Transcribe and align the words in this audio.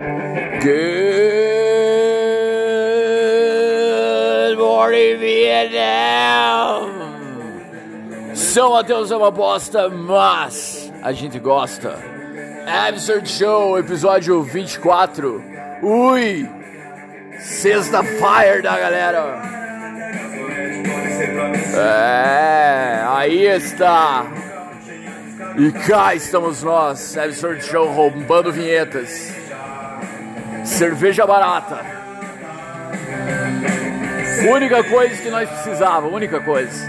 Good 0.00 0.06
morning, 4.56 5.16
Vietnam! 5.18 6.92
São 8.32 8.74
Mateus 8.74 9.10
é 9.10 9.16
uma 9.16 9.32
bosta, 9.32 9.88
mas 9.88 10.92
a 11.02 11.10
gente 11.10 11.40
gosta. 11.40 11.98
Absurd 12.86 13.28
Show, 13.28 13.76
episódio 13.76 14.40
24. 14.40 15.42
Ui! 15.82 16.48
Sexta-feira 17.40 18.62
da 18.62 18.78
galera! 18.78 19.42
É, 21.76 23.04
aí 23.08 23.46
está! 23.46 24.24
E 25.56 25.72
cá 25.72 26.14
estamos 26.14 26.62
nós, 26.62 27.18
Absurd 27.18 27.64
Show, 27.64 27.90
roubando 27.90 28.52
vinhetas. 28.52 29.37
Cerveja 30.68 31.26
barata. 31.26 31.84
Única 34.48 34.84
coisa 34.84 35.20
que 35.20 35.30
nós 35.30 35.48
precisávamos, 35.48 36.14
única 36.14 36.40
coisa. 36.40 36.88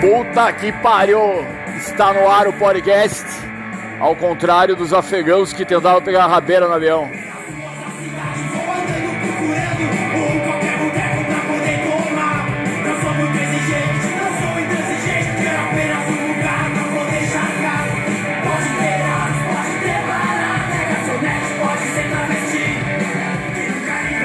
Puta 0.00 0.52
que 0.54 0.72
pariu! 0.72 1.20
Está 1.76 2.12
no 2.12 2.28
ar 2.28 2.48
o 2.48 2.52
podcast. 2.54 3.26
Ao 4.00 4.16
contrário 4.16 4.74
dos 4.74 4.92
afegãos 4.92 5.52
que 5.52 5.64
tentavam 5.64 6.02
pegar 6.02 6.24
a 6.24 6.28
rabeira 6.28 6.66
no 6.66 6.74
avião. 6.74 7.19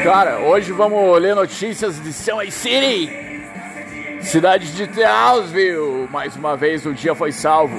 Cara, 0.06 0.38
hoje 0.38 0.72
vamos 0.72 1.20
ler 1.20 1.34
notícias 1.34 2.00
de 2.00 2.14
São 2.14 2.39
City, 2.52 3.11
cidade 4.22 4.72
de 4.72 4.86
Townsville. 4.86 6.08
Mais 6.12 6.36
uma 6.36 6.56
vez 6.56 6.86
o 6.86 6.94
dia 6.94 7.16
foi 7.16 7.31
salvo. 7.31 7.75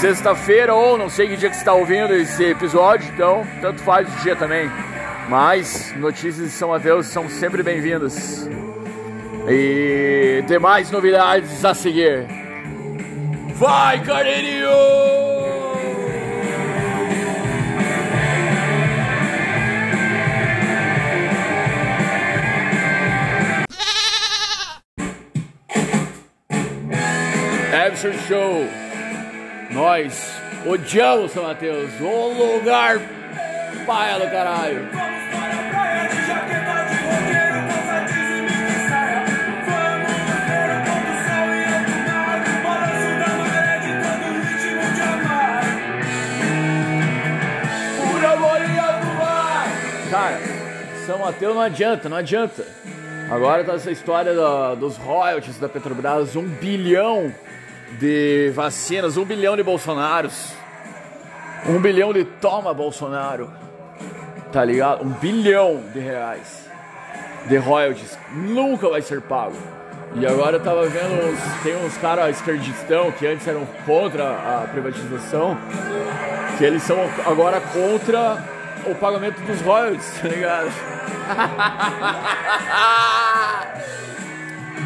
Sexta-feira 0.00 0.74
ou 0.74 0.98
não 0.98 1.08
sei 1.08 1.28
que 1.28 1.36
dia 1.36 1.50
que 1.50 1.54
você 1.54 1.60
está 1.60 1.72
ouvindo 1.72 2.12
esse 2.12 2.42
episódio, 2.46 3.08
então 3.14 3.46
tanto 3.60 3.80
faz 3.82 4.12
o 4.12 4.22
dia 4.22 4.34
também. 4.34 4.68
Mas 5.28 5.94
notícias 5.96 6.48
de 6.48 6.52
São 6.52 6.70
Mateus 6.70 7.06
são 7.06 7.28
sempre 7.28 7.62
bem-vindas. 7.62 8.50
E 9.48 10.42
demais 10.48 10.90
novidades 10.90 11.64
a 11.64 11.74
seguir. 11.74 12.26
Vai, 13.54 14.02
Carneirinho! 14.02 15.27
Absurd 27.72 28.18
Show. 28.26 28.66
Nós 29.70 30.32
odiamos 30.66 31.32
São 31.32 31.42
Mateus, 31.42 31.90
o 32.00 32.54
lugar 32.56 32.98
paia 33.86 34.18
do 34.18 34.30
caralho. 34.30 34.88
Cara, 50.10 50.40
São 51.04 51.18
Mateus 51.18 51.54
não 51.54 51.62
adianta, 51.62 52.08
não 52.08 52.16
adianta. 52.16 52.66
Agora 53.30 53.62
tá 53.62 53.74
essa 53.74 53.90
história 53.90 54.32
da, 54.32 54.74
dos 54.74 54.96
royalties 54.96 55.58
da 55.58 55.68
Petrobras, 55.68 56.34
um 56.34 56.48
bilhão 56.48 57.30
de 57.92 58.50
vacinas, 58.54 59.16
um 59.16 59.24
bilhão 59.24 59.56
de 59.56 59.62
Bolsonaros, 59.62 60.52
um 61.66 61.80
bilhão 61.80 62.12
de 62.12 62.24
toma 62.24 62.74
Bolsonaro, 62.74 63.50
tá 64.52 64.64
ligado? 64.64 65.04
Um 65.04 65.10
bilhão 65.10 65.82
de 65.92 66.00
reais 66.00 66.68
de 67.48 67.56
royalties 67.56 68.18
nunca 68.32 68.88
vai 68.88 69.02
ser 69.02 69.20
pago. 69.22 69.56
E 70.14 70.26
agora 70.26 70.56
eu 70.56 70.62
tava 70.62 70.88
vendo, 70.88 71.28
uns, 71.28 71.62
tem 71.62 71.76
uns 71.84 71.96
caras 71.98 72.36
esquerdistão 72.36 73.12
que 73.12 73.26
antes 73.26 73.46
eram 73.46 73.66
contra 73.84 74.30
a 74.30 74.68
privatização, 74.70 75.56
que 76.56 76.64
eles 76.64 76.82
são 76.82 76.98
agora 77.26 77.60
contra 77.60 78.42
o 78.86 78.94
pagamento 78.94 79.40
dos 79.42 79.60
royalties, 79.60 80.10
tá 80.20 80.28
ligado? 80.28 80.70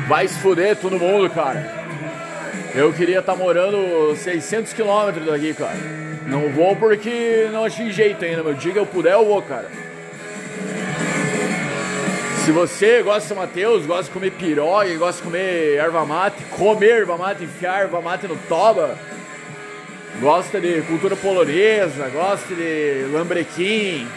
Vai 0.08 0.26
se 0.26 0.38
fuder 0.40 0.76
todo 0.76 0.98
mundo, 0.98 1.30
cara. 1.30 1.81
Eu 2.74 2.92
queria 2.92 3.18
estar 3.18 3.32
tá 3.32 3.38
morando 3.38 4.16
600 4.16 4.72
quilômetros 4.72 5.26
daqui, 5.26 5.52
cara. 5.52 5.76
Não 6.26 6.48
vou 6.50 6.74
porque 6.76 7.48
não 7.52 7.64
achei 7.64 7.90
jeito 7.90 8.24
ainda, 8.24 8.42
meu. 8.42 8.54
Que 8.54 8.76
eu 8.76 8.86
puder, 8.86 9.12
eu 9.12 9.26
vou, 9.26 9.42
cara. 9.42 9.68
Se 12.44 12.50
você 12.50 13.02
gosta 13.02 13.20
de 13.20 13.26
São 13.26 13.36
Mateus, 13.36 13.86
gosta 13.86 14.04
de 14.04 14.10
comer 14.10 14.32
piroga, 14.32 14.92
gosta 14.96 15.20
de 15.20 15.28
comer 15.28 15.76
erva 15.76 16.04
mate, 16.04 16.42
comer 16.56 17.00
erva 17.00 17.16
mate, 17.16 17.44
enfiar 17.44 17.82
erva 17.82 18.00
mate 18.00 18.26
no 18.26 18.36
toba, 18.48 18.98
gosta 20.20 20.60
de 20.60 20.82
cultura 20.82 21.14
polonesa, 21.14 22.08
gosta 22.08 22.52
de 22.52 23.06
lambrequim, 23.12 24.08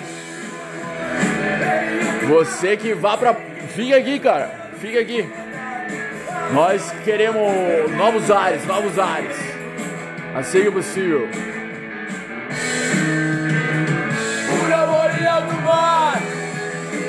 você 2.27 2.75
que 2.75 2.93
vá 2.93 3.15
pra. 3.15 3.35
Fica 3.75 3.97
aqui, 3.97 4.19
cara. 4.19 4.71
Fica 4.79 4.99
aqui. 4.99 5.29
Nós 6.53 6.91
queremos 7.03 7.91
novos 7.97 8.29
ares, 8.29 8.65
novos 8.65 8.97
ares. 8.99 9.35
Assim 10.35 10.63
que 10.63 10.71
possível. 10.71 11.27
Pura 14.49 14.87
Morinha 14.87 15.31
alto 15.31 15.55
mar! 15.61 16.21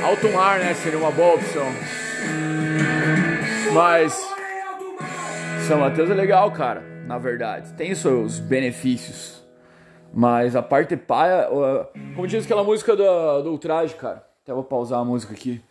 Alto 0.05 0.29
mar, 0.31 0.59
né? 0.59 0.75
Seria 0.75 0.99
uma 0.99 1.11
boa 1.11 1.35
opção. 1.35 1.67
Mas. 3.73 4.17
São 5.67 5.81
Mateus 5.81 6.11
é 6.11 6.15
legal, 6.15 6.51
cara. 6.53 6.81
Na 7.07 7.19
verdade. 7.19 7.73
Tem 7.75 7.95
seus 7.95 8.39
benefícios. 8.39 9.45
Mas 10.15 10.57
a 10.57 10.63
parte 10.63 10.97
paia. 10.97 11.49
Como 12.15 12.27
diz 12.27 12.45
aquela 12.45 12.65
música 12.65 12.97
do, 12.97 13.43
do 13.43 13.51
Ultraje, 13.51 13.95
cara. 13.95 14.25
Até 14.43 14.53
vou 14.55 14.65
pausar 14.65 15.01
a 15.01 15.05
música 15.05 15.35
aqui. 15.35 15.63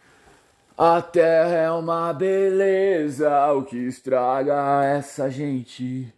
A 0.78 1.02
terra 1.02 1.56
é 1.56 1.72
uma 1.72 2.12
beleza, 2.12 3.54
o 3.54 3.64
que 3.64 3.78
estraga 3.78 4.84
essa 4.84 5.30
gente. 5.30 6.14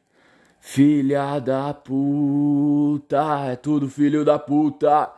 Filha 0.59 1.39
da 1.39 1.75
puta, 1.75 3.51
é 3.51 3.55
tudo 3.55 3.87
filho 3.87 4.25
da 4.25 4.39
puta. 4.39 5.11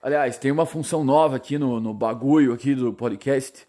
Aliás, 0.00 0.38
tem 0.38 0.52
uma 0.52 0.64
função 0.64 1.02
nova 1.02 1.34
aqui 1.34 1.58
no, 1.58 1.80
no 1.80 1.92
bagulho 1.92 2.52
aqui 2.52 2.72
do 2.72 2.92
podcast. 2.92 3.66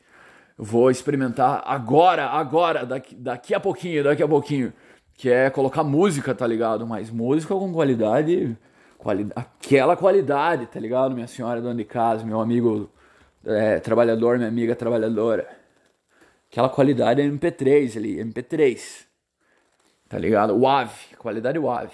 Eu 0.55 0.63
vou 0.63 0.91
experimentar 0.91 1.63
agora, 1.65 2.27
agora, 2.27 2.85
daqui, 2.85 3.15
daqui 3.15 3.55
a 3.55 3.59
pouquinho, 3.59 4.03
daqui 4.03 4.21
a 4.21 4.27
pouquinho. 4.27 4.71
Que 5.15 5.31
é 5.31 5.49
colocar 5.49 5.83
música, 5.83 6.35
tá 6.35 6.45
ligado? 6.45 6.85
Mas 6.85 7.09
música 7.09 7.55
com 7.55 7.73
qualidade 7.73 8.55
qualidade, 8.99 9.33
aquela 9.35 9.97
qualidade, 9.97 10.67
tá 10.67 10.79
ligado? 10.79 11.15
Minha 11.15 11.27
senhora 11.27 11.59
dona 11.59 11.73
de 11.73 11.85
casa, 11.85 12.23
meu 12.23 12.39
amigo 12.39 12.87
é, 13.45 13.79
trabalhador, 13.79 14.37
minha 14.37 14.49
amiga 14.49 14.75
trabalhadora. 14.75 15.47
Aquela 16.51 16.69
qualidade 16.69 17.21
é 17.21 17.25
MP3 17.27 17.97
ali, 17.97 18.17
MP3. 18.17 19.05
Tá 20.09 20.17
ligado? 20.17 20.57
WAV, 20.59 20.91
qualidade 21.17 21.57
WAV. 21.57 21.91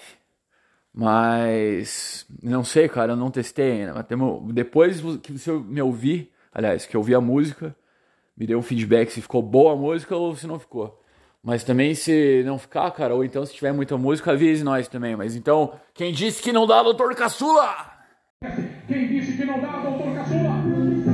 Mas 0.92 2.26
não 2.42 2.64
sei, 2.64 2.88
cara, 2.88 3.12
eu 3.12 3.16
não 3.16 3.30
testei 3.30 3.82
ainda. 3.82 3.94
Mas 3.94 4.06
depois 4.52 5.00
que 5.22 5.32
você 5.32 5.52
me 5.52 5.80
ouvir, 5.80 6.32
aliás, 6.52 6.86
que 6.86 6.96
eu 6.96 7.00
ouvi 7.00 7.14
a 7.14 7.20
música, 7.20 7.76
me 8.36 8.46
deu 8.46 8.58
um 8.58 8.62
feedback 8.62 9.10
se 9.10 9.22
ficou 9.22 9.40
boa 9.40 9.74
a 9.74 9.76
música 9.76 10.16
ou 10.16 10.34
se 10.34 10.46
não 10.46 10.58
ficou. 10.58 11.00
Mas 11.40 11.62
também 11.62 11.94
se 11.94 12.42
não 12.44 12.58
ficar, 12.58 12.90
cara, 12.90 13.14
ou 13.14 13.24
então 13.24 13.46
se 13.46 13.54
tiver 13.54 13.72
muita 13.72 13.96
música, 13.96 14.32
avise 14.32 14.64
nós 14.64 14.88
também. 14.88 15.14
Mas 15.14 15.36
então, 15.36 15.72
quem 15.94 16.12
disse 16.12 16.42
que 16.42 16.52
não 16.52 16.66
dá, 16.66 16.82
doutor 16.82 17.14
Caçula? 17.14 17.92
Quem 18.88 19.08
disse 19.08 19.36
que 19.36 19.44
não 19.44 19.60
dá, 19.60 19.78
doutor 19.78 20.14
Caçula? 20.14 21.07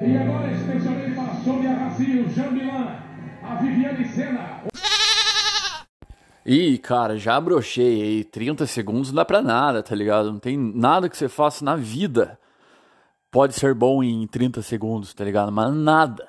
E 0.00 0.16
agora 0.16 0.52
especialmente 0.52 1.14
para 1.14 1.34
Sônia 1.44 1.72
Racinho, 1.74 2.30
Jambilan, 2.30 2.96
a 3.42 3.54
Viviane 3.56 4.08
Sena. 4.08 4.62
E, 6.46 6.78
cara, 6.78 7.18
já 7.18 7.40
brochei 7.40 8.02
aí. 8.02 8.24
30 8.24 8.66
segundos 8.66 9.08
não 9.08 9.16
dá 9.16 9.24
pra 9.24 9.42
nada, 9.42 9.82
tá 9.82 9.94
ligado? 9.94 10.32
Não 10.32 10.38
tem 10.38 10.56
nada 10.56 11.08
que 11.08 11.16
você 11.16 11.28
faça 11.28 11.64
na 11.64 11.76
vida 11.76 12.38
pode 13.30 13.54
ser 13.54 13.74
bom 13.74 14.02
em 14.02 14.26
30 14.26 14.62
segundos, 14.62 15.14
tá 15.14 15.24
ligado? 15.24 15.52
Mas 15.52 15.72
nada. 15.74 16.26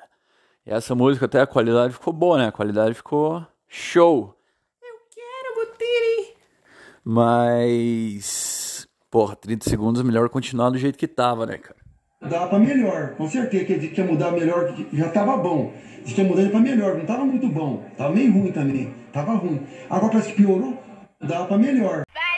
E 0.66 0.70
essa 0.70 0.94
música 0.94 1.26
até 1.26 1.40
a 1.40 1.46
qualidade 1.46 1.92
ficou 1.92 2.12
boa, 2.12 2.38
né? 2.38 2.48
A 2.48 2.52
qualidade 2.52 2.94
ficou 2.94 3.44
show. 3.68 4.36
Mas. 7.04 8.86
Porra, 9.10 9.34
30 9.34 9.68
segundos 9.68 10.00
é 10.00 10.04
melhor 10.04 10.28
continuar 10.28 10.70
do 10.70 10.78
jeito 10.78 10.98
que 10.98 11.08
tava, 11.08 11.44
né, 11.46 11.58
cara? 11.58 11.80
Dá 12.22 12.46
pra 12.46 12.58
melhor, 12.58 13.14
com 13.16 13.28
certeza. 13.28 13.64
Que 13.64 13.88
que 13.88 14.00
ia 14.00 14.06
mudar 14.06 14.30
melhor, 14.30 14.74
já 14.92 15.08
tava 15.08 15.36
bom. 15.38 15.72
Diz 16.04 16.12
que 16.12 16.22
mudar 16.22 16.48
pra 16.50 16.60
melhor, 16.60 16.96
não 16.96 17.06
tava 17.06 17.24
muito 17.24 17.48
bom. 17.48 17.84
Tava 17.96 18.14
meio 18.14 18.32
ruim 18.32 18.52
também. 18.52 18.94
Tava 19.12 19.32
ruim. 19.34 19.66
Agora 19.88 20.12
parece 20.12 20.32
que 20.32 20.42
piorou. 20.42 20.78
Dá 21.20 21.44
pra 21.44 21.58
melhor. 21.58 22.02
Vai 22.14 22.29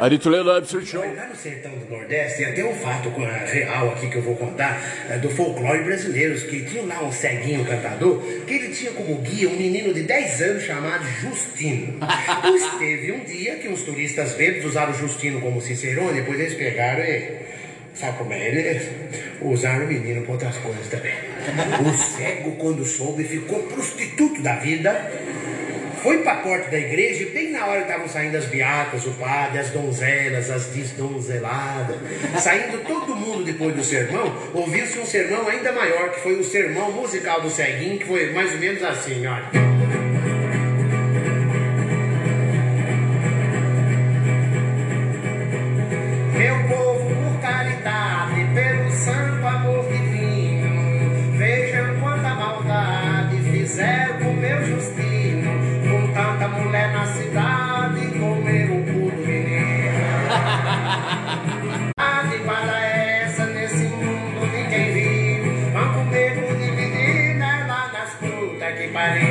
Arito 0.00 0.30
Lelo 0.30 0.50
Absurd 0.52 0.86
Show. 0.86 1.04
Lá 1.14 1.26
no 1.26 1.36
sertão 1.36 1.72
do 1.72 1.90
Nordeste 1.90 2.38
tem 2.38 2.46
até 2.46 2.64
um 2.64 2.74
fato 2.74 3.12
a 3.22 3.44
real 3.44 3.90
aqui 3.90 4.08
que 4.08 4.16
eu 4.16 4.22
vou 4.22 4.34
contar 4.34 4.82
é, 5.10 5.18
do 5.18 5.28
folclore 5.28 5.84
brasileiro, 5.84 6.40
que 6.40 6.64
tinha 6.64 6.82
lá 6.84 7.04
um 7.04 7.12
ceguinho 7.12 7.66
cantador, 7.66 8.18
que 8.46 8.54
ele 8.54 8.74
tinha 8.74 8.92
como 8.92 9.16
guia 9.16 9.50
um 9.50 9.56
menino 9.56 9.92
de 9.92 10.04
10 10.04 10.40
anos 10.40 10.62
chamado 10.62 11.04
Justino. 11.04 11.98
Pois 12.40 12.64
teve 12.78 13.12
um 13.12 13.24
dia 13.24 13.56
que 13.56 13.68
uns 13.68 13.82
turistas 13.82 14.32
bêbados 14.32 14.64
usaram 14.70 14.92
o 14.92 14.94
Justino 14.94 15.38
como 15.42 15.60
Cicerone, 15.60 16.20
depois 16.20 16.40
eles 16.40 16.54
pegaram 16.54 17.04
e. 17.04 17.50
Sabe 17.92 18.16
como 18.16 18.32
é? 18.32 18.48
Eles 18.48 18.88
usaram 19.42 19.84
o 19.84 19.88
menino 19.88 20.22
para 20.22 20.32
outras 20.32 20.56
coisas 20.56 20.86
também. 20.88 21.12
O 21.84 21.92
cego, 21.92 22.52
quando 22.52 22.84
soube, 22.86 23.24
ficou 23.24 23.62
prostituto 23.64 24.40
da 24.40 24.56
vida 24.56 24.92
foi 26.02 26.18
para 26.18 26.32
a 26.32 26.36
porta 26.36 26.70
da 26.70 26.78
igreja 26.78 27.22
e 27.22 27.26
bem 27.26 27.50
na 27.52 27.66
hora 27.66 27.82
estavam 27.82 28.08
saindo 28.08 28.36
as 28.36 28.46
beatas, 28.46 29.06
o 29.06 29.12
padre, 29.12 29.58
as 29.58 29.70
donzelas, 29.70 30.50
as 30.50 30.66
desdonzeladas, 30.66 31.96
saindo 32.38 32.78
todo 32.84 33.14
mundo 33.14 33.44
depois 33.44 33.74
do 33.74 33.84
sermão, 33.84 34.34
ouviu-se 34.54 34.98
um 34.98 35.06
sermão 35.06 35.48
ainda 35.48 35.72
maior, 35.72 36.10
que 36.10 36.20
foi 36.20 36.38
o 36.38 36.44
sermão 36.44 36.90
musical 36.92 37.40
do 37.40 37.50
ceguinho, 37.50 37.98
que 37.98 38.06
foi 38.06 38.32
mais 38.32 38.52
ou 38.52 38.58
menos 38.58 38.82
assim, 38.82 39.26
olha. 39.26 40.09
Que 68.80 68.88
pariu. 68.88 69.28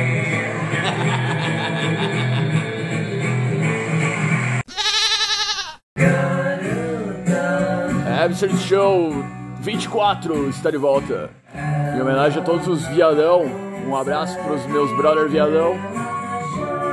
Absurd 8.22 8.56
Show 8.58 9.24
24 9.60 10.48
está 10.50 10.70
de 10.70 10.76
volta. 10.76 11.30
Em 11.54 12.00
homenagem 12.00 12.40
a 12.40 12.44
todos 12.44 12.68
os 12.68 12.86
viadão. 12.88 13.44
Um 13.86 13.96
abraço 13.96 14.38
para 14.38 14.52
os 14.52 14.66
meus 14.66 14.94
brother 14.96 15.28
viadão. 15.28 15.74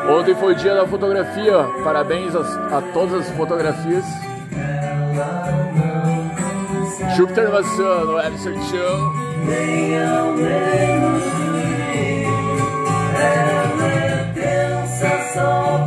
Ontem 0.10 0.34
foi 0.36 0.56
dia 0.56 0.74
da 0.74 0.88
fotografia. 0.88 1.64
Parabéns 1.84 2.34
a, 2.36 2.78
a 2.78 2.82
todas 2.94 3.28
as 3.28 3.38
fotografias. 3.38 4.06
Júpiter 7.16 7.52
Maçã 7.52 8.06
no 8.06 8.18
Absurd 8.18 8.60
Show. 8.70 9.28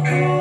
Tem 0.04 0.39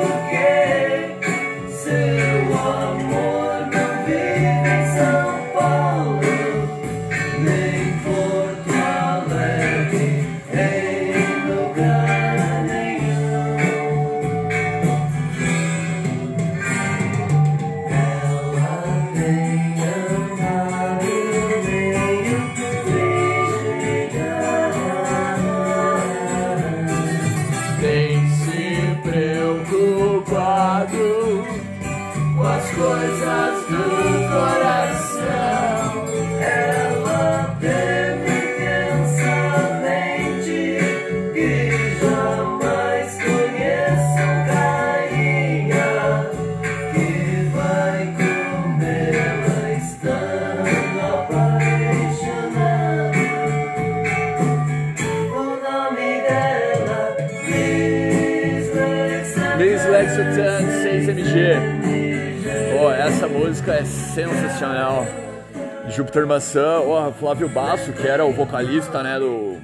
Júpiter 66.00 66.26
Maçã, 66.26 66.80
ó, 66.80 67.12
Flávio 67.12 67.46
Basso, 67.46 67.92
que 67.92 68.08
era 68.08 68.24
o 68.24 68.32
vocalista, 68.32 69.02
né, 69.02 69.18
do 69.18 69.58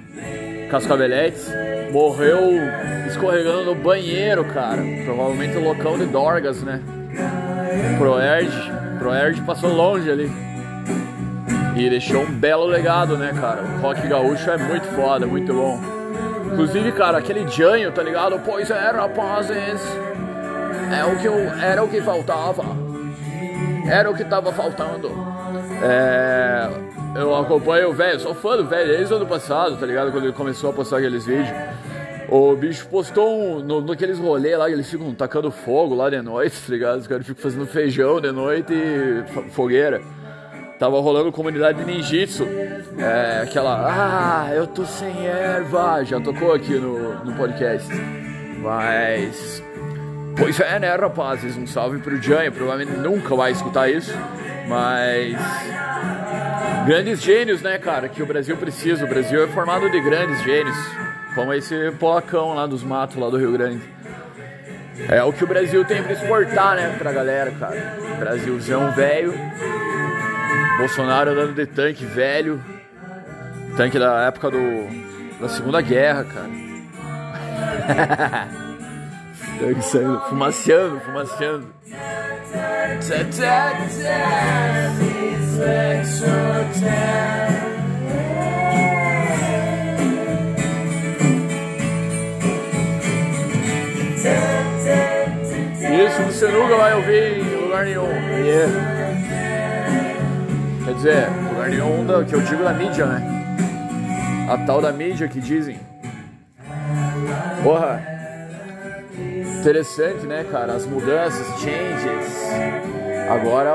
Cascaveletes, 0.71 1.51
morreu 1.91 2.39
escorregando 3.07 3.65
no 3.65 3.75
banheiro, 3.75 4.45
cara. 4.45 4.83
Provavelmente 5.07 5.57
o 5.57 5.65
locão 5.65 5.97
de 5.97 6.05
Dorgas, 6.05 6.63
né? 6.63 6.83
Proerd, 7.97 8.51
Proerd 8.99 9.41
passou 9.47 9.73
longe 9.73 10.11
ali. 10.11 10.31
E 11.75 11.89
deixou 11.89 12.21
um 12.21 12.31
belo 12.31 12.67
legado, 12.67 13.17
né, 13.17 13.33
cara? 13.41 13.63
O 13.63 13.81
rock 13.81 14.07
gaúcho 14.07 14.51
é 14.51 14.59
muito 14.59 14.87
foda, 14.89 15.27
muito 15.27 15.55
bom. 15.55 15.81
Inclusive, 16.53 16.93
cara, 16.93 17.17
aquele 17.17 17.49
Janho, 17.49 17.91
tá 17.93 18.03
ligado? 18.03 18.39
Pois 18.45 18.71
é, 18.71 18.91
rapazes. 18.91 19.81
É 20.95 21.03
o 21.03 21.17
que 21.17 21.27
eu, 21.27 21.35
era 21.63 21.83
o 21.83 21.89
que 21.89 22.03
faltava. 22.03 22.63
Era 23.89 24.11
o 24.11 24.15
que 24.15 24.25
tava 24.25 24.53
faltando. 24.53 25.36
É, 25.83 26.69
eu 27.17 27.35
acompanho 27.37 27.91
o 27.91 27.93
velho, 27.93 28.19
sou 28.21 28.35
fã 28.35 28.57
do 28.57 28.65
velho 28.67 28.89
desde 28.89 29.13
o 29.13 29.17
ano 29.17 29.27
passado, 29.27 29.77
tá 29.77 29.87
ligado? 29.87 30.11
Quando 30.11 30.25
ele 30.25 30.33
começou 30.33 30.71
a 30.71 30.73
postar 30.73 30.99
aqueles 30.99 31.25
vídeos. 31.27 31.49
O 32.29 32.57
bicho 32.57 32.89
postou 32.89 33.29
um, 33.29 33.61
no, 33.61 33.81
naqueles 33.81 34.19
rolês 34.19 34.59
lá 34.59 34.67
que 34.67 34.73
eles 34.73 34.91
ficam 34.91 35.15
tacando 35.15 35.49
fogo 35.51 35.95
lá 35.95 36.11
de 36.11 36.21
noite, 36.21 36.57
tá 36.67 36.73
ligado? 36.73 36.99
Os 36.99 37.07
caras 37.07 37.25
ficam 37.27 37.41
fazendo 37.43 37.67
feijão 37.67 38.21
de 38.21 38.33
noite 38.33 38.73
e 38.73 39.23
fo- 39.33 39.43
fogueira. 39.51 40.01
Tava 40.79 41.01
rolando 41.01 41.31
comunidade 41.33 41.79
de 41.79 41.85
ninjitsu. 41.85 42.45
É, 42.99 43.43
aquela, 43.45 43.87
ah, 44.47 44.53
eu 44.55 44.67
tô 44.67 44.85
sem 44.85 45.27
erva. 45.27 46.03
Já 46.05 46.21
tocou 46.21 46.53
aqui 46.53 46.75
no, 46.75 47.25
no 47.25 47.33
podcast. 47.35 47.89
Mas. 48.59 49.63
Pois 50.37 50.61
é, 50.61 50.79
né, 50.79 50.95
rapazes? 50.95 51.57
Um 51.57 51.67
salve 51.67 51.99
pro 51.99 52.21
Janho. 52.21 52.53
Provavelmente 52.53 52.97
nunca 52.99 53.35
vai 53.35 53.53
escutar 53.53 53.91
isso. 53.91 54.13
Mas. 54.69 55.37
Grandes 56.87 57.23
gênios, 57.23 57.63
né, 57.63 57.79
cara? 57.79 58.09
Que 58.09 58.23
o 58.23 58.27
Brasil 58.27 58.57
precisa. 58.57 59.05
O 59.05 59.09
Brasil 59.09 59.43
é 59.43 59.49
formado 59.49 59.91
de 59.91 60.01
grandes 60.01 60.43
gênios. 60.43 60.77
Como 61.35 61.53
esse 61.53 61.91
polacão 61.99 62.55
lá 62.55 62.67
dos 62.67 62.83
matos, 62.83 63.17
lá 63.17 63.29
do 63.29 63.39
Rio 63.39 63.53
Grande. 63.53 63.83
É 65.09 65.23
o 65.23 65.33
que 65.33 65.45
o 65.45 65.47
Brasil 65.47 65.85
tem 65.85 66.03
pra 66.03 66.13
exportar, 66.13 66.77
né, 66.77 66.97
pra 66.99 67.13
galera, 67.13 67.51
cara. 67.51 67.97
Brasilzão 68.19 68.91
velho. 68.93 69.35
Bolsonaro 70.79 71.31
andando 71.31 71.55
de 71.55 71.67
tanque 71.67 72.05
velho. 72.05 72.63
Tanque 73.77 73.99
da 73.99 74.23
época 74.23 74.51
do, 74.51 75.39
da 75.39 75.49
Segunda 75.49 75.81
Guerra, 75.83 76.25
cara. 76.25 76.51
Sangue 79.59 79.83
saindo, 79.83 80.21
fumaciando, 80.29 81.01
fumaciando. 81.01 81.67
Tchá, 83.01 83.25
tchá, 83.31 83.73
Isso, 95.97 96.23
você 96.23 96.49
nunca 96.49 96.77
vai 96.77 96.95
ouvir 96.95 97.39
em 97.39 97.57
lugar 97.63 97.85
nenhum. 97.85 98.07
Yeah. 98.45 98.73
Quer 100.85 100.95
dizer, 100.95 101.29
lugar 101.51 101.71
nenhum 101.71 102.05
da, 102.05 102.25
que 102.25 102.35
eu 102.35 102.41
digo 102.43 102.63
da 102.63 102.75
mídia, 102.75 103.07
né? 103.07 104.47
A 104.51 104.59
tal 104.59 104.83
da 104.83 104.93
mídia 104.93 105.27
que 105.27 105.41
dizem. 105.41 105.81
Porra, 107.63 108.16
interessante, 109.61 110.27
né, 110.27 110.45
cara? 110.51 110.75
As 110.75 110.87
mudanças, 110.87 111.47
changes. 111.61 112.47
Agora 113.29 113.75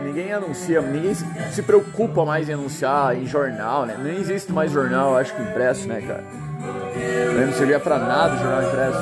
ninguém 0.00 0.32
anuncia, 0.32 0.80
ninguém 0.80 1.14
se, 1.14 1.62
preocupa 1.62 2.24
mais 2.24 2.48
em 2.48 2.54
anunciar 2.54 3.16
em 3.16 3.26
jornal, 3.26 3.86
né? 3.86 3.96
Nem 4.02 4.16
existe 4.16 4.52
mais 4.52 4.70
jornal, 4.70 5.16
acho 5.16 5.34
que 5.34 5.42
impresso, 5.42 5.88
né, 5.88 6.00
cara? 6.00 6.24
Não 7.46 7.52
servia 7.52 7.80
pra 7.80 7.98
nada 7.98 8.34
o 8.34 8.38
jornal 8.38 8.62
impresso. 8.62 9.00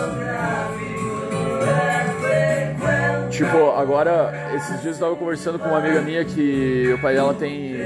Tipo, 3.31 3.71
agora, 3.71 4.33
esses 4.55 4.83
dias 4.83 5.01
eu 5.01 5.07
tava 5.07 5.17
conversando 5.17 5.59
com 5.59 5.69
uma 5.69 5.79
amiga 5.79 6.01
minha 6.01 6.25
que 6.25 6.93
o 6.95 7.01
pai 7.01 7.15
dela 7.15 7.35
tem. 7.35 7.77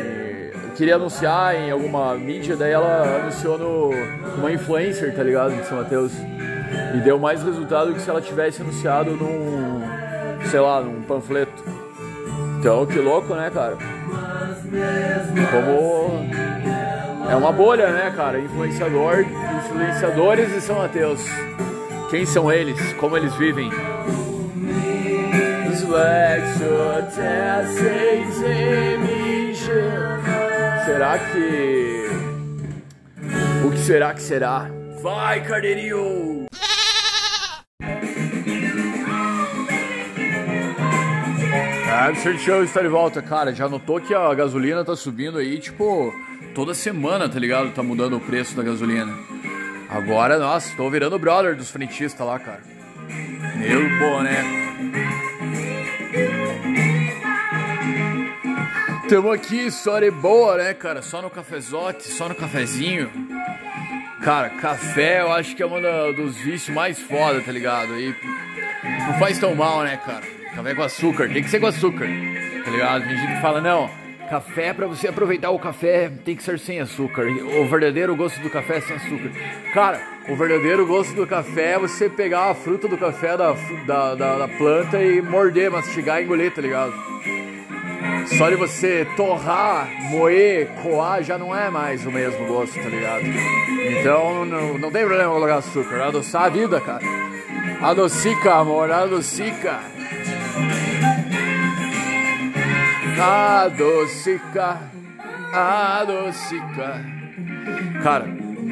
queria 0.77 0.95
anunciar 0.95 1.55
em 1.55 1.71
alguma 1.71 2.15
mídia, 2.15 2.57
daí 2.57 2.73
ela 2.73 3.21
anunciou 3.21 3.59
no. 3.59 3.91
uma 4.39 4.53
influencer, 4.53 5.15
tá 5.15 5.23
ligado? 5.23 5.55
De 5.55 5.67
São 5.67 5.79
Mateus. 5.79 6.13
E 6.95 7.01
deu 7.01 7.19
mais 7.19 7.43
resultado 7.43 7.95
que 7.95 8.01
se 8.01 8.11
ela 8.11 8.21
tivesse 8.21 8.63
anunciado 8.63 9.13
num. 9.13 9.83
sei 10.51 10.61
lá, 10.61 10.81
num 10.81 11.03
panfleto. 11.03 11.63
Então, 12.59 12.87
que 12.87 12.99
louco, 12.99 13.35
né, 13.35 13.51
cara? 13.51 13.77
Como. 15.51 16.33
É 17.31 17.37
uma 17.37 17.53
bolha, 17.53 17.91
né, 17.91 18.13
cara? 18.15 18.39
Influenciador, 18.39 19.25
influenciadores 19.65 20.53
de 20.53 20.61
São 20.61 20.77
Mateus. 20.79 21.25
Quem 22.11 22.27
são 22.27 22.53
eles? 22.53 22.93
Como 22.95 23.17
eles 23.17 23.35
vivem? 23.37 23.71
Será 30.85 31.19
que. 31.19 32.11
O 33.65 33.71
que 33.71 33.79
será 33.79 34.13
que 34.13 34.23
será? 34.23 34.69
Vai, 35.03 35.43
carneirinho! 35.43 36.42
Absurd 42.23 42.39
Show 42.41 42.63
está 42.63 42.81
de 42.81 42.87
volta, 42.87 43.21
cara. 43.21 43.53
Já 43.53 43.69
notou 43.69 44.01
que 44.01 44.15
a 44.15 44.33
gasolina 44.33 44.85
tá 44.85 44.95
subindo 44.95 45.39
aí, 45.39 45.59
tipo, 45.59 46.15
toda 46.55 46.73
semana, 46.73 47.29
tá 47.29 47.37
ligado? 47.37 47.73
Tá 47.73 47.83
mudando 47.83 48.17
o 48.17 48.21
preço 48.21 48.55
da 48.55 48.63
gasolina. 48.63 49.13
Agora, 49.91 50.39
nossa, 50.39 50.73
tô 50.77 50.89
virando 50.89 51.19
brother 51.19 51.57
dos 51.57 51.73
frentistas 51.73 52.25
lá, 52.25 52.39
cara. 52.39 52.61
Meu 53.57 53.81
boné. 53.99 54.41
Tamo 59.09 59.33
aqui, 59.33 59.67
história 59.67 60.13
boa, 60.13 60.59
né, 60.59 60.75
cara? 60.75 61.03
Só 61.03 61.21
no 61.21 61.29
cafezote, 61.29 62.05
só 62.05 62.29
no 62.29 62.37
cafezinho. 62.37 63.11
Cara, 64.23 64.49
café 64.49 65.23
eu 65.23 65.33
acho 65.33 65.57
que 65.57 65.63
é 65.65 65.67
um 65.67 66.15
dos 66.15 66.37
vícios 66.37 66.73
mais 66.73 67.01
foda, 67.01 67.41
tá 67.41 67.51
ligado? 67.51 67.99
E 67.99 68.15
não 69.09 69.19
faz 69.19 69.41
tão 69.41 69.57
mal, 69.57 69.83
né, 69.83 69.97
cara? 69.97 70.42
Café 70.55 70.75
com 70.75 70.83
açúcar, 70.83 71.29
tem 71.29 71.43
que 71.43 71.51
ser 71.51 71.61
com 71.61 71.67
açúcar, 71.67 72.07
tá 72.65 72.71
ligado? 72.71 73.05
Tem 73.05 73.17
gente 73.17 73.35
que 73.35 73.41
fala, 73.41 73.61
não, 73.61 73.91
café 74.29 74.73
pra 74.73 74.87
você 74.87 75.09
aproveitar 75.09 75.51
o 75.51 75.59
café 75.59 76.11
tem 76.25 76.35
que 76.35 76.43
ser 76.43 76.59
sem 76.59 76.81
açúcar. 76.81 77.27
O 77.61 77.67
verdadeiro 77.67 78.17
gosto 78.17 78.41
do 78.41 78.49
café 78.51 78.77
é 78.77 78.81
sem 78.81 78.97
açúcar. 78.97 79.31
Cara, 79.75 80.01
o 80.29 80.37
verdadeiro 80.37 80.87
gosto 80.87 81.15
do 81.15 81.27
café 81.27 81.73
é 81.73 81.79
você 81.79 82.09
pegar 82.09 82.51
a 82.51 82.55
fruta 82.55 82.89
do 82.89 82.97
café 82.97 83.37
da, 83.37 83.53
da, 83.87 84.15
da, 84.15 84.39
da 84.39 84.49
planta 84.49 85.03
e 85.03 85.21
morder, 85.21 85.71
mastigar 85.71 86.21
e 86.21 86.25
engolir, 86.25 86.53
tá 86.53 86.63
ligado? 86.63 86.93
Só 88.39 88.49
de 88.49 88.57
você 88.57 89.07
torrar, 89.17 89.91
moer, 90.11 90.69
coar 90.83 91.23
já 91.23 91.37
não 91.37 91.55
é 91.55 91.69
mais 91.69 92.07
o 92.07 92.11
mesmo 92.11 92.47
gosto, 92.47 92.75
tá 92.75 92.89
ligado? 92.89 93.25
Então 93.99 94.45
não, 94.45 94.79
não 94.79 94.91
tem 94.91 95.05
problema 95.05 95.33
colocar 95.33 95.57
açúcar, 95.57 96.03
adoçar 96.05 96.45
a 96.45 96.49
vida, 96.49 96.81
cara. 96.81 97.05
Adocica, 97.83 98.55
amor, 98.55 98.91
adocica. 98.91 99.81
Adocica, 103.21 104.81
adocica. 105.53 107.05
Cara, 108.03 108.27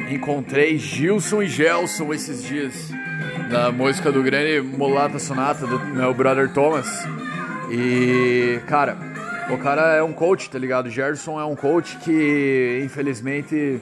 encontrei 0.09 0.77
Gilson 0.77 1.43
e 1.43 1.47
Gelson 1.47 2.13
esses 2.13 2.43
dias 2.43 2.91
na 3.49 3.71
música 3.71 4.11
do 4.11 4.21
grande 4.23 4.61
Mulata 4.61 5.19
Sonata 5.19 5.65
do 5.65 5.79
meu 5.79 6.13
brother 6.13 6.51
Thomas. 6.53 6.87
E, 7.69 8.59
cara, 8.67 8.97
o 9.49 9.57
cara 9.57 9.95
é 9.95 10.03
um 10.03 10.13
coach, 10.13 10.49
tá 10.49 10.57
ligado? 10.57 10.89
Gerson 10.89 11.39
é 11.39 11.45
um 11.45 11.55
coach 11.55 11.97
que, 11.97 12.81
infelizmente, 12.85 13.81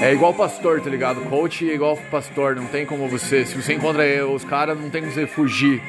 é 0.00 0.12
igual 0.12 0.34
pastor, 0.34 0.80
tá 0.80 0.90
ligado? 0.90 1.20
Coach 1.22 1.68
é 1.68 1.74
igual 1.74 1.96
pastor, 2.10 2.54
não 2.54 2.66
tem 2.66 2.84
como 2.84 3.08
você. 3.08 3.44
Se 3.46 3.54
você 3.60 3.74
encontra 3.74 4.04
os 4.26 4.44
caras, 4.44 4.78
não 4.78 4.90
tem 4.90 5.02
como 5.02 5.12
você 5.12 5.26
fugir. 5.26 5.82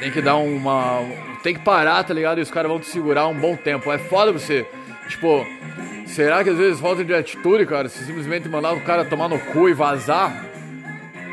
Tem 0.00 0.10
que 0.10 0.20
dar 0.20 0.36
uma. 0.36 1.00
Tem 1.42 1.54
que 1.54 1.60
parar, 1.60 2.02
tá 2.04 2.14
ligado? 2.14 2.38
E 2.38 2.42
os 2.42 2.50
caras 2.50 2.70
vão 2.70 2.80
te 2.80 2.86
segurar 2.86 3.26
um 3.26 3.34
bom 3.34 3.56
tempo. 3.56 3.90
É 3.92 3.98
foda 3.98 4.32
você. 4.32 4.66
Tipo, 5.08 5.46
será 6.06 6.44
que 6.44 6.50
às 6.50 6.56
vezes 6.56 6.80
falta 6.80 7.04
de 7.04 7.14
atitude, 7.14 7.66
cara? 7.66 7.88
Se 7.88 8.04
simplesmente 8.04 8.48
mandar 8.48 8.72
o 8.72 8.80
cara 8.82 9.04
tomar 9.04 9.28
no 9.28 9.38
cu 9.38 9.68
e 9.68 9.74
vazar? 9.74 10.44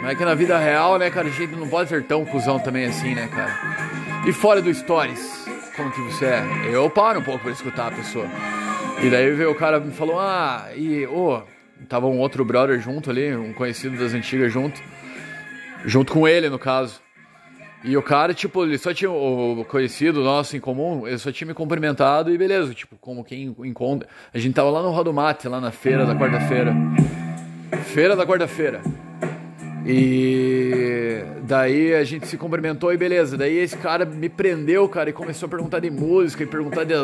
Mas 0.02 0.12
é 0.12 0.16
que 0.16 0.26
na 0.26 0.36
vida 0.36 0.58
real, 0.58 0.98
né, 0.98 1.10
cara, 1.10 1.28
a 1.28 1.32
gente 1.32 1.56
não 1.56 1.68
pode 1.68 1.90
ser 1.90 2.04
tão 2.04 2.26
cuzão 2.26 2.60
também 2.60 2.86
assim, 2.86 3.16
né, 3.16 3.28
cara? 3.28 3.56
E 4.28 4.34
fora 4.34 4.62
do 4.62 4.74
Stories, 4.74 5.48
como 5.76 5.92
que 5.92 6.02
você 6.02 6.26
é? 6.26 6.44
Eu 6.72 6.90
paro 6.90 7.20
um 7.20 7.24
pouco 7.24 7.44
pra 7.44 7.52
escutar 7.52 7.88
a 7.88 7.92
pessoa. 7.92 8.28
E 9.02 9.10
daí 9.10 9.32
veio 9.32 9.52
o 9.52 9.56
cara 9.56 9.80
me 9.80 9.92
falou, 9.92 10.20
ah, 10.20 10.70
e, 10.76 11.06
ô, 11.06 11.42
tava 11.88 12.08
um 12.08 12.18
outro 12.20 12.44
brother 12.46 12.80
junto 12.80 13.10
ali, 13.10 13.36
um 13.36 13.54
conhecido 13.54 13.98
das 13.98 14.14
antigas 14.14 14.52
junto. 14.52 14.82
Junto 15.86 16.14
com 16.14 16.28
ele, 16.28 16.50
no 16.50 16.58
caso. 16.58 17.05
E 17.86 17.96
o 17.96 18.02
cara, 18.02 18.34
tipo, 18.34 18.64
ele 18.64 18.80
só 18.80 18.92
tinha 18.92 19.12
o 19.12 19.64
conhecido 19.70 20.24
nosso 20.24 20.58
em 20.58 20.60
comum, 20.60 21.08
ele 21.08 21.20
só 21.20 21.32
tinha 21.32 21.48
me 21.48 21.54
cumprimentado 21.54 22.34
e 22.34 22.38
beleza, 22.38 22.74
tipo, 22.74 22.96
como 23.00 23.24
quem 23.24 23.56
encontra. 23.60 24.10
A 24.34 24.40
gente 24.40 24.56
tava 24.56 24.72
lá 24.72 24.82
no 24.82 24.90
Rodomate, 24.90 25.48
lá 25.48 25.62
na 25.62 25.70
feira 25.70 26.04
da 26.04 26.16
quarta-feira. 26.16 26.74
Feira 27.94 28.16
da 28.16 28.26
quarta-feira. 28.26 28.82
E 29.86 31.24
daí 31.44 31.94
a 31.94 32.04
gente 32.04 32.26
se 32.26 32.38
cumprimentou 32.38 32.92
e 32.92 32.98
beleza. 32.98 33.38
Daí 33.38 33.56
esse 33.56 33.78
cara 33.78 34.04
me 34.04 34.30
prendeu, 34.30 34.90
cara, 34.90 35.12
e 35.12 35.14
começou 35.14 35.46
a 35.46 35.50
perguntar 35.50 35.80
de 35.80 35.92
música 35.92 36.42
e 36.42 36.48
perguntar 36.48 36.86
de, 36.86 36.96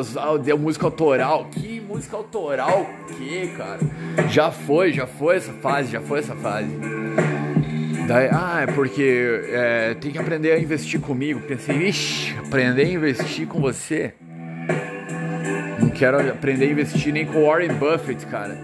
de 0.44 0.54
música 0.56 0.88
autoral. 0.88 1.46
Que 1.52 1.80
música 1.80 2.18
autoral? 2.18 2.88
Que, 3.20 3.50
cara? 3.50 3.80
Já 4.30 4.50
foi, 4.50 4.92
já 4.94 5.06
foi 5.06 5.36
essa 5.36 5.54
fase, 5.54 5.92
já 5.92 6.02
foi 6.02 6.20
essa 6.20 6.36
fase. 6.36 6.76
Daí, 8.12 8.28
ah, 8.30 8.60
é 8.64 8.68
porque 8.68 9.42
é, 9.54 9.94
tem 9.94 10.12
que 10.12 10.18
aprender 10.18 10.52
a 10.52 10.60
investir 10.60 11.00
comigo. 11.00 11.40
Pensei, 11.40 11.78
ixi, 11.88 12.38
aprender 12.40 12.82
a 12.82 12.90
investir 12.90 13.48
com 13.48 13.62
você? 13.62 14.14
Não 15.80 15.90
quero 15.92 16.20
aprender 16.30 16.66
a 16.66 16.72
investir 16.72 17.14
nem 17.14 17.26
com 17.26 17.38
o 17.38 17.46
Warren 17.46 17.72
Buffett, 17.76 18.26
cara. 18.26 18.58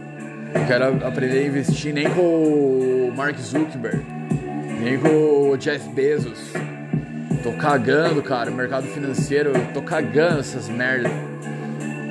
Não 0.54 0.66
quero 0.66 1.08
aprender 1.08 1.40
a 1.40 1.46
investir 1.46 1.94
nem 1.94 2.10
com 2.10 2.22
o 2.22 3.14
Mark 3.16 3.38
Zuckerberg, 3.38 4.04
nem 4.82 5.00
com 5.00 5.52
o 5.52 5.56
Jeff 5.56 5.88
Bezos. 5.92 6.52
Tô 7.42 7.54
cagando, 7.54 8.22
cara, 8.22 8.52
mercado 8.52 8.86
financeiro, 8.88 9.54
tô 9.74 9.82
cagando 9.82 10.42
essas 10.42 10.68
merdas. 10.68 11.14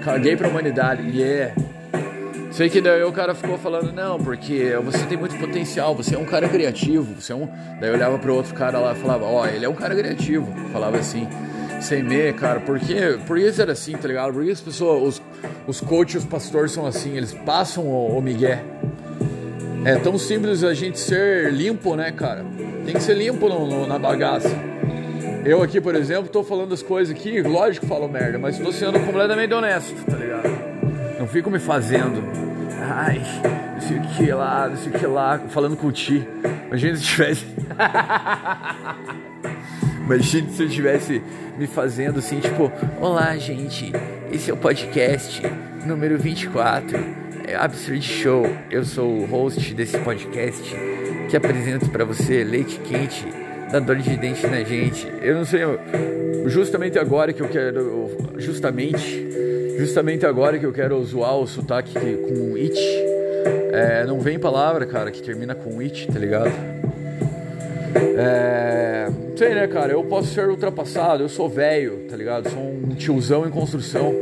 Caguei 0.02 0.38
pra 0.38 0.48
humanidade, 0.48 1.02
yeah. 1.14 1.54
Sei 2.56 2.70
que 2.70 2.80
daí 2.80 3.02
o 3.02 3.12
cara 3.12 3.34
ficou 3.34 3.58
falando, 3.58 3.92
não, 3.92 4.18
porque 4.18 4.74
você 4.82 5.04
tem 5.04 5.18
muito 5.18 5.36
potencial, 5.38 5.94
você 5.94 6.14
é 6.14 6.18
um 6.18 6.24
cara 6.24 6.48
criativo, 6.48 7.14
você 7.20 7.32
é 7.32 7.36
um. 7.36 7.46
Daí 7.78 7.90
eu 7.90 7.94
olhava 7.94 8.18
pro 8.18 8.34
outro 8.34 8.54
cara 8.54 8.78
lá 8.78 8.92
e 8.92 8.96
falava, 8.96 9.26
ó, 9.26 9.46
ele 9.46 9.66
é 9.66 9.68
um 9.68 9.74
cara 9.74 9.94
criativo. 9.94 10.48
Falava 10.72 10.96
assim, 10.96 11.28
sem 11.82 12.02
me, 12.02 12.32
cara, 12.32 12.58
por 12.60 12.78
que, 12.80 13.18
por 13.26 13.36
isso 13.38 13.60
era 13.60 13.72
assim, 13.72 13.92
tá 13.92 14.08
ligado? 14.08 14.32
Por 14.32 14.42
que 14.42 14.50
as 14.50 14.60
pessoas, 14.62 15.02
os, 15.02 15.22
os 15.66 15.80
coaches, 15.82 16.22
os 16.22 16.24
pastores 16.24 16.72
são 16.72 16.86
assim, 16.86 17.14
eles 17.14 17.34
passam 17.34 17.84
o, 17.84 18.16
o 18.16 18.22
migué. 18.22 18.62
É 19.84 19.96
tão 19.96 20.16
simples 20.16 20.64
a 20.64 20.72
gente 20.72 20.98
ser 20.98 21.52
limpo, 21.52 21.94
né, 21.94 22.10
cara? 22.10 22.42
Tem 22.86 22.94
que 22.94 23.02
ser 23.02 23.14
limpo 23.18 23.50
no- 23.50 23.66
no- 23.66 23.86
na 23.86 23.98
bagaça. 23.98 24.48
Eu 25.44 25.62
aqui, 25.62 25.78
por 25.78 25.94
exemplo, 25.94 26.28
tô 26.30 26.42
falando 26.42 26.72
as 26.72 26.82
coisas 26.82 27.14
aqui, 27.14 27.42
lógico 27.42 27.84
que 27.84 27.88
falo 27.92 28.08
merda, 28.08 28.38
mas 28.38 28.58
tô 28.58 28.72
sendo 28.72 28.98
completamente 29.00 29.52
honesto, 29.52 29.94
tá 30.06 30.16
ligado? 30.16 30.75
Não 31.26 31.32
fico 31.32 31.50
me 31.50 31.58
fazendo. 31.58 32.22
Ai, 32.80 33.20
não 33.74 33.80
sei 33.80 33.98
o 33.98 34.02
que 34.02 34.32
lá, 34.32 34.68
não 34.68 34.76
sei 34.76 34.92
o 34.92 34.94
que 34.96 35.06
lá, 35.08 35.40
falando 35.48 35.76
com 35.76 35.88
o 35.88 35.92
Ti. 35.92 36.24
Imagina 36.68 36.96
se 36.96 37.02
tivesse. 37.02 37.44
Imagina 40.06 40.48
se 40.50 40.62
eu 40.62 40.68
estivesse 40.68 41.20
me 41.58 41.66
fazendo 41.66 42.20
assim, 42.20 42.38
tipo, 42.38 42.70
olá 43.00 43.36
gente, 43.38 43.92
esse 44.30 44.52
é 44.52 44.54
o 44.54 44.56
podcast 44.56 45.42
número 45.84 46.16
24, 46.16 46.96
é 47.44 47.56
Absurd 47.56 48.02
Show. 48.02 48.46
Eu 48.70 48.84
sou 48.84 49.22
o 49.22 49.26
host 49.26 49.74
desse 49.74 49.98
podcast 49.98 50.76
que 51.28 51.36
apresento 51.36 51.90
para 51.90 52.04
você 52.04 52.44
leite 52.44 52.78
quente 52.84 53.26
da 53.72 53.80
dor 53.80 53.96
de 53.96 54.16
dente 54.16 54.46
na 54.46 54.62
gente. 54.62 55.12
Eu 55.20 55.34
não 55.34 55.44
sei, 55.44 55.62
justamente 56.46 57.00
agora 57.00 57.32
que 57.32 57.42
eu 57.42 57.48
quero, 57.48 58.12
justamente, 58.38 59.26
justamente 59.78 60.26
agora 60.26 60.58
que 60.58 60.66
eu 60.66 60.72
quero 60.72 61.02
zoar 61.04 61.36
o 61.36 61.46
sotaque 61.46 61.92
com 61.92 62.54
it, 62.54 62.78
é, 63.72 64.04
não 64.06 64.20
vem 64.20 64.38
palavra, 64.38 64.86
cara, 64.86 65.10
que 65.10 65.22
termina 65.22 65.54
com 65.54 65.80
it, 65.80 66.08
tá 66.08 66.18
ligado? 66.18 66.50
É, 68.18 69.08
sei, 69.36 69.54
né, 69.54 69.66
cara, 69.66 69.92
eu 69.92 70.02
posso 70.04 70.32
ser 70.32 70.48
ultrapassado, 70.48 71.22
eu 71.22 71.28
sou 71.28 71.48
velho, 71.48 72.06
tá 72.08 72.16
ligado? 72.16 72.48
Sou 72.48 72.62
um 72.62 72.94
tiozão 72.94 73.46
em 73.46 73.50
construção. 73.50 74.14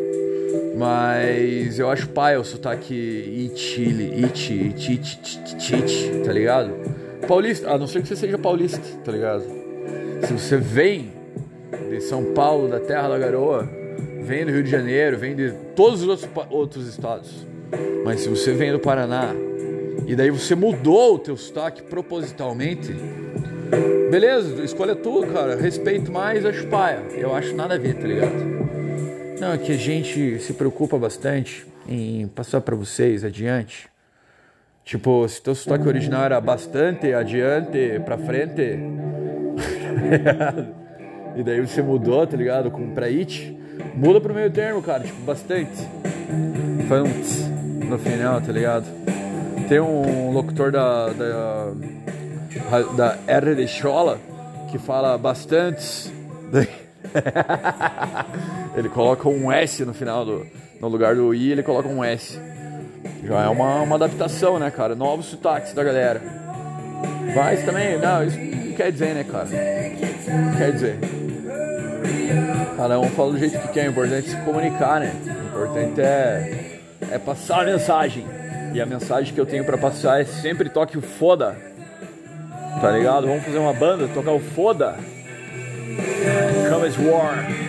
Mas 0.77 1.79
eu 1.79 1.89
acho 1.89 2.09
pai 2.09 2.37
o 2.37 2.43
sotaque 2.43 2.95
itile, 2.95 4.25
it, 4.25 4.53
it, 4.53 4.91
it, 4.91 5.41
it, 5.53 5.75
it, 5.75 6.25
tá 6.25 6.33
ligado? 6.33 6.73
Paulista, 7.29 7.71
a 7.71 7.79
não 7.79 7.87
ser 7.87 8.03
que 8.03 8.09
você 8.09 8.17
seja 8.17 8.37
paulista, 8.37 8.81
tá 9.05 9.13
ligado? 9.13 9.45
Se 10.27 10.33
você 10.33 10.57
vem 10.57 11.13
de 11.91 12.01
São 12.01 12.25
Paulo, 12.35 12.69
da 12.69 12.81
terra 12.81 13.09
da 13.09 13.19
garoa, 13.19 13.69
vem 14.25 14.45
do 14.45 14.53
Rio 14.53 14.63
de 14.63 14.71
Janeiro, 14.71 15.19
vem 15.19 15.37
de 15.37 15.53
todos 15.77 16.03
os 16.03 16.09
outros, 16.09 16.29
outros 16.51 16.89
estados. 16.89 17.47
Mas 18.05 18.21
se 18.21 18.29
você 18.29 18.53
vem 18.53 18.73
do 18.73 18.79
Paraná 18.79 19.35
e 20.07 20.17
daí 20.17 20.31
você 20.31 20.55
mudou 20.55 21.17
o 21.17 21.19
teu 21.19 21.37
sotaque 21.37 21.83
propositalmente, 21.83 22.95
beleza, 24.11 24.65
escolha 24.65 24.97
tua, 24.97 25.27
cara. 25.27 25.57
Respeito 25.57 26.11
mais, 26.11 26.45
acho 26.45 26.67
paia. 26.69 27.03
Eu 27.13 27.35
acho 27.35 27.55
nada 27.55 27.75
a 27.75 27.79
ver, 27.79 27.95
tá 27.95 28.07
ligado? 28.07 28.33
Não, 29.41 29.53
é 29.53 29.59
que 29.59 29.73
a 29.73 29.77
gente 29.77 30.39
se 30.39 30.55
preocupa 30.55 30.99
bastante 30.99 31.67
em 31.87 32.27
passar 32.29 32.63
pra 32.63 32.75
vocês 32.75 33.25
adiante. 33.25 33.89
Tipo, 34.85 35.29
se 35.29 35.43
teu 35.43 35.55
sotaque 35.55 35.87
original 35.87 36.25
era 36.25 36.41
bastante 36.41 37.13
adiante, 37.13 38.01
pra 38.05 38.17
frente. 38.17 38.79
e 41.37 41.43
daí 41.43 41.61
você 41.61 41.83
mudou, 41.83 42.27
tá 42.27 42.37
ligado? 42.37 42.71
Com 42.71 42.91
pra 42.91 43.07
it. 43.07 43.64
Muda 43.95 44.21
pro 44.21 44.35
meio 44.35 44.51
termo, 44.51 44.83
cara. 44.83 45.05
Tipo, 45.05 45.21
bastante. 45.23 45.89
Faz 46.89 47.03
um 47.03 47.23
tss 47.23 47.49
no 47.89 47.99
final, 47.99 48.41
tá 48.41 48.53
ligado? 48.53 48.87
Tem 49.69 49.81
um 49.81 50.33
locutor 50.33 50.73
da. 50.73 51.11
da, 51.11 51.73
da 52.97 53.19
R 53.27 53.55
de 53.55 53.69
Chola 53.69 54.19
que 54.71 54.79
fala 54.79 55.17
bastantes. 55.17 56.13
ele 58.77 58.89
coloca 58.89 59.29
um 59.29 59.53
S 59.53 59.85
no 59.85 59.95
final 59.95 60.25
do. 60.25 60.47
No 60.81 60.89
lugar 60.89 61.15
do 61.15 61.35
I, 61.35 61.53
ele 61.53 61.63
coloca 61.63 61.89
um 61.89 62.03
S. 62.03 62.39
Já 63.23 63.45
é 63.45 63.49
uma, 63.49 63.83
uma 63.83 63.97
adaptação, 63.97 64.59
né, 64.59 64.71
cara? 64.71 64.95
Novos 64.95 65.27
sotaques 65.27 65.73
da 65.73 65.83
galera. 65.83 66.21
Mas 67.35 67.65
também, 67.65 67.99
não, 67.99 68.25
isso 68.25 68.39
não 68.39 68.73
quer 68.75 68.93
dizer, 68.93 69.15
né, 69.15 69.25
cara? 69.25 69.47
Não 69.47 70.57
quer 70.57 70.73
dizer. 70.73 70.99
Cada 72.77 72.99
um 72.99 73.09
fala 73.11 73.33
do 73.33 73.39
jeito 73.39 73.59
que 73.59 73.69
quer, 73.69 73.89
o 73.89 73.91
importante 73.91 74.29
é 74.29 74.31
se 74.31 74.37
comunicar, 74.39 75.01
né? 75.01 75.13
O 75.27 75.65
importante 75.65 76.01
é, 76.01 76.81
é 77.11 77.19
passar 77.19 77.63
a 77.63 77.65
mensagem. 77.65 78.27
E 78.73 78.81
a 78.81 78.87
mensagem 78.87 79.33
que 79.33 79.41
eu 79.41 79.47
tenho 79.47 79.65
pra 79.65 79.79
passar 79.79 80.21
é 80.21 80.25
sempre 80.25 80.69
toque 80.69 80.99
o 80.99 81.03
foda. 81.03 81.57
Tá 82.81 82.91
ligado? 82.91 83.27
Vamos 83.27 83.45
fazer 83.45 83.59
uma 83.59 83.73
banda, 83.73 84.09
tocar 84.09 84.33
o 84.33 84.41
foda. 84.41 84.97
Come 86.71 86.87
as 86.89 86.99
War. 86.99 87.64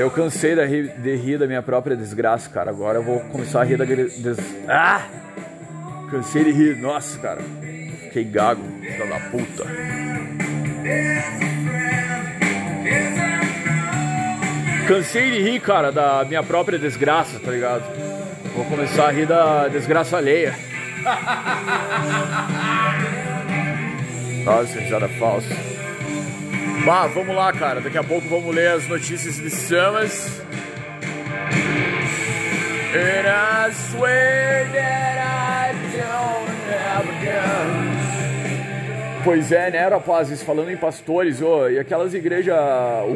Eu 0.00 0.10
cansei 0.10 0.54
de 0.54 0.64
rir, 0.64 0.88
de 0.96 1.14
rir 1.14 1.38
da 1.38 1.46
minha 1.46 1.62
própria 1.62 1.94
desgraça, 1.94 2.48
cara. 2.48 2.70
Agora 2.70 2.96
eu 2.96 3.02
vou 3.02 3.20
começar 3.20 3.60
a 3.60 3.64
rir 3.64 3.76
da 3.76 3.84
des... 3.84 4.38
Ah! 4.66 5.02
Cansei 6.10 6.42
de 6.42 6.52
rir. 6.52 6.76
Nossa, 6.76 7.18
cara. 7.18 7.42
Fiquei 8.04 8.24
gago, 8.24 8.62
filho 8.80 9.08
da 9.10 9.20
puta. 9.28 9.66
Cansei 14.88 15.32
de 15.32 15.42
rir, 15.42 15.60
cara, 15.60 15.92
da 15.92 16.24
minha 16.24 16.42
própria 16.42 16.78
desgraça, 16.78 17.38
tá 17.38 17.50
ligado? 17.50 17.84
Vou 18.56 18.64
começar 18.64 19.06
a 19.06 19.12
rir 19.12 19.26
da 19.26 19.68
desgraça 19.68 20.16
alheia. 20.16 20.54
Nossa, 24.46 24.80
risada 24.80 25.10
falsa. 25.10 25.79
Bah, 26.84 27.06
vamos 27.08 27.34
lá, 27.34 27.52
cara. 27.52 27.80
Daqui 27.80 27.98
a 27.98 28.04
pouco 28.04 28.28
vamos 28.28 28.54
ler 28.54 28.70
as 28.70 28.88
notícias 28.88 29.36
de 29.36 29.50
Samas. 29.50 30.40
And 32.92 33.26
I 33.26 33.72
swear 33.72 34.66
that 34.72 35.18
I 35.18 35.98
don't. 35.98 36.40
Pois 39.22 39.52
é, 39.52 39.70
né, 39.70 39.86
rapazes? 39.86 40.42
Falando 40.42 40.70
em 40.70 40.76
pastores, 40.76 41.42
ô, 41.42 41.68
e 41.68 41.78
aquelas 41.78 42.14
igrejas 42.14 42.56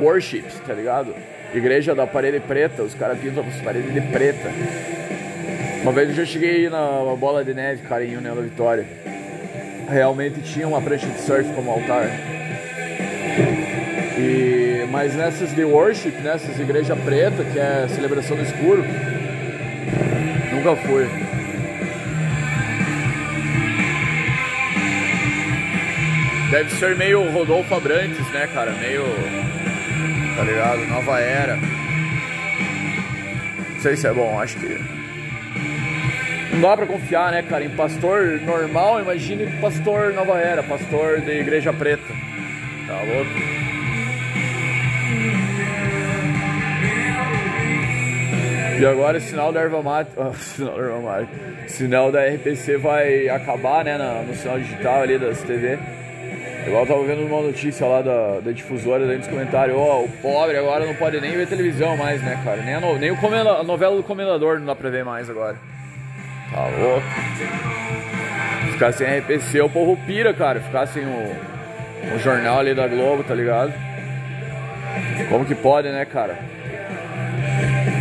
worships, 0.03 0.61
tá 0.67 0.75
ligado? 0.75 1.15
Igreja 1.55 1.95
da 1.95 2.07
parede 2.07 2.41
preta, 2.41 2.83
os 2.83 2.95
caras 2.95 3.19
pintam 3.19 3.43
as 3.47 3.61
paredes 3.63 3.93
de 3.93 4.01
preta. 4.03 4.51
Uma 5.83 5.93
vez 5.93 6.11
eu 6.11 6.15
já 6.15 6.27
cheguei 6.27 6.69
na 6.69 7.17
bola 7.19 7.43
de 7.43 7.55
neve, 7.55 7.83
em 8.05 8.17
União 8.17 8.37
da 8.37 8.43
Vitória. 8.43 8.87
Realmente 9.89 10.43
tinha 10.43 10.69
uma 10.69 10.81
prancha 10.83 11.07
de 11.07 11.21
surf 11.21 11.51
como 11.55 11.71
altar. 11.71 12.34
Mas 14.91 15.15
nessas 15.15 15.53
de 15.53 15.65
worship, 15.65 16.13
nessas 16.23 16.59
igreja 16.59 16.95
preta, 16.95 17.45
que 17.45 17.59
é 17.59 17.87
celebração 17.89 18.37
do 18.37 18.43
escuro, 18.43 18.85
nunca 20.53 20.77
fui. 20.77 21.09
Deve 26.51 26.71
ser 26.77 26.97
meio 26.97 27.29
Rodolfo 27.33 27.75
Abrantes, 27.75 28.27
né, 28.31 28.49
cara? 28.55 28.71
Meio. 28.71 29.03
Tá 30.37 30.45
ligado? 30.45 30.87
Nova 30.87 31.19
era. 31.19 31.57
Não 33.75 33.81
sei 33.81 33.97
se 33.97 34.07
é 34.07 34.13
bom, 34.13 34.39
acho 34.39 34.57
que. 34.59 34.79
Não 36.53 36.61
dá 36.61 36.77
pra 36.77 36.87
confiar, 36.87 37.33
né, 37.33 37.43
cara? 37.43 37.65
Em 37.65 37.71
pastor 37.71 38.41
normal, 38.43 39.01
imagine 39.01 39.47
pastor 39.61 40.15
nova 40.15 40.39
era, 40.39 40.63
pastor 40.63 41.21
de 41.21 41.33
igreja 41.33 41.73
preta. 41.73 42.15
Tá 42.87 43.01
louco? 43.03 43.64
E 48.79 48.85
agora 48.87 49.19
o 49.19 49.21
sinal 49.21 49.53
da 49.53 49.61
erva 49.61 49.83
mate, 49.83 50.11
oh, 50.17 50.33
sinal 50.35 50.75
da 50.77 50.83
erva 50.83 51.01
mate, 51.01 51.29
sinal 51.71 52.13
da 52.13 52.25
RPC 52.27 52.77
vai 52.79 53.29
acabar, 53.29 53.85
né, 53.85 53.97
na- 53.97 54.23
no 54.23 54.35
sinal 54.35 54.59
digital 54.59 55.03
ali 55.03 55.19
das 55.19 55.41
TV. 55.43 55.79
Igual 56.67 56.83
eu 56.83 56.89
tava 56.89 57.05
vendo 57.05 57.27
uma 57.27 57.43
notícia 57.43 57.87
lá 57.87 58.01
da, 58.01 58.41
da 58.41 58.51
difusora 58.51 59.05
dentro 59.05 59.21
dos 59.21 59.29
comentários, 59.29 59.77
ó, 59.77 60.01
o 60.03 60.09
pobre 60.23 60.57
agora 60.57 60.87
não 60.87 60.95
pode 60.95 61.21
nem 61.21 61.33
ver 61.37 61.47
televisão 61.47 61.95
mais, 61.97 62.23
né, 62.23 62.41
cara? 62.43 62.63
Nem 62.63 62.75
a, 62.75 62.81
no- 62.81 62.99
nem 62.99 63.11
o 63.11 63.17
a 63.59 63.63
novela 63.63 63.97
do 63.97 64.03
Comendador 64.03 64.59
não 64.59 64.67
dá 64.67 64.75
pra 64.75 64.89
ver 64.91 65.05
mais 65.05 65.29
agora. 65.29 65.57
Tá 66.53 66.67
louco. 66.79 67.07
Ficar 68.73 68.93
sem 68.93 69.07
RPC, 69.19 69.61
o 69.61 69.69
povo 69.69 69.97
pira, 70.07 70.33
cara. 70.33 70.61
Ficar 70.61 70.87
sem 70.87 71.05
o, 71.05 71.37
o 72.15 72.19
jornal 72.19 72.59
ali 72.61 72.75
da 72.75 72.87
Globo, 72.89 73.23
tá 73.25 73.35
ligado? 73.35 73.73
Como 75.29 75.45
que 75.45 75.55
pode, 75.55 75.89
né, 75.91 76.05
cara? 76.05 76.39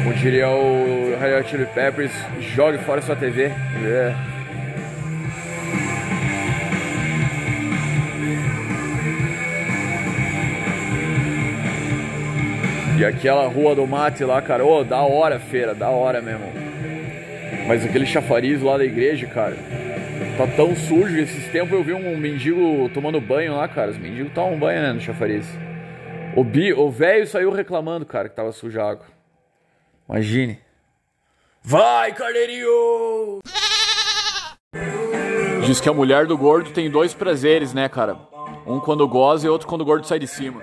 Como 0.03 0.15
diria 0.15 0.49
o 0.49 1.17
Red 1.17 1.45
Chili 1.45 1.65
Peppers, 1.65 2.11
jogue 2.41 2.77
fora 2.79 3.01
sua 3.01 3.15
TV. 3.15 3.43
É. 3.45 4.13
E 12.99 13.05
aquela 13.05 13.47
rua 13.47 13.73
do 13.73 13.87
mate 13.87 14.25
lá, 14.25 14.41
cara, 14.41 14.65
ô, 14.65 14.83
da 14.83 15.01
hora, 15.01 15.39
feira, 15.39 15.73
da 15.73 15.89
hora 15.89 16.21
mesmo. 16.21 16.51
Mas 17.65 17.85
aquele 17.85 18.05
chafariz 18.05 18.61
lá 18.61 18.77
da 18.77 18.83
igreja, 18.83 19.25
cara, 19.27 19.55
tá 20.37 20.45
tão 20.47 20.75
sujo. 20.75 21.17
Esses 21.17 21.49
tempos 21.49 21.71
eu 21.71 21.81
vi 21.81 21.93
um 21.93 22.17
mendigo 22.17 22.89
tomando 22.93 23.21
banho 23.21 23.55
lá, 23.55 23.69
cara. 23.69 23.91
Os 23.91 23.97
mendigos 23.97 24.33
tomam 24.33 24.59
banho, 24.59 24.81
né, 24.81 24.91
no 24.91 24.99
chafariz. 24.99 25.47
O 26.35 26.91
velho 26.91 27.25
saiu 27.25 27.51
reclamando, 27.51 28.05
cara, 28.05 28.27
que 28.27 28.35
tava 28.35 28.51
suja 28.51 28.83
a 28.83 28.91
água. 28.91 29.12
Imagine. 30.09 30.59
Vai, 31.63 32.13
carneirinho! 32.13 33.39
Diz 35.65 35.79
que 35.79 35.87
a 35.87 35.93
mulher 35.93 36.25
do 36.25 36.37
gordo 36.37 36.71
tem 36.71 36.91
dois 36.91 37.13
prazeres, 37.13 37.73
né, 37.73 37.87
cara? 37.87 38.17
Um 38.67 38.79
quando 38.79 39.07
goza 39.07 39.47
e 39.47 39.49
outro 39.49 39.67
quando 39.67 39.81
o 39.81 39.85
gordo 39.85 40.05
sai 40.05 40.19
de 40.19 40.27
cima. 40.27 40.61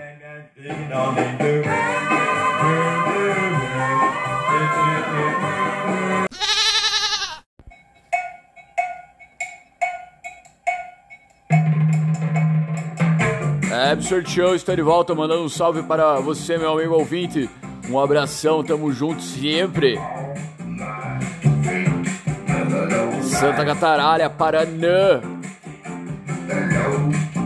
É, 13.73 13.93
Absurd 13.93 14.31
Show 14.31 14.55
está 14.55 14.75
de 14.75 14.83
volta, 14.83 15.15
mandando 15.15 15.43
um 15.43 15.49
salve 15.49 15.83
para 15.83 16.21
você, 16.21 16.59
meu 16.59 16.73
amigo 16.73 16.95
ouvinte. 16.95 17.49
Um 17.89 17.99
abração, 17.99 18.63
tamo 18.63 18.93
junto 18.93 19.23
sempre. 19.23 19.99
Santa 23.23 23.65
Cataralha, 23.65 24.29
Paraná. 24.29 25.21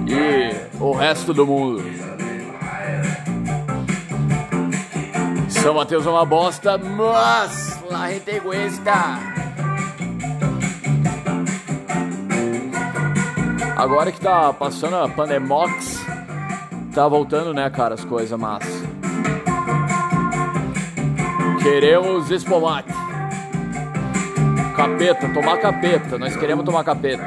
E 0.06 0.80
o 0.80 0.92
resto 0.92 1.32
do 1.32 1.46
mundo. 1.46 1.82
São 5.48 5.74
Mateus 5.74 6.06
é 6.06 6.10
uma 6.10 6.26
bosta, 6.26 6.76
mas 6.76 7.82
la 7.90 8.10
gente 8.10 8.38
gusta. 8.40 9.18
Agora 13.76 14.12
que 14.12 14.20
tá 14.20 14.52
passando 14.52 14.96
a 14.96 15.08
Pandemox, 15.08 16.04
tá 16.94 17.08
voltando, 17.08 17.52
né, 17.52 17.68
cara, 17.70 17.94
as 17.94 18.04
coisas, 18.04 18.38
mas. 18.38 18.64
Queremos 21.64 22.30
espumate. 22.30 22.92
Capeta, 24.76 25.30
tomar 25.30 25.56
capeta. 25.56 26.18
Nós 26.18 26.36
queremos 26.36 26.62
tomar 26.62 26.84
capeta. 26.84 27.24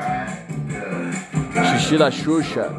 Xixi 1.71 1.97
da 1.97 2.11
Xuxa. 2.11 2.71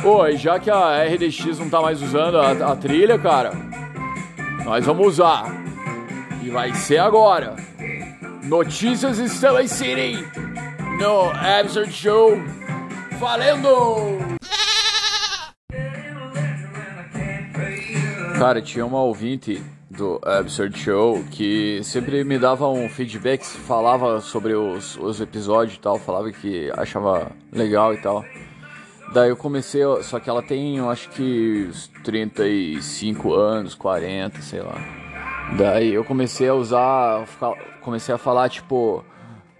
Pô, 0.00 0.28
e 0.28 0.36
já 0.36 0.60
que 0.60 0.70
a 0.70 1.02
RDX 1.06 1.58
não 1.58 1.68
tá 1.68 1.80
mais 1.80 2.00
usando 2.00 2.38
a, 2.38 2.72
a 2.72 2.76
trilha, 2.76 3.18
cara, 3.18 3.50
nós 4.64 4.86
vamos 4.86 5.08
usar. 5.08 5.46
E 6.40 6.50
vai 6.50 6.72
ser 6.72 6.98
agora. 6.98 7.56
Notícias 8.44 9.18
em 9.18 9.26
City 9.26 10.24
no 11.00 11.30
Absurd 11.30 11.92
Show. 11.92 12.40
Valendo! 13.18 14.31
Cara, 18.42 18.60
tinha 18.60 18.84
uma 18.84 19.00
ouvinte 19.00 19.62
do 19.88 20.20
Absurd 20.20 20.76
Show 20.76 21.22
que 21.30 21.80
sempre 21.84 22.24
me 22.24 22.40
dava 22.40 22.68
um 22.68 22.88
feedback, 22.88 23.44
falava 23.44 24.20
sobre 24.20 24.52
os, 24.52 24.96
os 24.96 25.20
episódios 25.20 25.76
e 25.76 25.78
tal, 25.80 25.96
falava 25.96 26.32
que 26.32 26.68
achava 26.76 27.30
legal 27.52 27.94
e 27.94 27.98
tal. 27.98 28.24
Daí 29.14 29.28
eu 29.28 29.36
comecei, 29.36 29.82
só 30.02 30.18
que 30.18 30.28
ela 30.28 30.42
tem, 30.42 30.78
eu 30.78 30.90
acho 30.90 31.08
que 31.10 31.68
uns 31.70 31.86
35 32.02 33.32
anos, 33.32 33.76
40, 33.76 34.42
sei 34.42 34.60
lá. 34.60 34.74
Daí 35.56 35.94
eu 35.94 36.04
comecei 36.04 36.48
a 36.48 36.54
usar, 36.54 37.24
comecei 37.80 38.12
a 38.12 38.18
falar, 38.18 38.48
tipo, 38.48 39.04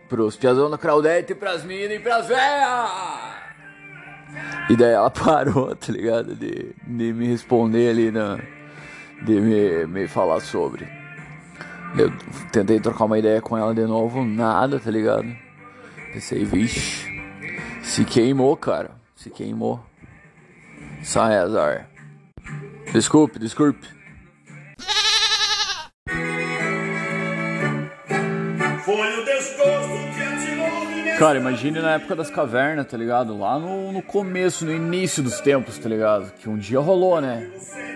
pros 0.09 0.35
piazão 0.35 0.68
da 0.68 0.77
Claudete, 0.77 1.37
pras 1.37 1.62
minas 1.62 1.99
e 1.99 2.01
pras 2.01 2.27
velhas. 2.27 2.90
E 4.68 4.75
daí 4.75 4.90
ela 4.90 5.09
parou, 5.14 5.73
tá 5.77 5.92
ligado? 5.92 6.35
De, 6.35 6.75
de 6.85 7.12
me 7.12 7.29
responder 7.29 7.88
ali, 7.88 8.11
na, 8.11 8.40
de 9.24 9.40
me, 9.40 9.87
me 9.87 10.08
falar 10.08 10.40
sobre. 10.40 10.87
Eu 11.96 12.11
tentei 12.50 12.80
trocar 12.80 13.04
uma 13.04 13.18
ideia 13.18 13.40
com 13.40 13.56
ela 13.56 13.74
de 13.74 13.82
novo, 13.82 14.24
nada, 14.24 14.80
tá 14.80 14.90
ligado? 14.90 15.26
Pensei, 16.12 16.44
vixe, 16.44 17.06
se 17.82 18.04
queimou, 18.04 18.56
cara. 18.56 18.90
Se 19.16 19.30
queimou. 19.30 19.80
Sai, 21.02 21.37
azar. 21.37 21.88
Desculpe, 22.92 23.38
desculpe. 23.38 23.87
Foi 28.85 28.94
o 28.94 29.04
em 29.04 29.24
Cara, 31.22 31.38
imagine 31.38 31.78
na 31.78 31.92
época 31.92 32.16
das 32.16 32.28
cavernas, 32.28 32.85
tá 32.85 32.96
ligado? 32.96 33.38
Lá 33.38 33.56
no, 33.56 33.92
no 33.92 34.02
começo, 34.02 34.64
no 34.64 34.72
início 34.72 35.22
dos 35.22 35.40
tempos, 35.40 35.78
tá 35.78 35.88
ligado? 35.88 36.32
Que 36.32 36.48
um 36.48 36.58
dia 36.58 36.80
rolou, 36.80 37.20
né? 37.20 37.48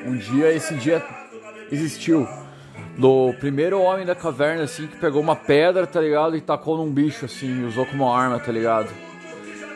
Um 0.06 0.16
dia, 0.16 0.52
esse 0.52 0.76
dia 0.76 1.04
existiu. 1.72 2.24
Do 2.96 3.34
primeiro 3.40 3.82
homem 3.82 4.06
da 4.06 4.14
caverna, 4.14 4.62
assim, 4.62 4.86
que 4.86 4.96
pegou 4.98 5.20
uma 5.20 5.34
pedra, 5.34 5.88
tá 5.88 6.00
ligado? 6.00 6.36
E 6.36 6.40
tacou 6.40 6.76
num 6.76 6.88
bicho, 6.88 7.24
assim, 7.24 7.62
e 7.62 7.64
usou 7.64 7.84
como 7.84 8.08
arma, 8.08 8.38
tá 8.38 8.52
ligado? 8.52 8.90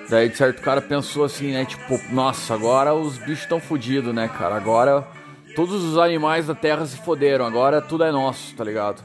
Daí, 0.08 0.28
de 0.28 0.36
certo, 0.36 0.62
cara 0.62 0.80
pensou 0.80 1.24
assim, 1.24 1.50
né? 1.50 1.64
Tipo, 1.64 1.98
nossa, 2.14 2.54
agora 2.54 2.94
os 2.94 3.18
bichos 3.18 3.40
estão 3.40 3.58
fodidos, 3.58 4.14
né, 4.14 4.28
cara? 4.28 4.54
Agora 4.54 5.04
todos 5.56 5.82
os 5.82 5.98
animais 5.98 6.46
da 6.46 6.54
terra 6.54 6.86
se 6.86 6.98
foderam, 6.98 7.44
agora 7.44 7.82
tudo 7.82 8.04
é 8.04 8.12
nosso, 8.12 8.54
tá 8.54 8.62
ligado? 8.62 9.02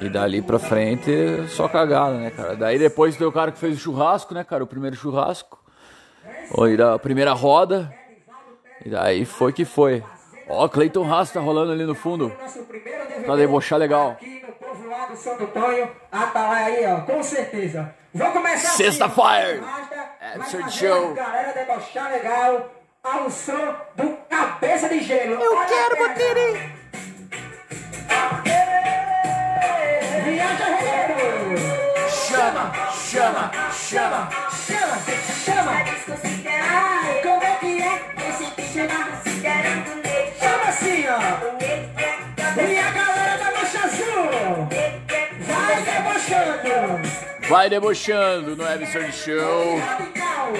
E 0.00 0.08
dali 0.08 0.42
pra 0.42 0.58
frente, 0.58 1.10
só 1.48 1.68
cagada, 1.68 2.18
né, 2.18 2.30
cara? 2.30 2.56
Daí 2.56 2.78
depois 2.78 3.16
tem 3.16 3.26
o 3.26 3.32
cara 3.32 3.52
que 3.52 3.58
fez 3.58 3.76
o 3.76 3.80
churrasco, 3.80 4.34
né, 4.34 4.42
cara? 4.44 4.64
O 4.64 4.66
primeiro 4.66 4.96
churrasco. 4.96 5.58
Ou 6.50 6.76
da 6.76 6.98
primeira 6.98 7.32
roda. 7.32 7.92
E 8.84 8.90
daí 8.90 9.24
foi 9.24 9.52
que 9.52 9.64
foi. 9.64 10.02
Ó, 10.48 10.68
Cleiton 10.68 11.10
Haas 11.10 11.30
tá 11.30 11.40
rolando 11.40 11.72
ali 11.72 11.84
no 11.84 11.94
fundo. 11.94 12.32
Pra 13.24 13.36
debochar 13.36 13.78
legal. 13.78 14.16
Sexta 18.76 19.08
Fire. 19.08 19.60
Rasta, 19.60 19.94
Absurd 20.34 20.70
Show. 20.72 21.10
a 21.12 21.14
galera 21.14 21.52
debochar 21.52 22.10
legal 22.12 22.70
ao 23.02 23.30
som 23.30 23.74
do 23.96 24.16
Cabeça 24.28 24.88
de 24.88 25.00
Gelo. 25.00 25.34
Eu 25.34 25.66
quero 25.66 26.04
a 26.04 26.08
bater 26.08 26.73
Chama, 33.14 33.48
chama, 33.70 34.28
chama. 34.66 34.98
Chama. 35.44 35.72
Ai, 36.50 37.22
como 37.22 37.44
é 37.44 37.54
que 37.60 37.80
é? 37.80 38.00
Esse 38.28 38.46
bicho 38.56 38.80
é 38.80 38.88
Chama 40.40 40.64
assim, 40.68 41.04
ó. 41.06 41.20
E 42.60 42.76
a 42.76 42.90
galera 42.90 43.36
da 43.38 43.52
Mancha 43.52 43.84
Azul. 43.84 44.66
Vai 45.46 45.82
debochando. 45.84 47.48
Vai 47.48 47.70
debochando 47.70 48.56
no 48.56 48.66
Absurd 48.66 49.12
Show 49.12 49.78
Radical. 49.78 50.52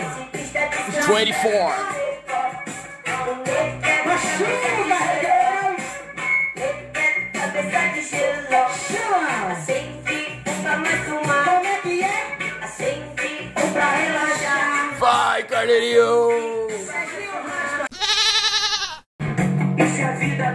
24. 1.08 2.04
Machuca, 4.06 5.23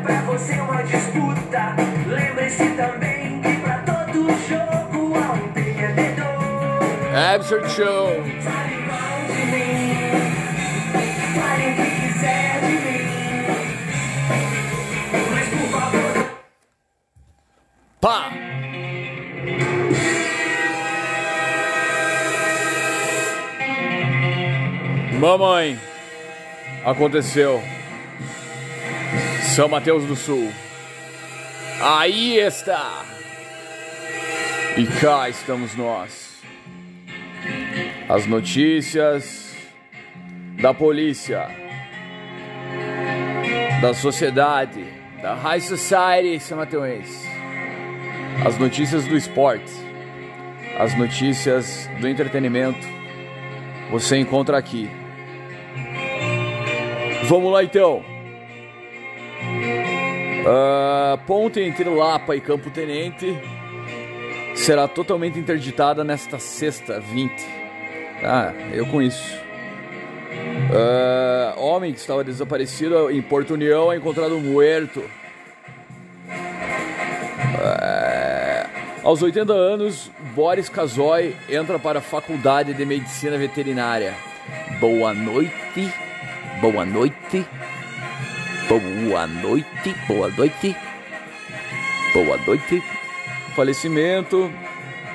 pra 0.09 0.21
você 0.21 0.53
é 0.53 0.61
uma 0.63 0.81
disputa, 0.81 1.75
lembre-se 2.07 2.67
também 2.71 3.39
que 3.41 3.55
pra 3.57 3.77
todo 3.83 4.27
jogo 4.47 5.13
há 5.15 5.33
um 5.33 5.53
perdedor. 5.53 6.25
Absurd 7.35 7.69
Show. 7.69 8.07
Fale 8.41 8.77
mal 8.87 9.19
de 9.27 9.45
mim, 9.51 9.93
fale 11.39 11.65
o 11.69 11.75
que 11.75 11.87
quiser 12.01 12.59
de 12.61 12.73
mim. 12.85 13.45
Mas 15.31 15.47
por 15.49 15.67
favor, 15.79 16.13
Pá. 18.01 18.31
Mamãe, 25.19 25.77
aconteceu. 26.83 27.61
São 29.55 29.67
Mateus 29.67 30.05
do 30.05 30.15
Sul. 30.15 30.51
Aí 31.81 32.37
está. 32.37 33.03
E 34.77 34.85
cá 35.01 35.27
estamos 35.27 35.75
nós. 35.75 36.39
As 38.07 38.27
notícias 38.27 39.55
da 40.61 40.71
polícia, 40.71 41.49
da 43.81 43.93
sociedade, 43.93 44.85
da 45.21 45.33
High 45.33 45.61
Society 45.61 46.39
São 46.39 46.59
Mateus. 46.59 47.07
As 48.45 48.57
notícias 48.57 49.05
do 49.05 49.17
esporte, 49.17 49.71
as 50.77 50.95
notícias 50.95 51.89
do 51.99 52.07
entretenimento, 52.07 52.87
você 53.89 54.17
encontra 54.17 54.57
aqui. 54.57 54.89
Vamos 57.27 57.51
lá 57.51 57.63
então. 57.63 58.08
Ah, 60.45 61.19
ponte 61.27 61.59
entre 61.59 61.89
Lapa 61.89 62.35
e 62.35 62.41
Campo 62.41 62.69
Tenente 62.69 63.37
será 64.55 64.87
totalmente 64.87 65.37
interditada 65.37 66.03
nesta 66.03 66.39
sexta 66.39 66.99
20. 66.99 67.31
Ah, 68.23 68.53
eu 68.71 68.85
com 68.85 69.01
isso. 69.01 69.37
Ah, 70.71 71.55
homem 71.57 71.93
que 71.93 71.99
estava 71.99 72.23
desaparecido 72.23 73.09
em 73.09 73.21
Porto 73.21 73.53
União 73.53 73.91
é 73.91 73.97
encontrado 73.97 74.39
morto. 74.39 75.03
Ah, 77.61 78.67
aos 79.03 79.21
80 79.21 79.51
anos, 79.53 80.11
Boris 80.35 80.69
Kazoy 80.69 81.35
entra 81.49 81.79
para 81.79 81.99
a 81.99 82.01
Faculdade 82.01 82.73
de 82.73 82.85
Medicina 82.85 83.37
Veterinária. 83.37 84.13
Boa 84.79 85.13
noite, 85.13 85.93
boa 86.61 86.85
noite, 86.85 87.45
boa 88.69 89.25
noite, 89.25 89.95
boa 90.07 90.29
noite, 90.29 90.75
boa 92.13 92.37
noite. 92.37 92.83
Falecimento: 93.55 94.51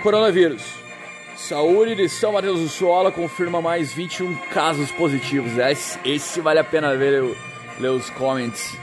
Coronavírus. 0.02 0.74
Saúde 1.36 1.94
de 1.94 2.08
São 2.08 2.32
Mateus 2.32 2.60
do 2.60 2.68
Sola 2.68 3.12
confirma 3.12 3.62
mais 3.62 3.92
21 3.92 4.34
casos 4.52 4.90
positivos. 4.90 5.56
Esse, 5.56 5.98
esse 6.04 6.40
vale 6.40 6.58
a 6.58 6.64
pena 6.64 6.96
ver 6.96 7.22
ler, 7.22 7.36
ler 7.78 7.90
os 7.90 8.10
comments. 8.10 8.76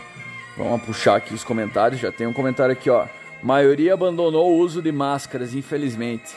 Vamos 0.57 0.81
puxar 0.83 1.17
aqui 1.17 1.33
os 1.33 1.43
comentários. 1.43 1.99
Já 1.99 2.11
tem 2.11 2.27
um 2.27 2.33
comentário 2.33 2.71
aqui, 2.71 2.89
ó. 2.89 3.07
Maioria 3.43 3.93
abandonou 3.93 4.51
o 4.51 4.57
uso 4.57 4.81
de 4.81 4.91
máscaras, 4.91 5.53
infelizmente. 5.53 6.33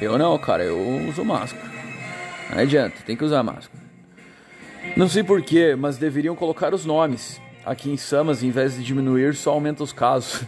Eu 0.00 0.16
não, 0.18 0.36
cara, 0.38 0.64
eu 0.64 0.78
uso 1.08 1.24
máscara. 1.24 1.70
Não 2.50 2.58
adianta, 2.58 2.96
tem 3.04 3.16
que 3.16 3.24
usar 3.24 3.42
máscara. 3.42 3.80
Não 4.96 5.08
sei 5.08 5.22
porquê, 5.22 5.76
mas 5.76 5.98
deveriam 5.98 6.34
colocar 6.34 6.72
os 6.72 6.84
nomes. 6.84 7.40
Aqui 7.70 7.88
em 7.88 7.96
Samas, 7.96 8.42
em 8.42 8.50
vez 8.50 8.74
de 8.74 8.82
diminuir, 8.82 9.32
só 9.36 9.52
aumenta 9.52 9.84
os 9.84 9.92
casos. 9.92 10.42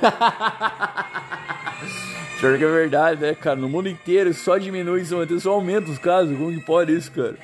Pior 2.40 2.56
que 2.56 2.64
é 2.64 2.66
verdade, 2.66 3.20
né, 3.20 3.34
cara? 3.34 3.56
No 3.56 3.68
mundo 3.68 3.90
inteiro 3.90 4.32
só 4.32 4.56
diminui, 4.56 5.04
só 5.04 5.16
aumenta, 5.16 5.38
só 5.38 5.52
aumenta 5.52 5.90
os 5.90 5.98
casos. 5.98 6.34
Como 6.34 6.50
que 6.50 6.64
pode 6.64 6.96
isso, 6.96 7.12
cara? 7.12 7.36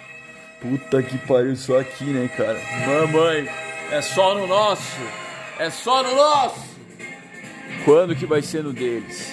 Puta 0.63 1.03
que 1.03 1.19
pariu, 1.19 1.55
só 1.57 1.79
aqui, 1.79 2.05
né, 2.05 2.27
cara? 2.35 2.59
Mamãe, 2.87 3.47
é 3.91 4.01
só 4.01 4.35
no 4.35 4.47
nosso! 4.47 4.97
É 5.59 5.69
só 5.69 6.03
no 6.03 6.17
nosso! 6.17 6.67
Quando 7.85 8.17
que 8.17 8.25
vai 8.25 8.41
ser 8.41 8.65
no 8.65 8.73
deles? 8.73 9.31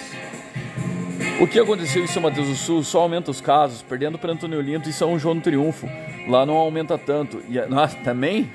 O 1.40 1.46
que 1.46 1.58
aconteceu 1.58 2.04
em 2.04 2.06
São 2.06 2.20
Mateus 2.20 2.48
do 2.48 2.54
Sul 2.54 2.84
só 2.84 3.00
aumenta 3.00 3.30
os 3.30 3.40
casos, 3.40 3.80
perdendo 3.80 4.18
para 4.18 4.30
Antônio 4.30 4.58
Olinto 4.58 4.90
e 4.90 4.92
São 4.92 5.18
João 5.18 5.36
do 5.36 5.40
Triunfo. 5.40 5.88
Lá 6.28 6.44
não 6.44 6.56
aumenta 6.56 6.98
tanto. 6.98 7.42
E 7.48 7.58
a... 7.58 7.64
Nossa, 7.66 7.96
também? 8.04 8.52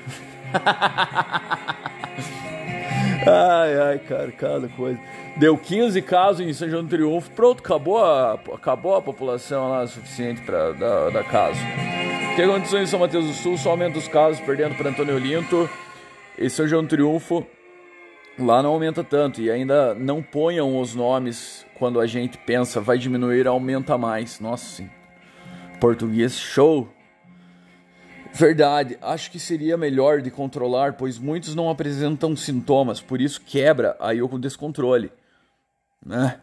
Ai, 3.26 3.78
ai, 3.78 3.98
cara, 3.98 4.32
cada 4.32 4.68
coisa. 4.68 4.98
Deu 5.36 5.56
15 5.56 6.02
casos 6.02 6.46
em 6.46 6.52
São 6.52 6.68
João 6.68 6.82
do 6.84 6.90
Triunfo. 6.90 7.30
Pronto, 7.30 7.60
acabou 7.60 8.04
a, 8.04 8.34
acabou 8.34 8.96
a 8.96 9.02
população 9.02 9.70
lá 9.70 9.86
suficiente 9.86 10.42
para 10.42 10.72
dar, 10.72 11.24
caso. 11.24 11.58
O 12.32 12.34
que 12.36 12.42
aconteceu 12.42 12.80
em 12.80 12.86
São 12.86 13.00
Mateus 13.00 13.26
do 13.26 13.32
Sul 13.32 13.56
só 13.56 13.70
aumenta 13.70 13.98
os 13.98 14.08
casos, 14.08 14.40
perdendo 14.40 14.74
para 14.74 14.90
Antônio 14.90 15.14
Olinto 15.14 15.68
e 16.38 16.48
São 16.50 16.66
João 16.66 16.82
do 16.82 16.88
Triunfo. 16.88 17.46
Lá 18.38 18.62
não 18.62 18.70
aumenta 18.70 19.04
tanto 19.04 19.42
e 19.42 19.50
ainda 19.50 19.94
não 19.94 20.22
ponham 20.22 20.80
os 20.80 20.94
nomes 20.94 21.66
quando 21.74 22.00
a 22.00 22.06
gente 22.06 22.38
pensa 22.38 22.80
vai 22.80 22.96
diminuir, 22.96 23.46
aumenta 23.46 23.98
mais. 23.98 24.40
Nossa, 24.40 24.64
sim. 24.76 24.90
Português 25.80 26.38
show. 26.38 26.88
Verdade, 28.34 28.98
acho 29.02 29.30
que 29.30 29.38
seria 29.38 29.76
melhor 29.76 30.22
de 30.22 30.30
controlar, 30.30 30.94
pois 30.94 31.18
muitos 31.18 31.54
não 31.54 31.68
apresentam 31.68 32.34
sintomas, 32.34 33.00
por 33.00 33.20
isso 33.20 33.40
quebra 33.44 33.94
aí 34.00 34.22
o 34.22 34.38
descontrole. 34.38 35.12
Né? 36.04 36.40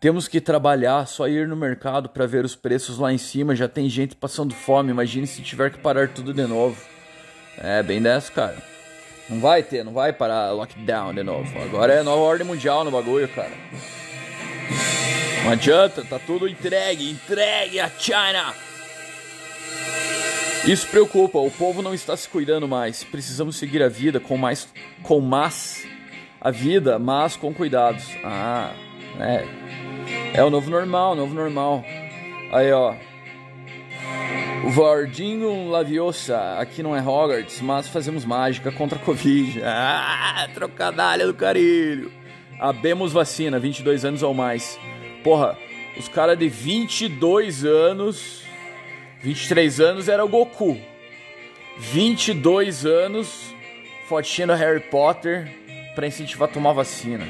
Temos 0.00 0.26
que 0.26 0.40
trabalhar, 0.40 1.06
só 1.06 1.28
ir 1.28 1.46
no 1.46 1.54
mercado 1.54 2.08
para 2.08 2.26
ver 2.26 2.44
os 2.44 2.56
preços 2.56 2.98
lá 2.98 3.12
em 3.12 3.18
cima, 3.18 3.54
já 3.54 3.68
tem 3.68 3.88
gente 3.88 4.16
passando 4.16 4.54
fome, 4.54 4.90
imagine 4.90 5.26
se 5.26 5.42
tiver 5.42 5.70
que 5.70 5.78
parar 5.78 6.08
tudo 6.08 6.32
de 6.32 6.46
novo. 6.46 6.82
É, 7.58 7.82
bem 7.82 8.00
dessa, 8.00 8.32
cara. 8.32 8.56
Não 9.28 9.40
vai 9.40 9.62
ter, 9.62 9.84
não 9.84 9.92
vai 9.92 10.14
parar 10.14 10.52
lockdown 10.52 11.14
de 11.14 11.22
novo. 11.22 11.46
Agora 11.60 11.92
é 11.92 12.02
nova 12.02 12.22
ordem 12.22 12.46
mundial 12.46 12.82
no 12.82 12.90
bagulho, 12.90 13.28
cara. 13.28 13.52
Não 15.44 15.52
adianta, 15.52 16.02
tá 16.02 16.18
tudo 16.18 16.48
entregue, 16.48 17.10
entregue 17.10 17.78
a 17.78 17.90
China. 17.90 18.54
Isso 20.66 20.86
preocupa, 20.88 21.38
o 21.38 21.50
povo 21.50 21.80
não 21.82 21.94
está 21.94 22.16
se 22.16 22.28
cuidando 22.28 22.68
mais. 22.68 23.02
Precisamos 23.02 23.56
seguir 23.56 23.82
a 23.82 23.88
vida 23.88 24.20
com 24.20 24.36
mais 24.36 24.68
com 25.02 25.20
mas 25.20 25.86
a 26.40 26.50
vida, 26.50 26.98
mas 26.98 27.36
com 27.36 27.52
cuidados. 27.52 28.04
Ah, 28.24 28.72
é. 29.18 29.44
É 30.34 30.44
o 30.44 30.50
novo 30.50 30.70
normal, 30.70 31.14
novo 31.14 31.34
normal. 31.34 31.84
Aí, 32.52 32.70
ó. 32.72 32.94
O 34.64 34.70
Vardinho 34.70 35.68
Laviosa, 35.70 36.58
aqui 36.58 36.82
não 36.82 36.94
é 36.94 37.00
Hogwarts, 37.00 37.62
mas 37.62 37.88
fazemos 37.88 38.26
mágica 38.26 38.70
contra 38.70 38.98
a 38.98 39.02
Covid. 39.02 39.60
Ah, 39.64 40.48
trocadalha 40.54 41.26
do 41.26 41.34
carilho. 41.34 42.12
Abemos 42.58 43.12
vacina, 43.12 43.58
22 43.58 44.04
anos 44.04 44.22
ou 44.22 44.34
mais. 44.34 44.78
Porra, 45.24 45.56
os 45.98 46.08
caras 46.08 46.38
de 46.38 46.48
22 46.48 47.64
anos, 47.64 48.42
23 49.22 49.80
anos 49.80 50.08
era 50.08 50.24
o 50.24 50.28
Goku. 50.28 50.80
22 51.78 52.84
anos, 52.84 53.54
fotinha 54.08 54.46
do 54.46 54.54
Harry 54.54 54.80
Potter 54.80 55.50
pra 55.94 56.06
incentivar 56.06 56.48
a 56.48 56.52
tomar 56.52 56.72
vacina. 56.72 57.26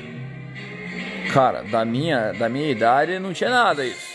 Cara, 1.33 1.63
da 1.63 1.85
minha, 1.85 2.33
da 2.33 2.49
minha 2.49 2.69
idade 2.69 3.19
não 3.19 3.33
tinha 3.33 3.51
nada 3.51 3.85
isso. 3.85 4.11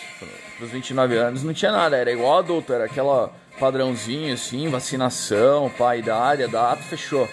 Pros 0.58 0.72
29 0.72 1.16
anos 1.16 1.44
não 1.44 1.54
tinha 1.54 1.72
nada, 1.72 1.98
era 1.98 2.12
igual 2.12 2.40
adulto, 2.40 2.72
era 2.72 2.86
aquela 2.86 3.32
padrãozinho 3.60 4.34
assim, 4.34 4.70
vacinação, 4.70 5.70
pá, 5.78 5.96
idade, 5.96 6.48
data, 6.48 6.82
fechou. 6.84 7.28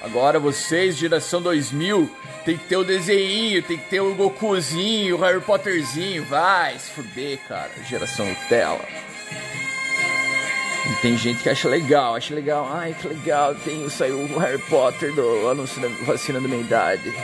Agora 0.00 0.38
vocês, 0.38 0.96
geração 0.96 1.40
2000, 1.40 2.10
tem 2.44 2.56
que 2.56 2.64
ter 2.64 2.76
o 2.76 2.84
desenho, 2.84 3.62
tem 3.62 3.78
que 3.78 3.88
ter 3.88 4.00
o 4.00 4.14
Gokuzinho, 4.14 5.16
o 5.16 5.20
Harry 5.20 5.40
Potterzinho, 5.40 6.24
vai 6.24 6.78
se 6.78 6.90
fuder, 6.90 7.38
cara, 7.48 7.70
geração 7.88 8.26
Nutella. 8.26 9.07
E 10.88 10.94
tem 11.02 11.18
gente 11.18 11.42
que 11.42 11.50
acha 11.50 11.68
legal, 11.68 12.14
acha 12.14 12.34
legal, 12.34 12.66
ai 12.72 12.96
que 12.98 13.06
legal, 13.06 13.54
tem, 13.54 13.88
saiu 13.90 14.20
o 14.20 14.38
Harry 14.38 14.58
Potter 14.58 15.14
do 15.14 15.48
anúncio 15.48 15.80
da 15.82 15.88
vacina 16.06 16.40
da 16.40 16.48
minha 16.48 16.62
idade. 16.62 17.14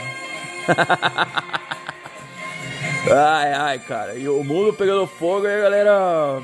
ai, 3.11 3.53
ai, 3.53 3.79
cara, 3.79 4.13
e 4.15 4.29
o 4.29 4.43
mundo 4.43 4.71
pegando 4.73 5.07
fogo 5.07 5.47
e 5.47 5.53
a 5.53 5.61
galera. 5.61 6.41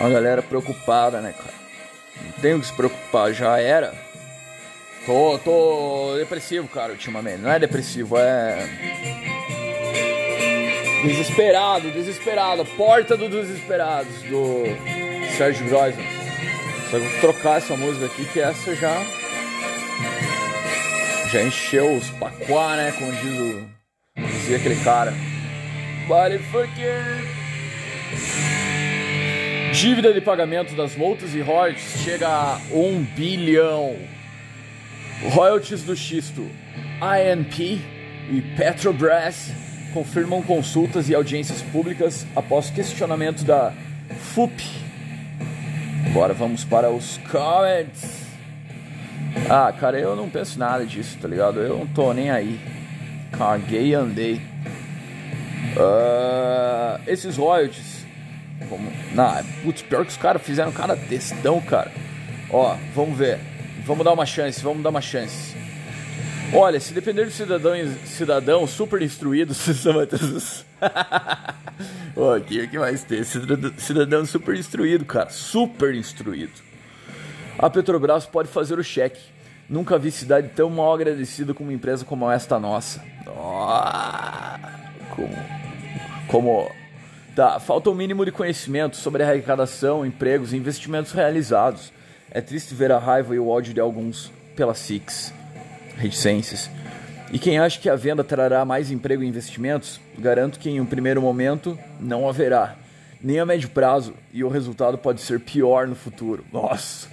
A 0.00 0.08
galera 0.08 0.42
preocupada, 0.42 1.20
né, 1.20 1.32
cara? 1.32 1.54
Não 2.22 2.32
tem 2.40 2.54
o 2.54 2.60
que 2.60 2.66
se 2.66 2.72
preocupar, 2.72 3.32
já 3.32 3.60
era. 3.60 3.94
Tô, 5.04 5.38
tô 5.38 6.14
depressivo, 6.16 6.66
cara, 6.66 6.92
ultimamente. 6.92 7.42
Não 7.42 7.50
é 7.50 7.58
depressivo, 7.58 8.16
é. 8.16 8.66
Desesperado, 11.04 11.90
desesperado. 11.90 12.64
Porta 12.64 13.16
do 13.16 13.28
Desesperados, 13.28 14.22
do 14.22 14.64
Sérgio 15.36 15.66
Groisman. 15.66 16.06
Só 16.90 16.98
vou 16.98 17.20
trocar 17.20 17.58
essa 17.58 17.76
música 17.76 18.06
aqui, 18.06 18.24
que 18.26 18.38
essa 18.38 18.74
já. 18.76 19.02
Já 21.32 21.42
encheu 21.42 21.96
os 21.96 22.08
paquá, 22.10 22.76
né? 22.76 22.92
Como 22.92 23.10
diz 23.12 23.40
o. 23.40 23.64
Dizia 24.16 24.58
aquele 24.58 24.76
cara. 24.84 25.12
Body 26.06 26.38
fucker. 26.38 27.02
Dívida 29.72 30.12
de 30.12 30.20
pagamento 30.20 30.76
das 30.76 30.94
multas 30.94 31.34
e 31.34 31.40
royalties 31.40 32.04
chega 32.04 32.28
a 32.28 32.60
1 32.70 33.02
bilhão. 33.16 33.96
Royalties 35.32 35.82
do 35.82 35.96
xisto. 35.96 36.48
ANP 37.00 37.80
e 38.30 38.40
Petrobras 38.56 39.50
confirmam 39.92 40.42
consultas 40.42 41.08
e 41.08 41.14
audiências 41.14 41.60
públicas 41.60 42.24
após 42.36 42.70
questionamento 42.70 43.42
da 43.42 43.72
FUP. 44.32 44.83
Agora 46.06 46.32
vamos 46.32 46.64
para 46.64 46.90
os 46.90 47.18
comments. 47.30 48.24
Ah, 49.50 49.72
cara, 49.72 49.98
eu 49.98 50.14
não 50.14 50.28
penso 50.28 50.58
nada 50.58 50.84
disso, 50.86 51.18
tá 51.20 51.26
ligado? 51.26 51.60
Eu 51.60 51.78
não 51.78 51.86
tô 51.86 52.12
nem 52.12 52.30
aí. 52.30 52.60
Caguei 53.32 53.88
e 53.88 53.94
andei. 53.94 54.40
Ah, 55.76 57.00
esses 57.06 57.36
royalties. 57.36 58.04
Como... 58.68 58.90
Não, 59.14 59.44
putz, 59.62 59.82
pior 59.82 60.04
que 60.04 60.12
os 60.12 60.16
caras 60.16 60.42
fizeram 60.42 60.72
cada 60.72 60.96
textão, 60.96 61.60
cara. 61.60 61.90
Ó, 62.50 62.76
vamos 62.94 63.18
ver. 63.18 63.38
Vamos 63.84 64.04
dar 64.04 64.12
uma 64.12 64.24
chance, 64.24 64.62
vamos 64.62 64.82
dar 64.82 64.90
uma 64.90 65.00
chance. 65.00 65.54
Olha, 66.54 66.78
se 66.78 66.92
depender 66.92 67.24
do 67.24 67.32
cidadão, 67.32 67.72
cidadão 68.06 68.66
super 68.66 69.02
instruído, 69.02 69.52
o 72.14 72.40
que, 72.40 72.68
que 72.68 72.78
mais 72.78 73.02
tem? 73.02 73.22
Cidadão, 73.24 74.24
super 74.24 74.54
instruído, 74.54 75.04
cara. 75.04 75.30
Super 75.30 75.94
instruído. 75.94 76.52
A 77.58 77.68
Petrobras 77.68 78.24
pode 78.26 78.48
fazer 78.48 78.78
o 78.78 78.84
cheque. 78.84 79.20
Nunca 79.68 79.98
vi 79.98 80.10
cidade 80.10 80.50
tão 80.54 80.70
mal 80.70 80.92
agradecida 80.94 81.54
com 81.54 81.64
uma 81.64 81.72
empresa 81.72 82.04
como 82.04 82.30
esta 82.30 82.60
nossa. 82.60 83.02
Oh, 83.26 85.14
como... 85.16 85.36
como 86.28 86.70
tá, 87.34 87.58
falta 87.58 87.90
o 87.90 87.94
mínimo 87.94 88.24
de 88.24 88.30
conhecimento 88.30 88.96
sobre 88.96 89.22
arrecadação, 89.22 90.04
empregos 90.04 90.52
e 90.52 90.56
investimentos 90.56 91.12
realizados. 91.12 91.92
É 92.30 92.40
triste 92.40 92.74
ver 92.74 92.92
a 92.92 92.98
raiva 92.98 93.34
e 93.34 93.38
o 93.38 93.48
ódio 93.48 93.72
de 93.72 93.80
alguns 93.80 94.30
pela 94.54 94.74
Six, 94.74 95.32
reticências. 95.96 96.70
E 97.32 97.38
quem 97.38 97.58
acha 97.58 97.80
que 97.80 97.90
a 97.90 97.96
venda 97.96 98.22
trará 98.22 98.64
mais 98.64 98.90
emprego 98.90 99.22
e 99.22 99.26
investimentos, 99.26 100.00
garanto 100.18 100.58
que 100.58 100.70
em 100.70 100.80
um 100.80 100.86
primeiro 100.86 101.20
momento 101.20 101.78
não 101.98 102.28
haverá, 102.28 102.76
nem 103.20 103.40
a 103.40 103.46
médio 103.46 103.70
prazo, 103.70 104.14
e 104.32 104.44
o 104.44 104.48
resultado 104.48 104.98
pode 104.98 105.20
ser 105.20 105.40
pior 105.40 105.88
no 105.88 105.96
futuro. 105.96 106.44
Nossa, 106.52 107.08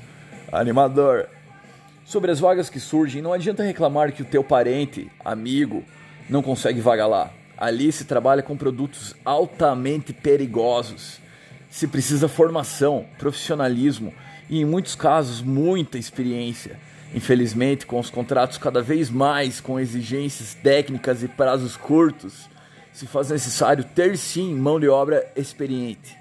animador. 0.52 1.28
Sobre 2.06 2.30
as 2.30 2.40
vagas 2.40 2.70
que 2.70 2.80
surgem, 2.80 3.22
não 3.22 3.32
adianta 3.32 3.64
reclamar 3.64 4.12
que 4.12 4.22
o 4.22 4.26
teu 4.26 4.44
parente, 4.44 5.10
amigo, 5.24 5.84
não 6.30 6.42
consegue 6.44 6.82
vaga 6.82 7.08
lá. 7.08 7.32
Ali 7.58 7.92
se 7.92 8.06
trabalha 8.06 8.44
com 8.44 8.58
produtos 8.58 9.16
altamente 9.24 10.12
perigosos. 10.12 11.20
Se 11.70 11.88
precisa 11.88 12.28
formação, 12.28 13.06
profissionalismo 13.18 14.14
e, 14.50 14.60
em 14.62 14.66
muitos 14.66 14.94
casos, 14.94 15.42
muita 15.42 15.98
experiência. 15.98 16.78
Infelizmente, 17.14 17.86
com 17.86 18.00
os 18.00 18.10
contratos 18.10 18.58
cada 18.58 18.82
vez 18.82 19.10
mais 19.10 19.60
com 19.60 19.80
exigências 19.80 20.54
técnicas 20.54 21.24
e 21.24 21.28
prazos 21.28 21.76
curtos, 21.76 22.50
se 22.94 23.06
faz 23.06 23.30
necessário 23.30 23.84
ter 23.84 24.18
sim 24.18 24.54
mão 24.54 24.80
de 24.80 24.88
obra 24.88 25.30
experiente. 25.36 26.18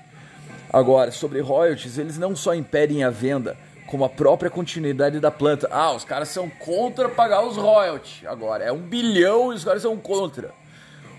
Agora, 0.72 1.10
sobre 1.10 1.40
royalties, 1.40 1.98
eles 1.98 2.18
não 2.18 2.34
só 2.34 2.54
impedem 2.54 3.02
a 3.02 3.10
venda, 3.10 3.56
como 3.86 4.04
a 4.04 4.08
própria 4.08 4.50
continuidade 4.50 5.18
da 5.18 5.30
planta. 5.30 5.68
Ah, 5.70 5.92
os 5.92 6.04
caras 6.04 6.28
são 6.28 6.48
contra 6.48 7.08
pagar 7.08 7.44
os 7.44 7.56
royalties. 7.56 8.24
Agora, 8.26 8.64
é 8.64 8.72
um 8.72 8.78
bilhão 8.78 9.52
e 9.52 9.56
os 9.56 9.64
caras 9.64 9.82
são 9.82 9.96
contra. 9.96 10.52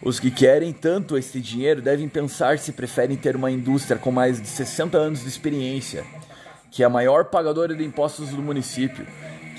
Os 0.02 0.20
que 0.20 0.32
querem 0.32 0.72
tanto 0.74 1.18
esse 1.18 1.40
dinheiro 1.40 1.82
devem 1.82 2.08
pensar 2.08 2.58
se 2.58 2.72
preferem 2.72 3.18
ter 3.18 3.36
uma 3.36 3.52
indústria 3.52 4.00
com 4.00 4.12
mais 4.12 4.42
de 4.42 4.48
60 4.48 4.98
anos 4.98 5.22
de 5.22 5.28
experiência, 5.28 6.04
que 6.72 6.82
é 6.82 6.86
a 6.86 6.90
maior 6.90 7.26
pagadora 7.26 7.76
de 7.76 7.84
impostos 7.84 8.30
do 8.30 8.42
município, 8.42 9.06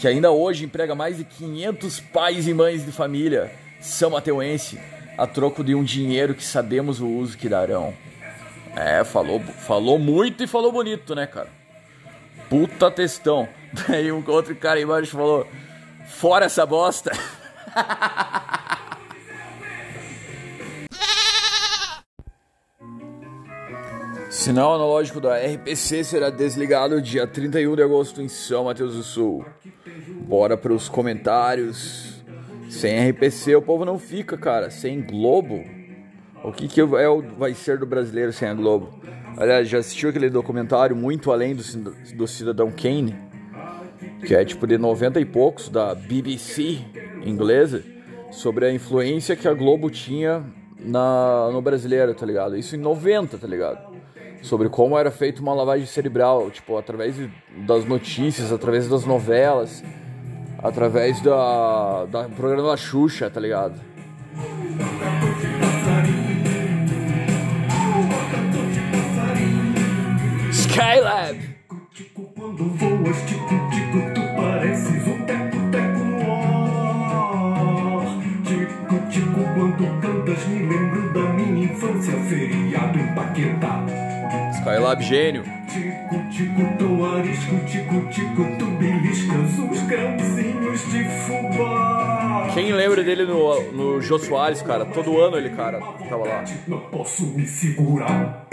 que 0.03 0.09
ainda 0.09 0.33
hoje 0.33 0.65
emprega 0.65 0.97
mais 0.97 1.19
de 1.19 1.25
500 1.25 2.01
pais 2.01 2.49
e 2.49 2.53
mães 2.53 2.85
de 2.85 2.91
família 2.91 3.53
são 3.81 4.11
mateuense, 4.11 4.77
a 5.17 5.29
troco 5.29 5.63
de 5.63 5.77
um 5.77 5.85
dinheiro 5.85 6.35
que 6.35 6.43
sabemos 6.43 7.01
o 7.01 7.07
uso 7.07 7.39
que 7.39 7.49
darão. 7.49 7.95
É, 8.75 9.05
falou, 9.05 9.39
falou 9.39 10.01
muito 10.01 10.43
e 10.43 10.49
falou 10.49 10.73
bonito, 10.73 11.15
né, 11.15 11.25
cara? 11.25 11.51
Puta 12.51 12.91
textão. 12.91 13.49
Daí 13.87 14.11
um 14.11 14.29
outro 14.29 14.57
cara 14.57 14.81
embaixo 14.81 15.13
falou: 15.13 15.47
Fora 16.09 16.47
essa 16.47 16.67
bosta. 16.67 17.13
Sinal 24.29 24.75
analógico 24.75 25.21
da 25.21 25.37
RPC 25.37 26.03
será 26.03 26.29
desligado 26.29 27.01
dia 27.01 27.25
31 27.25 27.77
de 27.77 27.83
agosto 27.83 28.21
em 28.21 28.29
São 28.29 28.65
Mateus 28.65 28.97
do 28.97 29.03
Sul. 29.05 29.47
Bora 30.27 30.57
para 30.57 30.73
os 30.73 30.89
comentários. 30.89 32.23
Sem 32.71 33.11
RPC 33.11 33.57
o 33.57 33.63
povo 33.63 33.85
não 33.85 33.99
fica, 33.99 34.37
cara. 34.37 34.71
Sem 34.71 35.03
Globo. 35.03 35.63
O 36.43 36.53
que, 36.53 36.67
que 36.67 36.81
é 36.81 36.87
vai 37.37 37.55
ser 37.55 37.79
do 37.79 37.87
brasileiro 37.87 38.33
sem 38.33 38.49
a 38.49 38.55
Globo? 38.55 39.01
Aliás, 39.37 39.69
já 39.69 39.79
assistiu 39.79 40.11
aquele 40.11 40.29
documentário 40.29 40.95
Muito 40.95 41.31
Além 41.31 41.55
do, 41.55 41.63
do 42.17 42.27
Cidadão 42.27 42.71
Kane? 42.71 43.15
Que 44.27 44.35
é 44.35 44.45
tipo 44.45 44.67
de 44.67 44.79
90 44.79 45.21
e 45.21 45.25
poucos, 45.25 45.69
da 45.69 45.95
BBC 45.95 46.79
inglesa, 47.25 47.83
sobre 48.31 48.67
a 48.67 48.73
influência 48.73 49.37
que 49.37 49.47
a 49.47 49.55
Globo 49.55 49.91
tinha 49.91 50.45
na, 50.79 51.51
no 51.53 51.61
brasileiro, 51.61 52.15
tá 52.15 52.27
ligado? 52.27 52.57
Isso 52.57 52.77
em 52.77 52.79
90, 52.79 53.39
tá 53.39 53.47
ligado? 53.47 53.93
Sobre 54.43 54.69
como 54.69 54.99
era 54.99 55.11
feita 55.11 55.41
uma 55.41 55.55
lavagem 55.55 55.87
cerebral, 55.87 56.51
tipo, 56.51 56.77
através 56.77 57.15
das 57.67 57.85
notícias, 57.85 58.53
através 58.53 58.89
das 58.89 59.05
novelas, 59.05 59.83
através 60.63 61.21
da, 61.21 62.05
da 62.07 62.25
programa 62.29 62.71
da 62.71 62.77
Xuxa, 62.77 63.29
tá 63.29 63.41
ligado? 63.41 63.75
Skylab! 70.51 71.53
Skylab 84.53 85.03
gênio. 85.03 85.62
Tico, 86.35 86.63
tão 86.79 87.05
arisco, 87.05 87.57
tico, 87.67 88.09
tico, 88.09 88.57
tu 88.59 88.65
beliscas 88.79 89.59
uns 89.59 89.83
grãozinhos 89.83 90.81
de 90.91 91.05
fubá. 91.05 92.49
Quem 92.55 92.73
lembra 92.73 93.05
dele 93.05 93.25
no, 93.27 93.63
no 93.73 94.01
Jô 94.01 94.19
Soares, 94.19 94.63
cara? 94.63 94.87
Todo 94.87 95.21
ano 95.21 95.37
ele, 95.37 95.51
cara, 95.51 95.79
tava 96.09 96.27
lá. 96.27 96.43
Não 96.67 96.81
posso 96.81 97.27
me 97.27 97.47
segurar. 97.47 98.47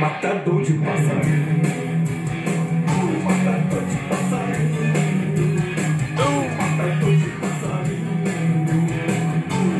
Matador 0.00 0.62
de 0.62 0.72
passarinho. 0.72 1.62
Matador 3.22 3.84
de 3.84 3.96
passarinho. 4.08 4.82
Matador 6.58 7.14
de 7.14 7.26
passarinho. 7.40 8.06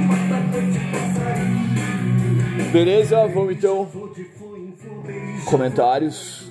Matador 0.07 0.63
de 0.63 0.79
passarinho. 0.79 2.71
Beleza, 2.71 3.27
vamos 3.27 3.55
então. 3.55 3.89
Comentários 5.47 6.51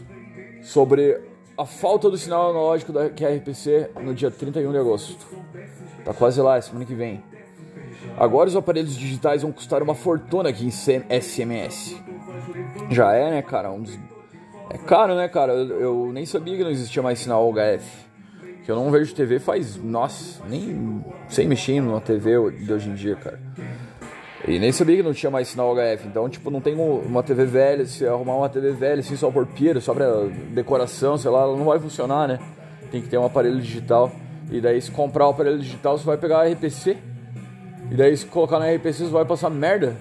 sobre 0.62 1.20
a 1.58 1.66
falta 1.66 2.10
do 2.10 2.18
sinal 2.18 2.50
analógico 2.52 2.92
da 2.92 3.10
QRPC 3.10 3.92
no 4.02 4.14
dia 4.14 4.30
31 4.32 4.72
de 4.72 4.78
agosto. 4.78 5.18
Tá 6.04 6.14
quase 6.14 6.42
lá, 6.42 6.60
semana 6.62 6.86
que 6.86 6.94
vem. 6.96 7.24
Agora 8.18 8.50
os 8.50 8.56
aparelhos 8.56 8.96
digitais 8.96 9.42
vão 9.42 9.52
custar 9.52 9.82
uma 9.82 9.96
fortuna 9.96 10.50
aqui 10.50 10.66
em 10.66 10.72
SMS. 11.22 11.96
Já 12.90 13.14
é, 13.14 13.32
né, 13.32 13.42
cara? 13.42 13.72
Um 13.72 13.82
dos- 13.82 13.98
É 14.70 14.78
caro, 14.78 15.16
né, 15.16 15.28
cara? 15.28 15.54
Eu, 15.54 15.80
eu 15.82 16.12
nem 16.14 16.26
sabia 16.26 16.56
que 16.58 16.64
não 16.64 16.72
existia 16.72 17.02
mais 17.02 17.20
sinal 17.20 17.52
HF. 17.52 18.10
Que 18.64 18.72
eu 18.72 18.76
não 18.76 18.92
vejo 18.92 19.14
TV 19.16 19.40
faz. 19.40 19.76
Nossa, 19.78 20.44
nem 20.48 21.04
sei 21.30 21.48
mexer 21.48 21.82
na 21.82 22.00
TV 22.00 22.32
de 22.52 22.72
hoje 22.72 22.90
em 22.90 22.94
dia, 22.94 23.16
cara. 23.16 23.40
E 24.48 24.58
nem 24.58 24.72
sabia 24.72 24.98
que 24.98 25.04
não 25.04 25.14
tinha 25.14 25.30
mais 25.30 25.48
sinal 25.48 25.74
HF. 25.76 26.08
Então, 26.08 26.28
tipo, 26.28 26.50
não 26.50 26.60
tem 26.62 26.76
um- 26.76 27.00
uma 27.00 27.22
TV 27.22 27.46
velha. 27.46 27.86
Se 27.86 28.06
arrumar 28.08 28.36
uma 28.36 28.50
TV 28.50 28.72
velha 28.72 29.00
assim 29.00 29.16
só 29.16 29.30
por 29.30 29.46
pira, 29.46 29.80
só 29.80 29.94
pra 29.94 30.08
decoração, 30.52 31.18
sei 31.18 31.30
lá, 31.30 31.42
ela 31.44 31.56
não 31.58 31.66
vai 31.66 31.80
funcionar, 31.80 32.28
né? 32.28 32.40
Tem 32.92 33.02
que 33.02 33.08
ter 33.08 33.18
um 33.18 33.26
aparelho 33.26 33.60
digital. 33.62 34.12
E 34.52 34.60
daí, 34.60 34.82
se 34.82 34.90
comprar 34.92 35.28
o 35.28 35.30
aparelho 35.30 35.60
digital, 35.60 35.98
você 35.98 36.06
vai 36.06 36.18
pegar 36.18 36.40
a 36.42 36.46
RPC. 36.48 36.98
E 37.92 37.96
daí, 37.96 38.16
se 38.18 38.26
colocar 38.26 38.58
na 38.60 38.66
RPC, 38.70 39.06
você 39.06 39.12
vai 39.12 39.26
passar 39.26 39.50
merda. 39.50 39.96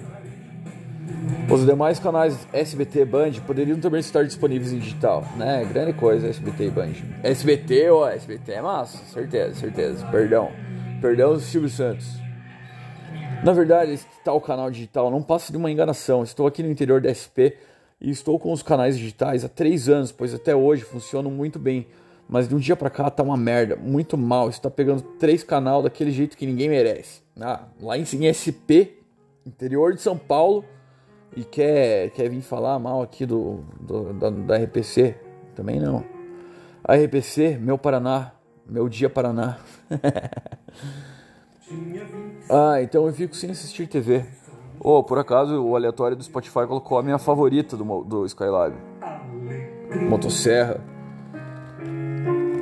Os 1.50 1.66
demais 1.66 1.98
canais 1.98 2.46
SBT 2.52 3.04
Band 3.04 3.32
poderiam 3.46 3.78
também 3.78 4.00
estar 4.00 4.24
disponíveis 4.24 4.72
em 4.72 4.78
digital, 4.78 5.24
né? 5.36 5.66
Grande 5.70 5.92
coisa, 5.92 6.28
SBT 6.28 6.66
e 6.66 6.70
Band. 6.70 6.92
SBT, 7.22 7.90
ó, 7.90 8.08
SBT 8.08 8.52
é 8.52 8.62
massa, 8.62 8.98
certeza, 9.12 9.54
certeza. 9.54 10.06
Perdão. 10.06 10.50
Perdão, 11.00 11.38
Silvio 11.38 11.68
Santos. 11.68 12.06
Na 13.44 13.52
verdade, 13.52 13.92
esse 13.92 14.06
tal 14.22 14.40
canal 14.40 14.70
digital 14.70 15.10
não 15.10 15.22
passa 15.22 15.50
de 15.50 15.56
uma 15.56 15.70
enganação. 15.70 16.22
Estou 16.22 16.46
aqui 16.46 16.62
no 16.62 16.70
interior 16.70 17.00
da 17.00 17.08
SP 17.12 17.56
e 18.00 18.10
estou 18.10 18.38
com 18.38 18.52
os 18.52 18.62
canais 18.62 18.98
digitais 18.98 19.44
há 19.44 19.48
três 19.48 19.88
anos, 19.88 20.12
pois 20.12 20.34
até 20.34 20.54
hoje 20.54 20.82
funcionam 20.82 21.30
muito 21.30 21.58
bem. 21.58 21.86
Mas 22.28 22.46
de 22.48 22.54
um 22.54 22.58
dia 22.58 22.76
pra 22.76 22.90
cá 22.90 23.10
tá 23.10 23.22
uma 23.22 23.36
merda, 23.36 23.76
muito 23.76 24.16
mal. 24.16 24.48
Está 24.48 24.70
pegando 24.70 25.02
três 25.18 25.42
canal 25.42 25.82
daquele 25.82 26.10
jeito 26.10 26.36
que 26.36 26.46
ninguém 26.46 26.68
merece. 26.68 27.22
Ah, 27.40 27.64
lá 27.80 27.96
em 27.98 28.02
em 28.12 28.28
SP, 28.30 29.00
interior 29.46 29.94
de 29.94 30.02
São 30.02 30.16
Paulo, 30.18 30.64
e 31.34 31.42
quer, 31.42 32.10
quer 32.10 32.28
vir 32.28 32.42
falar 32.42 32.78
mal 32.78 33.02
aqui 33.02 33.24
do, 33.24 33.64
do- 33.80 34.12
da, 34.12 34.30
da 34.30 34.56
RPC? 34.58 35.16
Também 35.56 35.80
não. 35.80 36.04
A 36.84 36.94
RPC, 36.94 37.58
meu 37.58 37.78
Paraná, 37.78 38.32
meu 38.66 38.88
dia 38.88 39.08
Paraná. 39.10 39.58
ah, 42.48 42.82
então 42.82 43.06
eu 43.06 43.12
fico 43.12 43.34
sem 43.36 43.50
assistir 43.50 43.86
TV. 43.86 44.24
Oh, 44.80 45.02
por 45.04 45.18
acaso 45.18 45.62
o 45.62 45.76
aleatório 45.76 46.16
do 46.16 46.22
Spotify 46.22 46.66
colocou 46.66 46.98
a 46.98 47.02
minha 47.02 47.18
favorita 47.18 47.76
do, 47.76 48.02
do 48.02 48.26
Skylab. 48.26 48.74
Motosserra. 50.08 50.80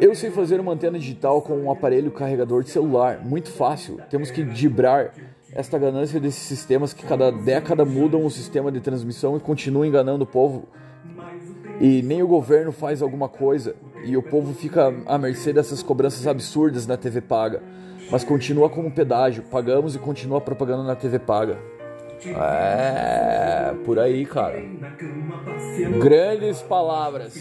Eu 0.00 0.14
sei 0.14 0.30
fazer 0.30 0.60
uma 0.60 0.72
antena 0.72 0.98
digital 0.98 1.42
com 1.42 1.56
um 1.56 1.70
aparelho 1.70 2.10
carregador 2.10 2.62
de 2.62 2.70
celular. 2.70 3.24
Muito 3.24 3.50
fácil. 3.50 4.00
Temos 4.10 4.30
que 4.30 4.44
dibrar 4.44 5.12
esta 5.52 5.78
ganância 5.78 6.20
desses 6.20 6.42
sistemas 6.42 6.92
que 6.92 7.06
cada 7.06 7.32
década 7.32 7.84
mudam 7.84 8.24
o 8.24 8.30
sistema 8.30 8.70
de 8.70 8.80
transmissão 8.80 9.36
e 9.36 9.40
continuam 9.40 9.84
enganando 9.84 10.24
o 10.24 10.26
povo. 10.26 10.68
E 11.80 12.02
nem 12.02 12.22
o 12.22 12.28
governo 12.28 12.72
faz 12.72 13.00
alguma 13.00 13.28
coisa. 13.28 13.74
E 14.04 14.16
o 14.16 14.22
povo 14.22 14.52
fica 14.54 14.94
à 15.06 15.16
mercê 15.18 15.52
dessas 15.52 15.82
cobranças 15.82 16.26
absurdas 16.26 16.86
na 16.86 16.96
TV 16.96 17.20
paga. 17.20 17.62
Mas 18.10 18.24
continua 18.24 18.68
como 18.68 18.90
pedágio. 18.90 19.42
Pagamos 19.44 19.94
e 19.94 19.98
continua 19.98 20.40
propaganda 20.40 20.82
na 20.82 20.94
TV 20.94 21.18
paga. 21.18 21.58
É, 22.26 23.74
por 23.84 23.98
aí, 23.98 24.26
cara. 24.26 24.60
Grandes 26.00 26.60
palavras 26.62 27.34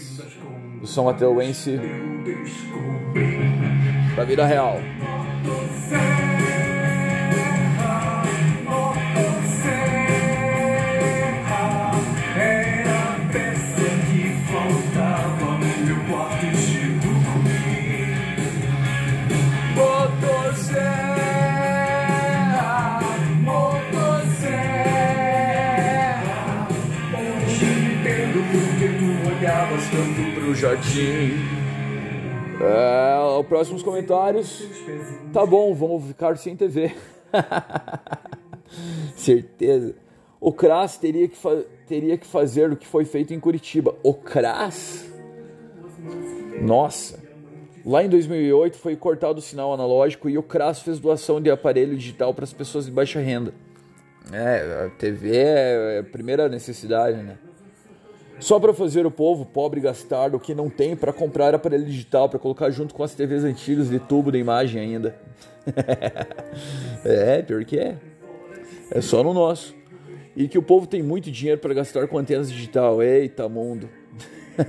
do 0.80 0.86
São 0.86 1.04
Mateuense 1.04 1.80
da 4.16 4.24
vida 4.24 4.46
real. 4.46 4.76
Jardim. 30.58 31.30
É, 32.60 33.38
os 33.38 33.46
próximos 33.46 33.82
comentários. 33.82 34.66
Tá 35.32 35.46
bom, 35.46 35.72
vamos 35.72 36.04
ficar 36.06 36.36
sem 36.36 36.56
TV. 36.56 36.92
Certeza. 39.14 39.94
O 40.40 40.52
CRAS 40.52 40.96
teria 40.96 41.28
que, 41.28 41.38
teria 41.86 42.18
que 42.18 42.26
fazer 42.26 42.72
o 42.72 42.76
que 42.76 42.86
foi 42.86 43.04
feito 43.04 43.32
em 43.32 43.40
Curitiba. 43.40 43.94
O 44.02 44.12
CRAS? 44.12 45.06
Nossa. 46.60 47.20
Lá 47.86 48.02
em 48.02 48.08
2008 48.08 48.76
foi 48.78 48.96
cortado 48.96 49.38
o 49.38 49.42
sinal 49.42 49.72
analógico 49.72 50.28
e 50.28 50.36
o 50.36 50.42
CRAS 50.42 50.82
fez 50.82 50.98
doação 50.98 51.40
de 51.40 51.50
aparelho 51.50 51.96
digital 51.96 52.34
para 52.34 52.44
as 52.44 52.52
pessoas 52.52 52.86
de 52.86 52.90
baixa 52.90 53.20
renda. 53.20 53.54
É, 54.32 54.86
a 54.86 54.90
TV 54.90 55.36
é 55.36 55.98
a 56.00 56.04
primeira 56.04 56.48
necessidade, 56.48 57.16
né? 57.22 57.38
Só 58.40 58.60
para 58.60 58.72
fazer 58.72 59.04
o 59.04 59.10
povo 59.10 59.44
pobre 59.44 59.80
gastar 59.80 60.34
o 60.34 60.40
que 60.40 60.54
não 60.54 60.70
tem 60.70 60.94
para 60.94 61.12
comprar 61.12 61.54
aparelho 61.54 61.84
digital 61.84 62.28
para 62.28 62.38
colocar 62.38 62.70
junto 62.70 62.94
com 62.94 63.02
as 63.02 63.14
TVs 63.14 63.44
antigas 63.44 63.90
de 63.90 63.98
tubo 63.98 64.30
de 64.30 64.38
imagem 64.38 64.80
ainda. 64.80 65.16
é, 67.04 67.42
pior 67.42 67.64
que 67.64 67.78
é. 67.78 67.96
É 68.90 69.00
só 69.00 69.22
no 69.22 69.34
nosso. 69.34 69.76
E 70.36 70.46
que 70.46 70.56
o 70.56 70.62
povo 70.62 70.86
tem 70.86 71.02
muito 71.02 71.30
dinheiro 71.30 71.60
para 71.60 71.74
gastar 71.74 72.06
com 72.06 72.16
antenas 72.16 72.50
digital. 72.50 73.02
Eita, 73.02 73.48
mundo. 73.48 73.88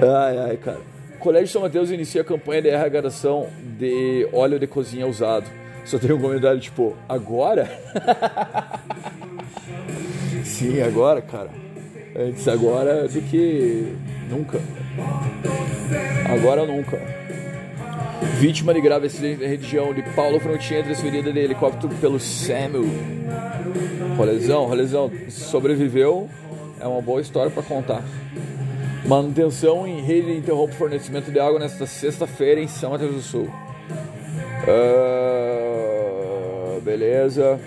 ai, 0.00 0.38
ai, 0.38 0.56
cara. 0.56 0.80
O 1.14 1.18
Colégio 1.18 1.48
São 1.48 1.60
Mateus 1.60 1.90
inicia 1.90 2.22
a 2.22 2.24
campanha 2.24 2.62
de 2.62 2.70
arrecadação 2.70 3.48
de 3.78 4.26
óleo 4.32 4.58
de 4.58 4.66
cozinha 4.66 5.06
usado. 5.06 5.46
Só 5.84 5.98
tem 5.98 6.12
um 6.12 6.20
comentário 6.20 6.58
tipo, 6.58 6.96
agora? 7.06 7.68
Sim, 10.44 10.80
agora, 10.82 11.20
cara. 11.22 11.50
Antes 12.16 12.46
agora 12.48 13.06
do 13.08 13.20
que 13.22 13.94
nunca. 14.28 14.60
Agora 16.28 16.62
ou 16.62 16.66
nunca. 16.66 17.00
Vítima 18.38 18.74
de 18.74 18.80
grave 18.80 19.06
acidente 19.06 19.40
na 19.42 19.48
região 19.48 19.94
de 19.94 20.02
Paulo 20.14 20.38
Frontier, 20.40 20.84
transferida 20.84 21.32
de 21.32 21.38
helicóptero 21.38 21.94
pelo 22.00 22.18
SAMU. 22.20 22.84
Rolezão, 24.16 24.66
rolezão, 24.66 25.10
sobreviveu. 25.28 26.28
É 26.80 26.86
uma 26.86 27.00
boa 27.00 27.20
história 27.20 27.50
pra 27.50 27.62
contar. 27.62 28.02
Manutenção 29.06 29.86
em 29.86 30.02
rede 30.02 30.32
interrompe 30.32 30.74
o 30.74 30.76
fornecimento 30.76 31.30
de 31.30 31.38
água 31.38 31.58
nesta 31.58 31.86
sexta-feira 31.86 32.60
em 32.60 32.68
São 32.68 32.90
Mateus 32.90 33.14
do 33.14 33.22
Sul. 33.22 33.48
Ah, 34.68 35.60
beleza. 36.82 37.58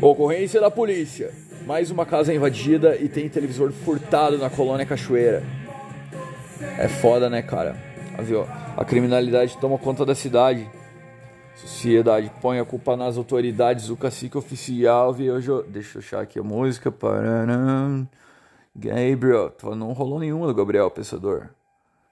Ocorrência 0.00 0.60
da 0.60 0.70
polícia. 0.70 1.30
Mais 1.66 1.90
uma 1.90 2.06
casa 2.06 2.32
invadida 2.32 2.96
e 2.96 3.08
tem 3.08 3.28
televisor 3.28 3.72
furtado 3.72 4.38
na 4.38 4.48
colônia 4.48 4.86
Cachoeira. 4.86 5.42
É 6.78 6.88
foda, 6.88 7.28
né, 7.28 7.42
cara? 7.42 7.76
A 8.16 8.22
viol- 8.22 8.46
A 8.76 8.84
criminalidade 8.84 9.58
toma 9.58 9.76
conta 9.78 10.04
da 10.04 10.14
cidade. 10.14 10.68
Sociedade 11.56 12.30
põe 12.40 12.60
a 12.60 12.64
culpa 12.64 12.96
nas 12.96 13.16
autoridades. 13.16 13.88
O 13.90 13.96
cacique 13.96 14.36
oficial 14.36 15.12
viajou. 15.12 15.62
Deixa 15.64 15.98
eu 15.98 16.02
achar 16.02 16.20
aqui 16.20 16.38
a 16.38 16.42
música. 16.42 16.92
Gabriel. 18.74 19.52
Não 19.76 19.92
rolou 19.92 20.18
nenhuma 20.20 20.46
do 20.46 20.54
Gabriel 20.54 20.90
Pensador. 20.90 21.48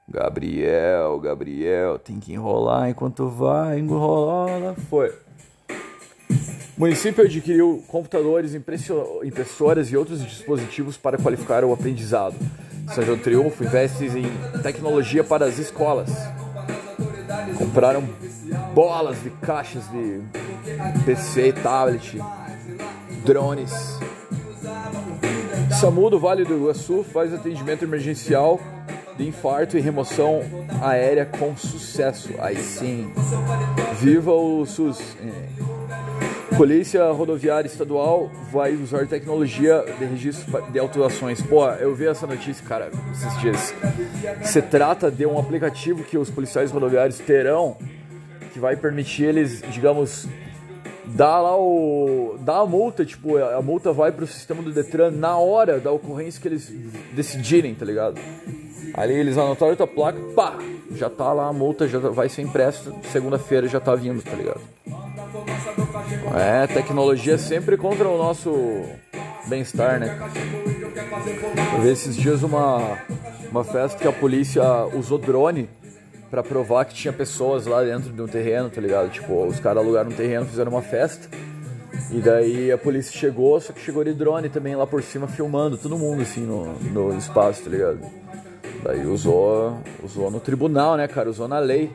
Gabriel, 0.09 1.19
Gabriel. 1.21 1.99
Tem 1.99 2.19
que 2.19 2.33
enrolar 2.33 2.89
enquanto 2.89 3.29
vai 3.29 3.79
enrolar. 3.79 4.75
Foi. 4.89 5.13
O 6.77 6.81
município 6.81 7.25
adquiriu 7.25 7.85
computadores, 7.87 8.53
impressoras 8.55 9.93
e 9.93 9.97
outros 9.97 10.21
dispositivos 10.21 10.97
para 10.97 11.17
qualificar 11.17 11.65
o 11.65 11.73
aprendizado. 11.73 12.35
São 12.93 13.05
João 13.05 13.17
Triunfo 13.17 13.63
investe 13.63 14.05
em 14.07 14.61
tecnologia 14.61 15.23
para 15.23 15.47
as 15.47 15.59
escolas. 15.59 16.11
Compraram 17.57 18.03
bolas 18.75 19.23
de 19.23 19.31
caixas 19.31 19.85
de 19.91 20.21
PC, 21.05 21.53
tablet, 21.53 22.19
drones. 23.25 23.73
SAMU 25.81 26.11
do 26.11 26.19
Vale 26.19 26.45
do 26.45 26.57
Iguaçu 26.57 27.05
faz 27.05 27.33
atendimento 27.33 27.85
emergencial 27.85 28.61
de 29.17 29.29
infarto 29.29 29.79
e 29.79 29.81
remoção 29.81 30.41
aérea 30.83 31.25
com 31.25 31.57
sucesso. 31.57 32.31
Aí 32.41 32.57
sim. 32.57 33.13
Viva 34.01 34.33
o 34.33 34.67
SUS! 34.67 34.99
Polícia 36.57 37.11
Rodoviária 37.11 37.67
Estadual 37.67 38.31
vai 38.53 38.75
usar 38.75 39.07
tecnologia 39.09 39.85
de 39.99 40.05
registro 40.05 40.63
de 40.71 40.79
autuações. 40.79 41.43
Pô, 41.43 41.67
eu 41.67 41.95
vi 41.95 42.07
essa 42.07 42.27
notícia, 42.27 42.65
cara, 42.65 42.91
esses 43.13 43.41
dias. 43.41 43.75
Se 44.43 44.63
trata 44.63 45.11
de 45.11 45.27
um 45.27 45.39
aplicativo 45.39 46.05
que 46.05 46.17
os 46.17 46.31
policiais 46.31 46.71
rodoviários 46.71 47.19
terão 47.19 47.77
que 48.53 48.61
vai 48.61 48.77
permitir 48.77 49.25
eles, 49.25 49.63
digamos, 49.71 50.29
dar 51.07 51.41
lá 51.41 51.59
o. 51.59 52.37
dar 52.41 52.59
a 52.59 52.67
multa, 52.67 53.05
tipo, 53.05 53.37
a 53.37 53.61
multa 53.61 53.93
vai 53.93 54.13
pro 54.13 54.27
sistema 54.27 54.63
do 54.63 54.73
Detran 54.73 55.11
na 55.11 55.37
hora 55.37 55.81
da 55.81 55.91
ocorrência 55.91 56.41
que 56.41 56.47
eles 56.47 56.73
decidirem, 57.13 57.75
tá 57.75 57.85
ligado? 57.85 58.21
Ali 58.95 59.15
eles 59.15 59.37
anotaram 59.37 59.77
a 59.79 59.87
placa, 59.87 60.21
pá! 60.37 60.57
Já 60.93 61.11
tá 61.11 61.33
lá 61.33 61.49
a 61.49 61.53
multa, 61.53 61.89
já 61.89 61.99
vai 61.99 62.29
ser 62.29 62.43
impressa, 62.43 62.93
segunda-feira 63.11 63.67
já 63.67 63.81
tá 63.81 63.97
vindo, 63.97 64.23
tá 64.23 64.37
ligado? 64.37 64.61
É, 66.33 66.67
tecnologia 66.67 67.37
sempre 67.37 67.77
contra 67.77 68.09
o 68.09 68.17
nosso 68.17 68.83
bem-estar, 69.47 70.01
né? 70.01 70.19
Eu 71.77 71.83
vi 71.83 71.89
esses 71.91 72.17
dias 72.17 72.43
uma, 72.43 72.99
uma 73.51 73.65
festa 73.65 73.99
que 73.99 74.09
a 74.09 74.13
polícia 74.13 74.63
usou 74.95 75.19
drone 75.19 75.69
pra 76.31 76.43
provar 76.43 76.85
que 76.87 76.95
tinha 76.95 77.13
pessoas 77.13 77.67
lá 77.67 77.83
dentro 77.83 78.13
de 78.13 78.21
um 78.21 78.27
terreno, 78.27 78.71
tá 78.71 78.81
ligado? 78.81 79.11
Tipo, 79.11 79.45
os 79.47 79.61
caras 79.61 79.83
alugaram 79.83 80.11
um 80.11 80.15
terreno, 80.15 80.47
fizeram 80.47 80.73
uma 80.73 80.83
festa. 80.83 81.29
E 82.11 82.21
daí 82.21 82.73
a 82.73 82.79
polícia 82.79 83.13
chegou, 83.17 83.61
só 83.61 83.73
que 83.73 83.81
chegou 83.81 84.03
de 84.03 84.13
drone 84.13 84.49
também 84.49 84.75
lá 84.75 84.87
por 84.87 85.03
cima 85.03 85.27
filmando 85.27 85.77
todo 85.77 85.97
mundo 85.97 86.23
assim 86.23 86.41
no, 86.41 86.73
no 86.93 87.17
espaço, 87.17 87.63
tá 87.63 87.71
ligado? 87.71 88.01
Daí 88.83 89.07
usou, 89.07 89.79
usou 90.03 90.31
no 90.31 90.41
tribunal, 90.41 90.97
né, 90.97 91.07
cara? 91.09 91.31
Usou 91.31 91.49
na 91.49 91.59
lei. 91.59 91.91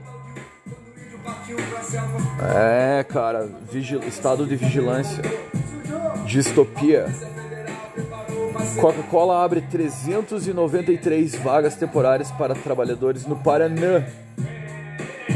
É, 2.55 3.03
cara, 3.03 3.47
vigi- 3.71 3.99
estado 4.07 4.45
de 4.45 4.55
vigilância. 4.55 5.23
Distopia. 6.25 7.07
Coca-Cola 8.79 9.43
abre 9.43 9.61
393 9.61 11.35
vagas 11.35 11.75
temporárias 11.75 12.31
para 12.31 12.53
trabalhadores 12.55 13.25
no 13.25 13.35
Paraná. 13.35 14.03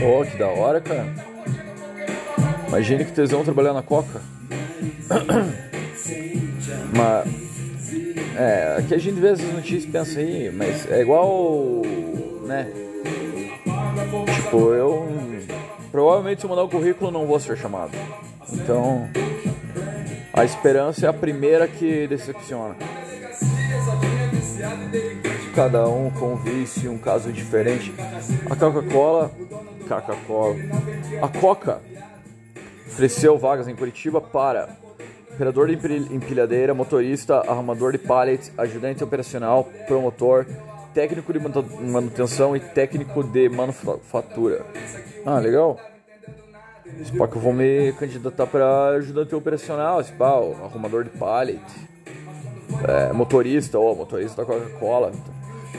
Oh, 0.03 0.23
que 0.25 0.37
da 0.37 0.47
hora, 0.47 0.79
cara. 0.81 1.07
Imagine 2.67 3.05
que 3.05 3.11
tesão 3.11 3.43
trabalhar 3.43 3.73
na 3.73 3.81
Coca. 3.81 4.21
Mas. 6.95 7.43
É, 8.35 8.77
aqui 8.79 8.95
a 8.95 8.97
gente 8.97 9.19
vê 9.19 9.29
essas 9.29 9.51
notícias 9.53 9.83
e 9.83 9.87
pensa 9.87 10.19
aí, 10.19 10.51
mas 10.51 10.89
é 10.91 11.01
igual. 11.01 11.83
né? 12.47 12.67
Tipo, 14.35 14.73
eu. 14.73 15.07
Provavelmente 15.93 16.39
se 16.41 16.45
eu 16.45 16.49
mandar 16.49 16.63
o 16.63 16.69
currículo 16.69 17.11
não 17.11 17.27
vou 17.27 17.39
ser 17.39 17.55
chamado. 17.55 17.91
Então. 18.51 19.07
A 20.33 20.43
esperança 20.43 21.05
é 21.05 21.09
a 21.09 21.13
primeira 21.13 21.67
que 21.67 22.07
decepciona. 22.07 22.75
Cada 25.55 25.87
um 25.87 26.09
com 26.09 26.35
vício, 26.35 26.91
um 26.91 26.97
caso 26.97 27.31
diferente. 27.31 27.93
A 28.49 28.55
Coca-Cola. 28.55 29.31
Coca-Cola. 29.87 30.55
A 31.21 31.27
Coca 31.27 31.79
ofereceu 32.87 33.37
vagas 33.37 33.67
em 33.67 33.75
Curitiba 33.75 34.19
para 34.19 34.69
operador 35.31 35.67
de 35.67 35.75
empil- 35.75 36.07
empilhadeira, 36.11 36.73
motorista, 36.73 37.37
arrumador 37.47 37.91
de 37.91 37.99
pallet, 37.99 38.51
ajudante 38.57 39.03
operacional, 39.03 39.65
promotor, 39.87 40.47
técnico 40.91 41.31
de 41.31 41.39
manu- 41.39 41.65
manutenção 41.91 42.55
e 42.55 42.59
técnico 42.59 43.23
de 43.23 43.47
manufatura. 43.49 44.65
Ah, 45.25 45.39
legal. 45.39 45.79
Esse 46.99 47.17
pá 47.17 47.27
que 47.27 47.35
eu 47.35 47.41
vou 47.41 47.53
me 47.53 47.93
candidatar 47.93 48.45
pra 48.45 48.89
ajudante 48.97 49.33
operacional, 49.33 50.01
esse 50.01 50.11
pá, 50.11 50.31
arrumador 50.63 51.03
de 51.05 51.09
pallet. 51.11 51.61
É, 52.87 53.13
motorista, 53.13 53.79
ó, 53.79 53.95
motorista 53.95 54.41
da 54.41 54.45
Coca-Cola. 54.45 55.11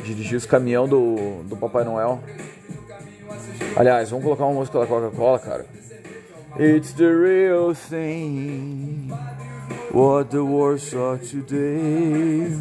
Dirigir 0.05 0.37
os 0.37 0.47
caminhão 0.47 0.89
do, 0.89 1.43
do 1.45 1.57
Papai 1.57 1.85
Noel. 1.85 2.21
Aliás, 3.77 4.11
vamos 4.11 4.25
colocar 4.25 4.45
uma 4.45 4.55
música 4.55 4.79
da 4.79 4.87
Coca-Cola, 4.87 5.39
cara. 5.39 5.67
It's 6.59 6.93
the 6.93 7.09
real 7.09 7.75
thing. 7.75 9.11
What 9.93 10.31
the 10.31 10.39
world 10.39 10.81
saw 10.81 11.17
today. 11.17 12.57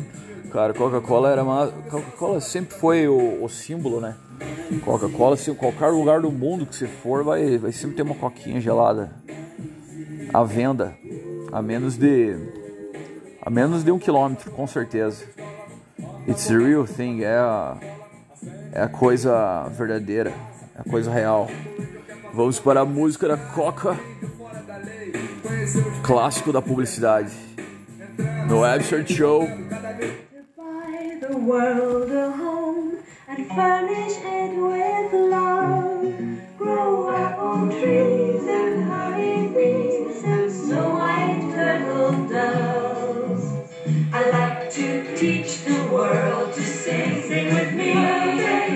Cara, 0.54 0.72
Coca-Cola 0.72 1.32
era 1.32 1.44
uma. 1.44 1.68
Coca-Cola 1.90 2.40
sempre 2.40 2.76
foi 2.78 3.08
o, 3.08 3.44
o 3.44 3.50
símbolo, 3.50 4.00
né? 4.00 4.16
Coca-Cola, 4.86 5.36
em 5.36 5.56
qualquer 5.56 5.88
lugar 5.88 6.22
do 6.22 6.32
mundo 6.32 6.68
que 6.68 6.76
você 6.76 6.86
for, 6.86 7.24
vai, 7.24 7.58
vai 7.58 7.72
sempre 7.72 7.96
ter 7.96 8.04
uma 8.04 8.14
coquinha 8.14 8.62
gelada 8.62 9.12
à 10.32 10.44
venda, 10.44 10.96
a 11.52 11.60
menos 11.60 11.98
de 11.98 12.36
a 13.42 13.50
menos 13.50 13.84
de 13.84 13.92
um 13.92 13.98
quilômetro, 13.98 14.52
com 14.52 14.68
certeza. 14.68 15.26
It's 16.28 16.46
the 16.46 16.56
real 16.56 16.86
thing, 16.86 17.24
é 17.24 17.36
a, 17.36 17.78
é 18.74 18.84
a 18.84 18.88
coisa 18.88 19.68
verdadeira, 19.70 20.32
é 20.76 20.82
a 20.82 20.84
coisa 20.84 21.12
real. 21.12 21.48
Vamos 22.32 22.60
para 22.60 22.82
a 22.82 22.86
música 22.86 23.28
da 23.28 23.38
Coca, 23.38 23.98
clássico 26.04 26.54
da 26.54 26.62
publicidade. 26.62 27.32
No 28.48 28.60
Webster 28.60 29.04
Show. 29.08 29.48
World 31.46 32.10
a 32.10 32.32
home 32.32 33.00
and 33.28 33.46
furnish 33.48 34.18
it 34.24 34.54
with 34.56 35.14
love. 35.30 36.58
Grow 36.58 37.10
apple 37.10 37.70
trees 37.70 38.48
and 38.48 38.90
honeybees 38.90 40.24
and 40.24 40.50
snow 40.50 40.92
white 40.92 41.50
turtle 41.52 42.26
doves. 42.28 43.44
I 44.14 44.30
like 44.30 44.72
to 44.72 45.18
teach 45.18 45.66
the 45.66 45.84
world 45.92 46.54
to 46.54 46.64
sing, 46.64 47.28
sing 47.28 47.54
with 47.54 47.74
me. 47.74 48.73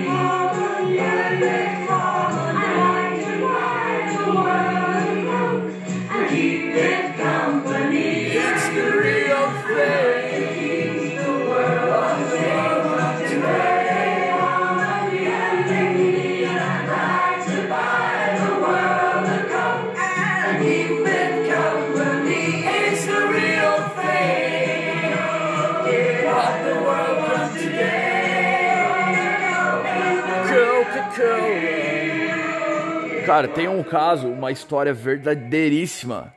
Cara, 33.28 33.46
tem 33.46 33.68
um 33.68 33.82
caso, 33.82 34.26
uma 34.26 34.50
história 34.50 34.94
verdadeiríssima 34.94 36.32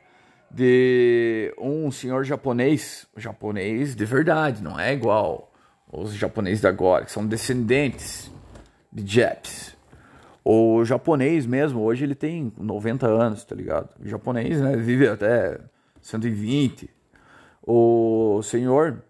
de 0.50 1.50
um 1.58 1.90
senhor 1.90 2.22
japonês, 2.22 3.06
japonês 3.16 3.96
de 3.96 4.04
verdade, 4.04 4.62
não 4.62 4.78
é 4.78 4.92
igual 4.92 5.50
os 5.90 6.12
japoneses 6.12 6.60
de 6.60 6.66
agora, 6.66 7.06
que 7.06 7.10
são 7.10 7.26
descendentes 7.26 8.30
de 8.92 9.10
Japs. 9.10 9.74
O 10.44 10.84
japonês 10.84 11.46
mesmo, 11.46 11.80
hoje 11.80 12.04
ele 12.04 12.14
tem 12.14 12.52
90 12.58 13.06
anos, 13.06 13.42
tá 13.42 13.54
ligado? 13.54 13.88
O 13.98 14.06
japonês, 14.06 14.60
né, 14.60 14.76
vive 14.76 15.08
até 15.08 15.60
120. 16.02 16.90
O 17.66 18.42
senhor, 18.42 19.02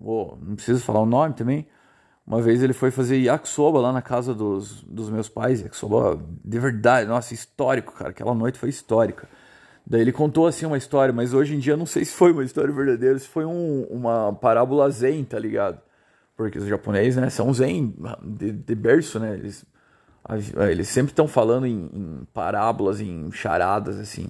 oh, 0.00 0.36
não 0.40 0.54
preciso 0.54 0.84
falar 0.84 1.00
o 1.00 1.06
nome 1.06 1.34
também, 1.34 1.66
uma 2.26 2.40
vez 2.40 2.62
ele 2.62 2.72
foi 2.72 2.90
fazer 2.90 3.18
yakisoba 3.18 3.80
lá 3.80 3.92
na 3.92 4.02
casa 4.02 4.34
dos, 4.34 4.82
dos 4.84 5.10
meus 5.10 5.28
pais, 5.28 5.60
yakisoba 5.60 6.18
de 6.44 6.58
verdade, 6.58 7.08
nossa, 7.08 7.34
histórico, 7.34 7.92
cara, 7.94 8.10
aquela 8.10 8.34
noite 8.34 8.58
foi 8.58 8.70
histórica. 8.70 9.28
Daí 9.86 10.00
ele 10.00 10.12
contou 10.12 10.46
assim 10.46 10.66
uma 10.66 10.78
história, 10.78 11.12
mas 11.12 11.34
hoje 11.34 11.54
em 11.54 11.58
dia 11.58 11.76
não 11.76 11.86
sei 11.86 12.04
se 12.06 12.14
foi 12.14 12.32
uma 12.32 12.44
história 12.44 12.72
verdadeira, 12.72 13.18
se 13.18 13.28
foi 13.28 13.44
um, 13.44 13.84
uma 13.90 14.32
parábola 14.34 14.90
zen, 14.90 15.24
tá 15.24 15.38
ligado? 15.38 15.78
Porque 16.36 16.58
os 16.58 16.66
japoneses, 16.66 17.16
né, 17.20 17.30
são 17.30 17.52
zen 17.54 17.94
de, 18.22 18.52
de 18.52 18.74
berço, 18.74 19.20
né? 19.20 19.34
Eles, 19.34 19.64
a- 20.24 20.70
eles 20.70 20.88
sempre 20.88 21.12
estão 21.12 21.28
falando 21.28 21.66
em, 21.66 21.90
em 21.92 22.26
parábolas, 22.32 23.00
em 23.00 23.30
charadas, 23.32 23.98
assim. 23.98 24.28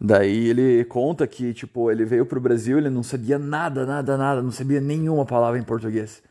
Daí 0.00 0.48
ele 0.48 0.84
conta 0.86 1.26
que, 1.26 1.54
tipo, 1.54 1.90
ele 1.90 2.04
veio 2.04 2.26
pro 2.26 2.40
Brasil, 2.40 2.78
ele 2.78 2.90
não 2.90 3.02
sabia 3.02 3.38
nada, 3.38 3.86
nada, 3.86 4.16
nada, 4.16 4.42
não 4.42 4.50
sabia 4.50 4.80
nenhuma 4.80 5.24
palavra 5.24 5.58
em 5.58 5.62
português. 5.62 6.22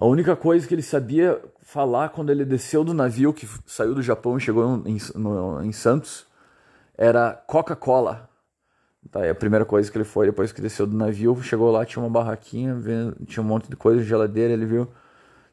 A 0.00 0.06
única 0.06 0.34
coisa 0.34 0.66
que 0.66 0.74
ele 0.74 0.82
sabia 0.82 1.38
falar 1.60 2.08
quando 2.08 2.30
ele 2.30 2.42
desceu 2.42 2.82
do 2.82 2.94
navio 2.94 3.34
que 3.34 3.46
saiu 3.66 3.94
do 3.94 4.00
Japão 4.00 4.38
e 4.38 4.40
chegou 4.40 4.82
em, 4.86 4.96
no- 5.14 5.62
em 5.62 5.72
Santos 5.72 6.26
era 6.96 7.34
Coca-Cola. 7.46 8.30
Tá, 9.10 9.30
a 9.30 9.34
primeira 9.34 9.64
coisa 9.66 9.90
que 9.90 9.98
ele 9.98 10.04
foi 10.04 10.26
depois 10.26 10.52
que 10.52 10.60
desceu 10.62 10.86
do 10.86 10.96
navio, 10.96 11.40
chegou 11.42 11.70
lá, 11.70 11.84
tinha 11.84 12.02
uma 12.02 12.10
barraquinha, 12.10 12.76
tinha 13.26 13.42
um 13.42 13.46
monte 13.46 13.68
de 13.68 13.76
coisa, 13.76 14.02
geladeira, 14.02 14.52
ele 14.54 14.64
viu. 14.64 14.88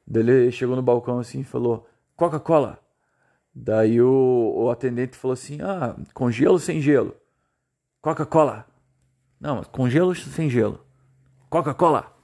Daí 0.05 0.23
ele 0.23 0.51
chegou 0.51 0.75
no 0.77 0.81
balcão 0.81 1.19
assim 1.19 1.41
e 1.41 1.43
falou: 1.43 1.85
Coca-Cola. 2.15 2.79
Daí 3.53 4.01
o, 4.01 4.53
o 4.55 4.69
atendente 4.69 5.17
falou 5.17 5.33
assim: 5.33 5.59
Ah, 5.61 5.95
com 6.13 6.31
gelo 6.31 6.57
sem 6.59 6.79
gelo? 6.81 7.13
Coca-Cola. 8.01 8.65
Não, 9.39 9.57
mas 9.57 9.67
com 9.67 9.89
gelo 9.89 10.15
sem 10.15 10.49
gelo? 10.49 10.79
Coca-Cola. 11.49 12.16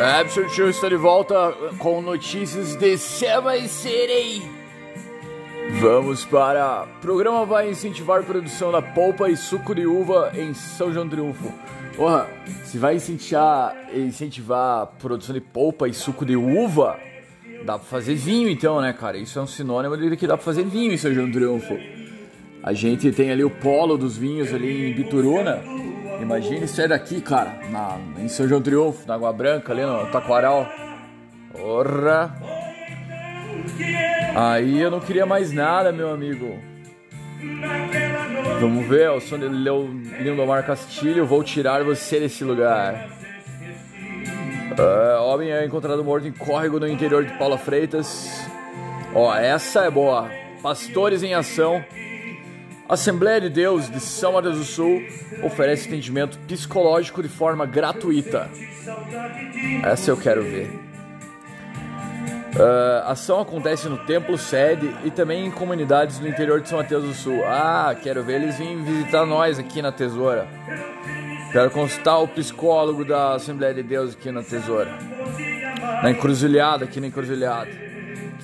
Absurd 0.00 0.50
Show 0.54 0.70
está 0.70 0.88
de 0.88 0.96
volta 0.96 1.52
com 1.78 2.00
notícias 2.00 2.74
de 2.74 2.96
Seba 2.96 3.60
Serei. 3.68 4.40
Vamos 5.78 6.24
para. 6.24 6.86
Programa 7.02 7.44
vai 7.44 7.68
incentivar 7.68 8.20
a 8.20 8.22
produção 8.22 8.72
da 8.72 8.80
polpa 8.80 9.28
e 9.28 9.36
suco 9.36 9.74
de 9.74 9.86
uva 9.86 10.32
em 10.34 10.54
São 10.54 10.90
João 10.90 11.06
Triunfo. 11.06 11.52
Porra, 11.94 12.26
se 12.64 12.78
vai 12.78 12.96
incentivar, 12.96 13.76
incentivar 13.94 14.82
a 14.84 14.86
produção 14.86 15.34
de 15.34 15.40
polpa 15.42 15.86
e 15.86 15.92
suco 15.92 16.24
de 16.24 16.34
uva, 16.34 16.98
dá 17.66 17.78
pra 17.78 17.86
fazer 17.86 18.14
vinho 18.14 18.48
então, 18.48 18.80
né, 18.80 18.94
cara? 18.94 19.18
Isso 19.18 19.38
é 19.38 19.42
um 19.42 19.46
sinônimo 19.46 19.98
de 19.98 20.16
que 20.16 20.26
dá 20.26 20.34
pra 20.34 20.44
fazer 20.44 20.64
vinho 20.64 20.94
em 20.94 20.96
São 20.96 21.12
João 21.12 21.30
Triunfo. 21.30 21.78
A 22.62 22.72
gente 22.72 23.12
tem 23.12 23.30
ali 23.30 23.44
o 23.44 23.50
polo 23.50 23.98
dos 23.98 24.16
vinhos 24.16 24.52
ali 24.54 24.90
em 24.90 24.94
Bituruna. 24.94 25.79
Imagine 26.20 26.66
sair 26.68 26.88
daqui, 26.88 27.20
cara, 27.20 27.58
na, 27.70 27.98
em 28.18 28.28
São 28.28 28.46
João 28.46 28.60
Triunfo, 28.62 29.06
na 29.06 29.14
Água 29.14 29.32
Branca, 29.32 29.72
ali 29.72 29.82
no 29.82 30.06
Taquaral. 30.06 30.66
Porra! 31.52 32.34
Aí 34.36 34.80
eu 34.80 34.90
não 34.90 35.00
queria 35.00 35.26
mais 35.26 35.52
nada, 35.52 35.90
meu 35.92 36.10
amigo. 36.10 36.58
Vamos 38.60 38.86
ver, 38.86 39.10
o 39.10 39.18
de 39.18 39.48
Leo- 39.48 39.88
Lindomar 40.20 40.64
Castilho, 40.66 41.26
vou 41.26 41.42
tirar 41.42 41.82
você 41.82 42.20
desse 42.20 42.44
lugar. 42.44 43.08
Ah, 44.78 45.20
homem 45.22 45.50
é 45.50 45.64
encontrado 45.64 46.04
morto 46.04 46.28
em 46.28 46.32
córrego 46.32 46.78
no 46.78 46.86
interior 46.86 47.24
de 47.24 47.32
Paula 47.38 47.58
Freitas. 47.58 48.46
Ó, 49.14 49.34
essa 49.34 49.84
é 49.86 49.90
boa. 49.90 50.30
Pastores 50.62 51.22
em 51.22 51.34
ação. 51.34 51.82
Assembleia 52.90 53.40
de 53.40 53.48
Deus 53.48 53.88
de 53.88 54.00
São 54.00 54.32
Mateus 54.32 54.58
do 54.58 54.64
Sul 54.64 55.00
oferece 55.44 55.86
atendimento 55.86 56.36
psicológico 56.40 57.22
de 57.22 57.28
forma 57.28 57.64
gratuita. 57.64 58.50
Essa 59.84 60.10
eu 60.10 60.16
quero 60.16 60.42
ver. 60.42 60.68
A 63.06 63.12
ação 63.12 63.38
acontece 63.38 63.88
no 63.88 63.96
templo 63.98 64.36
sede 64.36 64.92
e 65.04 65.10
também 65.12 65.46
em 65.46 65.52
comunidades 65.52 66.18
no 66.18 66.26
interior 66.26 66.60
de 66.60 66.68
São 66.68 66.78
Mateus 66.78 67.04
do 67.04 67.14
Sul. 67.14 67.44
Ah, 67.46 67.94
quero 68.02 68.24
ver 68.24 68.42
eles 68.42 68.58
virem 68.58 68.82
visitar 68.82 69.24
nós 69.24 69.56
aqui 69.56 69.80
na 69.80 69.92
Tesoura. 69.92 70.48
Quero 71.52 71.70
consultar 71.70 72.18
o 72.18 72.26
psicólogo 72.26 73.04
da 73.04 73.34
Assembleia 73.34 73.72
de 73.72 73.84
Deus 73.84 74.14
aqui 74.14 74.32
na 74.32 74.42
Tesoura. 74.42 74.90
Na 76.02 76.10
encruzilhada, 76.10 76.86
aqui 76.86 77.00
na 77.00 77.06
encruzilhada. 77.06 77.70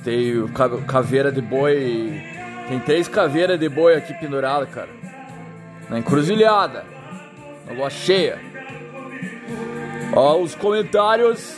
Tem 0.05 0.47
caveira 0.87 1.33
de 1.33 1.43
boi. 1.43 2.36
Tem 2.69 2.81
três 2.81 3.07
caveiras 3.07 3.59
de 3.59 3.69
boi 3.69 3.95
aqui 3.95 4.13
penduradas, 4.15 4.69
cara. 4.71 4.89
Na 5.89 5.99
encruzilhada. 5.99 6.85
Na 7.67 7.73
lua 7.73 7.91
cheia. 7.91 8.41
Ó, 10.13 10.41
os 10.41 10.55
comentários. 10.55 11.57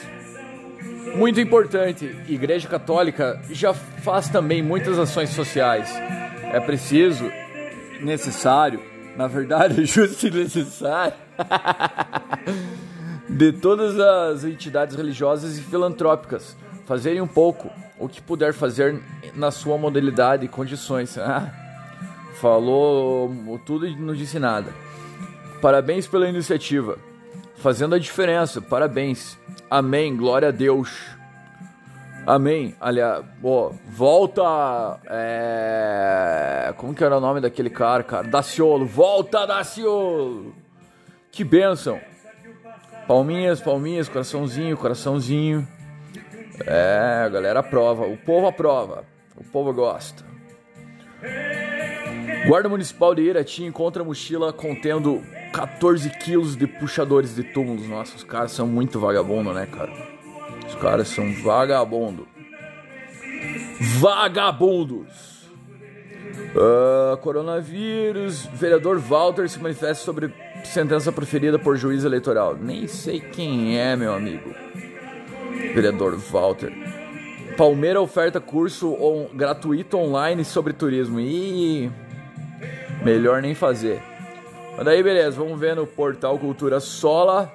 Muito 1.15 1.41
importante, 1.41 2.15
Igreja 2.29 2.69
Católica 2.69 3.41
já 3.51 3.73
faz 3.73 4.29
também 4.29 4.63
muitas 4.63 4.99
ações 4.99 5.31
sociais. 5.31 5.91
É 6.53 6.61
preciso, 6.61 7.31
necessário, 8.01 8.83
na 9.17 9.27
verdade, 9.27 9.85
justo 9.87 10.27
e 10.27 10.31
necessário, 10.31 11.15
de 13.29 13.53
todas 13.53 13.99
as 13.99 14.45
entidades 14.45 14.95
religiosas 14.95 15.59
e 15.59 15.63
filantrópicas 15.63 16.57
fazerem 16.89 17.21
um 17.21 17.27
pouco 17.27 17.71
o 17.99 18.09
que 18.09 18.23
puder 18.23 18.55
fazer 18.55 18.99
na 19.35 19.51
sua 19.51 19.77
modalidade 19.77 20.47
e 20.47 20.49
condições. 20.49 21.19
Ah, 21.29 21.53
falou 22.41 23.61
tudo 23.67 23.85
e 23.85 23.97
não 23.97 24.15
disse 24.15 24.39
nada. 24.39 24.73
Parabéns 25.61 26.07
pela 26.07 26.29
iniciativa. 26.29 26.97
Fazendo 27.57 27.97
a 27.97 27.99
diferença. 27.99 28.63
Parabéns. 28.63 29.37
Amém. 29.69 30.17
Glória 30.17 30.49
a 30.49 30.51
Deus. 30.53 30.89
Amém. 32.25 32.77
Aliás, 32.81 33.25
ó, 33.43 33.73
volta. 33.89 35.01
É... 35.07 36.73
Como 36.77 36.95
que 36.95 37.03
era 37.03 37.19
o 37.19 37.21
nome 37.21 37.41
daquele 37.41 37.71
cara, 37.71 38.05
cara? 38.05 38.29
Daciolo. 38.29 38.87
Volta, 38.87 39.45
Daciolo. 39.45 40.55
Que 41.33 41.43
bênção. 41.43 42.01
Palminhas, 43.09 43.61
palminhas, 43.61 44.09
coraçãozinho, 44.09 44.77
coraçãozinho. 44.77 45.67
É, 46.67 47.23
a 47.25 47.29
galera 47.29 47.61
aprova. 47.61 48.07
O 48.07 48.17
povo 48.17 48.47
aprova. 48.47 49.05
O 49.37 49.45
povo 49.45 49.73
gosta. 49.73 50.25
Guarda 52.47 52.69
Municipal 52.69 53.15
de 53.15 53.23
Irati 53.23 53.65
encontra 53.65 54.05
mochila 54.05 54.53
contendo 54.53 55.23
14 55.53 56.11
quilos 56.19 56.57
de 56.57 56.67
puxadores 56.67 57.35
de 57.35 57.43
túmulos. 57.43 57.89
Nossa, 57.89 58.17
os 58.17 58.25
caras 58.25 58.53
são 58.53 58.67
muito 58.67 58.99
vagabundo, 58.99 59.53
né, 59.53 59.67
cara? 59.67 59.93
Os 60.67 60.75
caras 60.77 61.09
são 61.09 61.33
vagabundo. 61.43 62.27
Vagabundos. 64.01 65.49
Ah, 66.57 67.17
coronavírus. 67.19 68.47
Vereador 68.47 68.99
Walter 68.99 69.49
se 69.49 69.59
manifesta 69.61 70.05
sobre 70.05 70.33
sentença 70.65 71.13
proferida 71.13 71.59
por 71.59 71.77
juiz 71.77 72.05
eleitoral. 72.05 72.57
Nem 72.57 72.87
sei 72.87 73.21
quem 73.21 73.79
é, 73.79 73.97
meu 73.97 74.13
amigo. 74.13 74.55
Vereador 75.75 76.17
Walter. 76.31 76.73
Palmeira 77.57 78.01
oferta 78.01 78.41
curso 78.41 78.93
on- 78.95 79.29
gratuito 79.35 79.99
online 79.99 80.45
sobre 80.45 80.73
turismo. 80.73 81.19
E 81.21 81.91
melhor 83.03 83.43
nem 83.43 83.55
fazer. 83.55 84.01
Mas 84.77 84.85
daí, 84.85 85.03
beleza, 85.03 85.37
vamos 85.37 85.59
ver 85.59 85.75
no 85.75 85.87
portal 85.87 86.39
Cultura 86.39 86.79
Sola. 86.79 87.53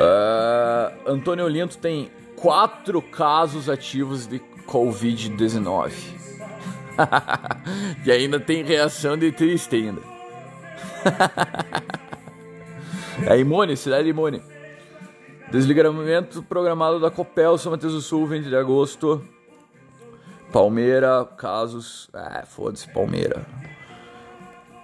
Ah, 0.00 0.92
Antônio 1.06 1.44
Olinto 1.44 1.76
tem 1.78 2.10
quatro 2.36 3.02
casos 3.02 3.68
ativos 3.68 4.26
de 4.26 4.40
Covid-19. 4.66 5.92
e 8.04 8.10
ainda 8.10 8.40
tem 8.40 8.64
reação 8.64 9.16
de 9.16 9.30
triste 9.30 9.76
ainda. 9.76 10.00
é 13.26 13.38
imune, 13.38 13.76
cidade 13.76 14.08
imune. 14.08 14.42
Desligamento 15.50 16.42
programado 16.42 17.00
da 17.00 17.10
Copel, 17.10 17.56
São 17.56 17.72
Mateus 17.72 17.94
do 17.94 18.02
Sul, 18.02 18.26
20 18.26 18.48
de 18.48 18.56
agosto. 18.56 19.26
Palmeira, 20.52 21.24
casos. 21.24 22.10
Ah, 22.12 22.44
foda-se, 22.46 22.86
Palmeira. 22.92 23.46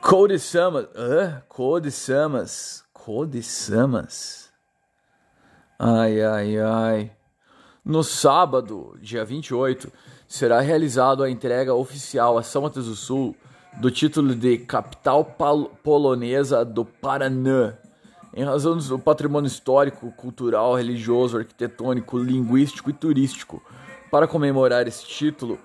Code 0.00 0.38
Samas. 0.38 0.86
Hã? 0.96 1.42
Code 1.48 1.90
Samas. 1.90 2.82
Code 2.94 3.42
Samas. 3.42 4.50
Ai, 5.78 6.22
ai, 6.22 6.58
ai. 6.58 7.12
No 7.84 8.02
sábado, 8.02 8.96
dia 9.02 9.22
28, 9.22 9.92
será 10.26 10.60
realizada 10.60 11.24
a 11.24 11.30
entrega 11.30 11.74
oficial 11.74 12.38
a 12.38 12.42
São 12.42 12.62
Mateus 12.62 12.86
do 12.86 12.96
Sul 12.96 13.36
do 13.80 13.90
título 13.90 14.34
de 14.34 14.56
Capital 14.58 15.24
Polonesa 15.82 16.64
do 16.64 16.86
Paraná, 16.86 17.76
em 18.36 18.42
razão 18.42 18.76
do 18.76 18.98
patrimônio 18.98 19.46
histórico, 19.46 20.10
cultural, 20.12 20.74
religioso, 20.74 21.38
arquitetônico, 21.38 22.18
linguístico 22.18 22.90
e 22.90 22.92
turístico. 22.92 23.62
Para 24.10 24.26
comemorar 24.26 24.88
esse 24.88 25.06
título, 25.06 25.58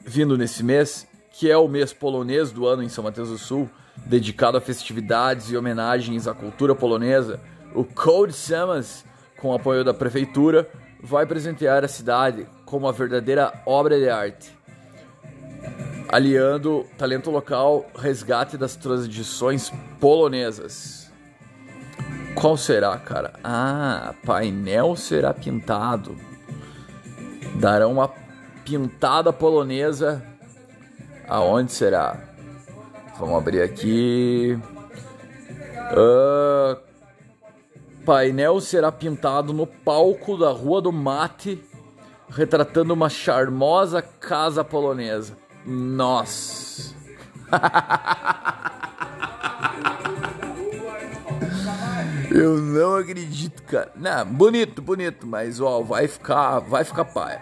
vindo 0.00 0.36
nesse 0.38 0.62
mês, 0.62 1.06
que 1.32 1.50
é 1.50 1.56
o 1.56 1.68
mês 1.68 1.92
polonês 1.92 2.50
do 2.50 2.66
ano 2.66 2.82
em 2.82 2.88
São 2.88 3.04
Mateus 3.04 3.28
do 3.28 3.36
Sul, 3.36 3.68
dedicado 4.06 4.56
a 4.56 4.60
festividades 4.60 5.50
e 5.50 5.56
homenagens 5.56 6.26
à 6.26 6.32
cultura 6.32 6.74
polonesa, 6.74 7.40
o 7.74 7.84
Code 7.84 8.32
Samas, 8.32 9.04
com 9.38 9.52
apoio 9.52 9.84
da 9.84 9.92
prefeitura, 9.92 10.68
vai 11.02 11.26
presentear 11.26 11.84
a 11.84 11.88
cidade 11.88 12.46
como 12.64 12.86
uma 12.86 12.92
verdadeira 12.92 13.52
obra 13.66 13.98
de 13.98 14.08
arte, 14.08 14.56
aliando 16.08 16.86
talento 16.96 17.30
local, 17.30 17.84
resgate 17.94 18.56
das 18.56 18.76
tradições 18.76 19.70
polonesas. 20.00 21.03
Qual 22.34 22.56
será, 22.56 22.98
cara? 22.98 23.34
Ah, 23.42 24.14
painel 24.24 24.96
será 24.96 25.32
pintado. 25.32 26.16
Darão 27.56 27.92
uma 27.92 28.10
pintada 28.64 29.32
polonesa. 29.32 30.22
Aonde 31.28 31.72
será? 31.72 32.18
Vamos 33.18 33.38
abrir 33.38 33.62
aqui. 33.62 34.58
Ah, 35.76 36.76
painel 38.04 38.60
será 38.60 38.90
pintado 38.90 39.52
no 39.52 39.66
palco 39.66 40.36
da 40.36 40.50
Rua 40.50 40.82
do 40.82 40.92
Mate, 40.92 41.62
retratando 42.28 42.92
uma 42.92 43.08
charmosa 43.08 44.02
casa 44.02 44.64
polonesa. 44.64 45.36
Nossa! 45.64 46.94
Eu 52.30 52.58
não 52.58 52.96
acredito, 52.96 53.62
cara. 53.62 53.90
Não, 53.96 54.24
bonito, 54.26 54.80
bonito, 54.80 55.26
mas 55.26 55.60
ó, 55.60 55.82
vai 55.82 56.08
ficar, 56.08 56.60
vai 56.60 56.84
ficar 56.84 57.04
paia. 57.04 57.40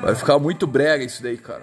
Vai 0.00 0.14
ficar 0.14 0.38
muito 0.38 0.66
brega 0.66 1.04
isso 1.04 1.22
daí, 1.22 1.36
cara. 1.38 1.62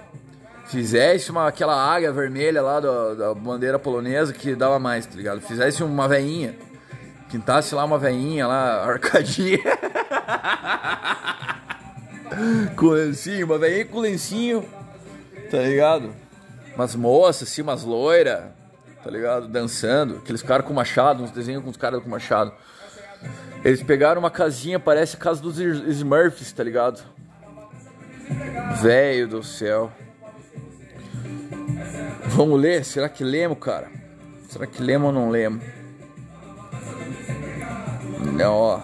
Fizesse 0.68 1.32
uma, 1.32 1.48
aquela 1.48 1.76
águia 1.76 2.12
vermelha 2.12 2.62
lá 2.62 2.80
da, 2.80 3.14
da 3.14 3.34
bandeira 3.34 3.80
polonesa 3.80 4.32
que 4.32 4.56
dava 4.56 4.80
mais, 4.80 5.06
tá 5.06 5.16
ligado? 5.16 5.42
Fizesse 5.42 5.84
uma 5.84 6.08
veinha, 6.08 6.56
pintasse 7.30 7.74
lá 7.74 7.84
uma 7.84 7.98
veinha 7.98 8.48
lá, 8.48 8.86
arcadinha. 8.88 9.60
com 12.76 12.88
lencinho, 12.90 13.46
uma 13.46 13.58
veinha 13.58 13.86
com 13.86 14.00
lencinho, 14.00 14.64
tá 15.50 15.58
ligado? 15.58 16.14
Umas 16.76 16.96
moças, 16.96 17.50
assim, 17.50 17.62
umas 17.62 17.84
loiras, 17.84 18.44
tá 19.10 19.18
ligado? 19.18 19.48
Dançando. 19.48 20.18
Aqueles 20.18 20.44
caras 20.44 20.66
com 20.68 20.74
machado, 20.74 21.24
uns 21.24 21.32
desenhos 21.32 21.64
com 21.64 21.72
os 21.72 21.78
caras 21.78 22.02
com 22.04 22.08
machado. 22.08 22.54
Eles 23.66 23.82
pegaram 23.82 24.20
uma 24.20 24.30
casinha, 24.30 24.80
parece 24.80 25.16
a 25.16 25.20
casa 25.20 25.42
dos 25.42 25.58
Smurfs, 25.58 26.54
tá 26.54 26.64
ligado? 26.64 27.04
Velho 28.80 29.28
do 29.28 29.44
céu. 29.44 29.92
Vamos 32.28 32.62
ler? 32.62 32.86
Será 32.86 33.10
que 33.10 33.24
lemos, 33.24 33.58
cara? 33.58 33.90
Será 34.48 34.68
que 34.68 34.82
lemos 34.82 35.08
ou 35.08 35.14
não 35.14 35.30
lemos? 35.32 35.64
Não, 38.34 38.54
ó. 38.54 38.80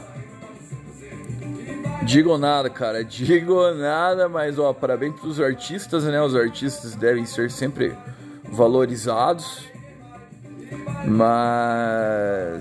Digo 2.01 2.36
nada, 2.39 2.67
cara. 2.67 3.03
Digo 3.05 3.71
nada, 3.76 4.28
mas 4.28 4.57
ó, 4.57 4.73
parabéns 4.73 5.19
pros 5.19 5.39
artistas, 5.39 6.03
né? 6.03 6.19
Os 6.19 6.36
artistas 6.36 6.95
devem 6.95 7.26
ser 7.26 7.51
sempre 7.51 7.95
valorizados. 8.43 9.74
Mas. 11.07 12.55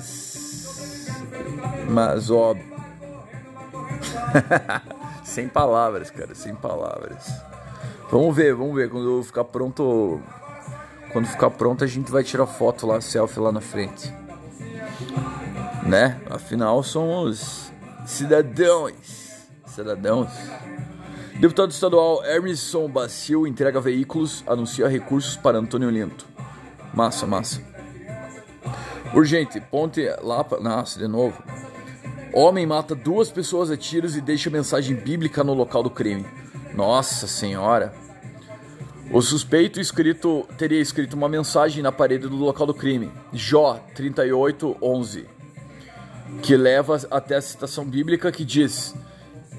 Mas, 1.88 2.30
ó. 2.30 2.54
sem 5.24 5.48
palavras, 5.48 6.10
cara, 6.10 6.34
sem 6.34 6.54
palavras. 6.54 7.32
Vamos 8.10 8.34
ver, 8.36 8.54
vamos 8.54 8.74
ver. 8.74 8.90
Quando 8.90 9.18
eu 9.18 9.22
ficar 9.22 9.44
pronto. 9.44 10.20
Quando 11.12 11.26
ficar 11.26 11.50
pronto, 11.50 11.84
a 11.84 11.86
gente 11.86 12.10
vai 12.10 12.24
tirar 12.24 12.46
foto 12.46 12.86
lá, 12.86 13.00
selfie 13.00 13.40
lá 13.40 13.52
na 13.52 13.60
frente. 13.60 14.12
Né? 15.86 16.20
Afinal, 16.28 16.82
somos 16.82 17.70
cidadãos. 18.04 19.46
Cidadãos. 19.66 20.30
Deputado 21.38 21.70
estadual 21.70 22.24
Emerson 22.24 22.88
Bacil 22.88 23.46
entrega 23.46 23.80
veículos, 23.80 24.44
anuncia 24.46 24.88
recursos 24.88 25.36
para 25.36 25.58
Antônio 25.58 25.90
Linto. 25.90 26.26
Massa, 26.92 27.26
massa. 27.26 27.73
Urgente, 29.14 29.60
ponte 29.60 30.04
Lapa. 30.22 30.58
Nossa, 30.58 30.98
de 30.98 31.06
novo. 31.06 31.40
Homem 32.32 32.66
mata 32.66 32.96
duas 32.96 33.30
pessoas 33.30 33.70
a 33.70 33.76
tiros 33.76 34.16
e 34.16 34.20
deixa 34.20 34.50
mensagem 34.50 34.96
bíblica 34.96 35.44
no 35.44 35.54
local 35.54 35.84
do 35.84 35.90
crime. 35.90 36.26
Nossa 36.74 37.28
senhora. 37.28 37.94
O 39.12 39.22
suspeito 39.22 39.78
escrito 39.78 40.48
teria 40.58 40.80
escrito 40.80 41.14
uma 41.14 41.28
mensagem 41.28 41.80
na 41.80 41.92
parede 41.92 42.26
do 42.26 42.34
local 42.34 42.66
do 42.66 42.74
crime. 42.74 43.12
Jó 43.32 43.78
38:11, 43.94 45.26
que 46.42 46.56
leva 46.56 47.00
até 47.08 47.36
a 47.36 47.40
citação 47.40 47.84
bíblica 47.84 48.32
que 48.32 48.44
diz: 48.44 48.96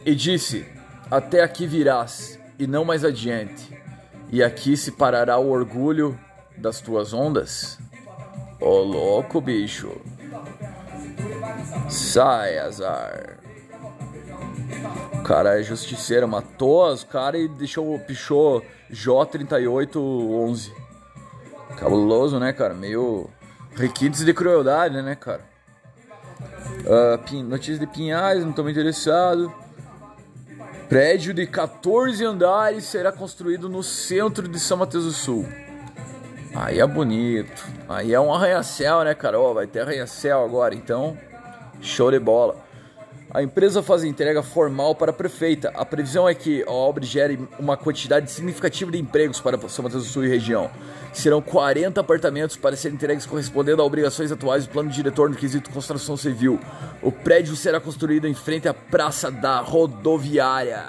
"E 0.05 0.13
disse: 0.13 0.65
Até 1.09 1.41
aqui 1.41 1.65
virás, 1.65 2.37
e 2.59 2.67
não 2.67 2.83
mais 2.83 3.05
adiante, 3.05 3.71
e 4.29 4.43
aqui 4.43 4.75
se 4.75 4.91
parará 4.91 5.37
o 5.37 5.49
orgulho 5.49 6.19
das 6.57 6.81
tuas 6.81 7.13
ondas." 7.13 7.79
Ô 8.59 8.79
louco, 8.79 9.41
bicho. 9.41 9.91
Sai, 11.89 12.57
azar. 12.57 13.37
O 15.13 15.23
cara 15.23 15.59
é 15.59 15.63
justiceiro, 15.63 16.27
matou 16.27 16.87
os 16.91 17.03
caras 17.03 17.41
e 17.41 17.47
deixou, 17.47 17.97
pichou 17.99 18.63
J3811. 18.91 20.71
Cabuloso, 21.77 22.39
né, 22.39 22.53
cara? 22.53 22.73
Meio 22.73 23.29
requintes 23.75 24.23
de 24.23 24.33
crueldade, 24.33 25.01
né, 25.01 25.15
cara? 25.15 25.41
Pin- 27.25 27.43
notícias 27.43 27.79
de 27.79 27.87
Pinhais, 27.87 28.43
não 28.45 28.53
tô 28.53 28.63
muito 28.63 28.75
interessado. 28.79 29.51
Prédio 30.87 31.33
de 31.33 31.47
14 31.47 32.23
andares 32.23 32.85
será 32.85 33.11
construído 33.11 33.67
no 33.67 33.81
centro 33.81 34.47
de 34.47 34.59
São 34.59 34.77
Mateus 34.77 35.03
do 35.05 35.11
Sul. 35.11 35.45
Aí 36.55 36.79
é 36.79 36.87
bonito. 36.87 37.67
Aí 37.89 38.13
é 38.13 38.19
um 38.19 38.33
arranha-céu, 38.33 39.03
né, 39.03 39.13
cara? 39.13 39.39
Ó, 39.39 39.53
vai 39.53 39.67
ter 39.67 39.81
arranha-céu 39.81 40.43
agora, 40.43 40.73
então. 40.73 41.17
Show 41.81 42.09
de 42.09 42.19
bola. 42.19 42.63
A 43.29 43.43
empresa 43.43 43.83
faz 43.83 44.05
entrega 44.05 44.41
formal 44.41 44.95
para 44.95 45.11
a 45.11 45.13
prefeita. 45.13 45.69
A 45.75 45.83
previsão 45.83 46.29
é 46.29 46.33
que 46.33 46.63
a 46.63 46.71
obra 46.71 47.03
gere 47.03 47.37
uma 47.59 47.75
quantidade 47.75 48.31
significativa 48.31 48.89
de 48.89 48.97
empregos 48.97 49.41
para 49.41 49.59
São 49.67 49.83
Mateus 49.83 50.05
do 50.05 50.09
Sul 50.09 50.23
e 50.23 50.29
região. 50.29 50.71
Serão 51.11 51.41
40 51.41 51.99
apartamentos 51.99 52.55
para 52.55 52.77
serem 52.77 52.95
entregues 52.95 53.25
correspondendo 53.25 53.81
a 53.81 53.85
obrigações 53.85 54.31
atuais 54.31 54.65
do 54.65 54.71
plano 54.71 54.89
diretor 54.89 55.29
no 55.29 55.35
quesito 55.35 55.69
construção 55.71 56.15
civil. 56.15 56.57
O 57.01 57.11
prédio 57.11 57.57
será 57.57 57.81
construído 57.81 58.25
em 58.25 58.33
frente 58.33 58.69
à 58.69 58.73
Praça 58.73 59.29
da 59.29 59.59
Rodoviária. 59.59 60.83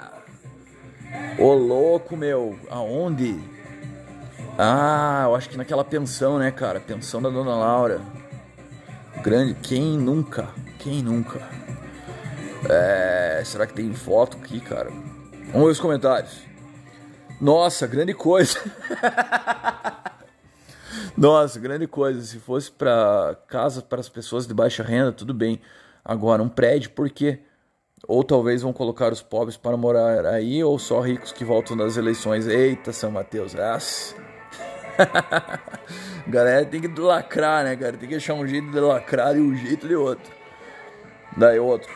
Ô 1.37 1.53
louco, 1.53 2.15
meu. 2.15 2.57
Aonde? 2.69 3.56
Ah, 4.57 5.25
eu 5.25 5.35
acho 5.35 5.49
que 5.49 5.55
naquela 5.55 5.83
pensão, 5.83 6.39
né, 6.39 6.49
cara? 6.49 6.79
Pensão 6.79 7.21
da 7.21 7.29
Dona 7.29 7.55
Laura. 7.55 8.01
Grande. 9.21 9.53
Quem 9.53 9.95
nunca? 9.95 10.49
Quem 10.79 11.03
nunca? 11.03 11.47
É, 12.67 13.43
será 13.45 13.67
que 13.67 13.73
tem 13.73 13.93
foto 13.93 14.37
aqui, 14.37 14.59
cara? 14.59 14.89
Vamos 15.51 15.65
ver 15.65 15.71
os 15.71 15.79
comentários. 15.79 16.41
Nossa, 17.39 17.85
grande 17.85 18.15
coisa. 18.15 18.59
Nossa, 21.15 21.59
grande 21.59 21.85
coisa. 21.85 22.19
Se 22.23 22.39
fosse 22.39 22.71
para 22.71 23.37
casa 23.47 23.83
para 23.83 23.99
as 23.99 24.09
pessoas 24.09 24.47
de 24.47 24.55
baixa 24.55 24.81
renda, 24.81 25.11
tudo 25.11 25.35
bem. 25.35 25.61
Agora, 26.03 26.41
um 26.41 26.49
prédio, 26.49 26.89
por 26.91 27.11
quê? 27.11 27.41
Ou 28.07 28.23
talvez 28.23 28.63
vão 28.63 28.73
colocar 28.73 29.13
os 29.13 29.21
pobres 29.21 29.55
para 29.55 29.77
morar 29.77 30.25
aí, 30.25 30.63
ou 30.63 30.79
só 30.79 30.99
ricos 30.99 31.31
que 31.31 31.45
voltam 31.45 31.77
das 31.77 31.95
eleições. 31.95 32.47
Eita, 32.47 32.91
São 32.91 33.11
Mateus. 33.11 33.53
Nossa. 33.53 34.15
Galera 36.27 36.65
tem 36.65 36.81
que 36.81 36.87
lacrar, 36.99 37.63
né, 37.63 37.75
cara? 37.75 37.97
Tem 37.97 38.09
que 38.09 38.15
achar 38.15 38.33
um 38.33 38.47
jeito 38.47 38.69
de 38.71 38.79
lacrar 38.79 39.35
e 39.35 39.41
um 39.41 39.55
jeito 39.55 39.87
de 39.87 39.95
outro. 39.95 40.31
Daí 41.35 41.59
outro. 41.59 41.91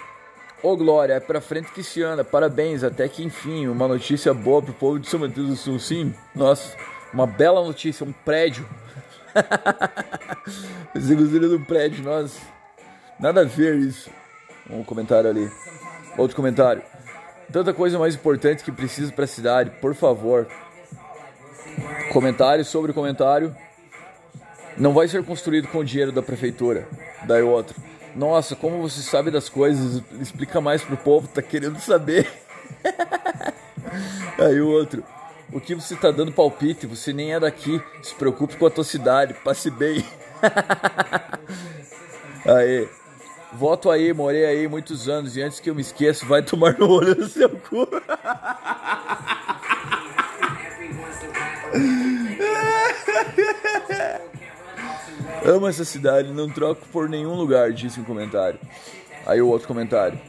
Ô 0.64 0.78
Glória, 0.78 1.14
é 1.14 1.20
pra 1.20 1.41
frente 1.41 1.72
que 1.72 1.82
se 1.84 2.04
anda. 2.04 2.24
Parabéns, 2.24 2.84
até 2.84 3.08
que 3.08 3.24
enfim, 3.24 3.68
uma 3.68 3.88
notícia 3.88 4.34
boa 4.34 4.62
pro 4.62 4.74
povo 4.74 4.99
de 4.99 5.10
São 5.10 5.20
Mateus 5.20 5.47
do 5.47 5.56
Sul. 5.56 5.80
Sim, 5.80 6.14
nossa, 6.36 6.78
uma 7.12 7.26
bela 7.26 7.64
notícia, 7.64 8.06
um 8.06 8.12
prédio. 8.12 8.68
Gostaria 10.93 11.47
do 11.47 11.60
prédio, 11.62 12.04
nossa. 12.04 12.39
Nada 13.20 13.41
a 13.41 13.45
ver 13.45 13.76
isso. 13.76 14.10
Um 14.70 14.84
comentário 14.84 15.30
ali. 15.30 15.52
Outro 16.18 16.36
comentário. 16.36 16.84
Tanta 17.52 17.74
coisa 17.74 17.99
mais 17.99 18.16
importante 18.16 18.64
que 18.64 18.72
precisa 18.72 19.12
pra 19.12 19.28
cidade, 19.28 19.72
por 19.82 19.95
favor. 19.95 20.47
Comentário 22.11 22.65
sobre 22.65 22.93
comentário. 22.93 23.55
Não 24.78 24.93
vai 24.93 25.07
ser 25.07 25.24
construído 25.24 25.67
com 25.67 25.80
o 25.80 25.86
dinheiro 25.86 26.11
da 26.11 26.22
prefeitura. 26.22 26.88
Daí 27.24 27.41
outro. 27.41 27.76
Nossa, 28.15 28.55
como 28.55 28.82
você 28.82 29.01
sabe 29.01 29.32
das 29.32 29.47
coisas? 29.47 30.03
Explica 30.19 30.59
mais 30.59 30.84
pro 30.84 30.97
povo, 30.97 31.28
tá 31.28 31.41
querendo 31.41 31.80
saber. 31.80 32.30
Aí 34.38 34.59
o 34.59 34.69
outro. 34.69 35.03
O 35.51 35.59
que 35.59 35.76
você 35.76 35.95
tá 35.95 36.11
dando 36.11 36.32
palpite? 36.32 36.88
Você 36.88 37.11
nem 37.11 37.34
é 37.34 37.39
daqui. 37.39 37.82
Se 38.01 38.15
preocupe 38.15 38.55
com 38.55 38.65
a 38.65 38.69
tua 38.69 38.84
cidade. 38.84 39.34
Passe 39.34 39.69
bem. 39.69 40.05
Aí. 42.45 42.88
Voto 43.53 43.91
aí, 43.91 44.13
morei 44.13 44.45
aí 44.45 44.65
muitos 44.65 45.09
anos 45.09 45.36
e 45.36 45.41
antes 45.41 45.59
que 45.59 45.69
eu 45.69 45.76
me 45.76 45.82
esqueça, 45.82 46.26
vai 46.26 46.41
tomar 46.41 46.80
no 46.80 46.89
olho 46.89 47.13
do 47.13 47.28
seu 47.28 47.49
cu. 47.49 47.86
Amo 55.43 55.67
essa 55.67 55.84
cidade, 55.84 56.32
não 56.32 56.49
troco 56.49 56.86
por 56.91 57.09
nenhum 57.09 57.36
lugar, 57.36 57.72
disse 57.72 57.99
um 57.99 58.03
comentário. 58.03 58.59
Aí 59.26 59.41
o 59.41 59.47
outro 59.47 59.67
comentário. 59.67 60.19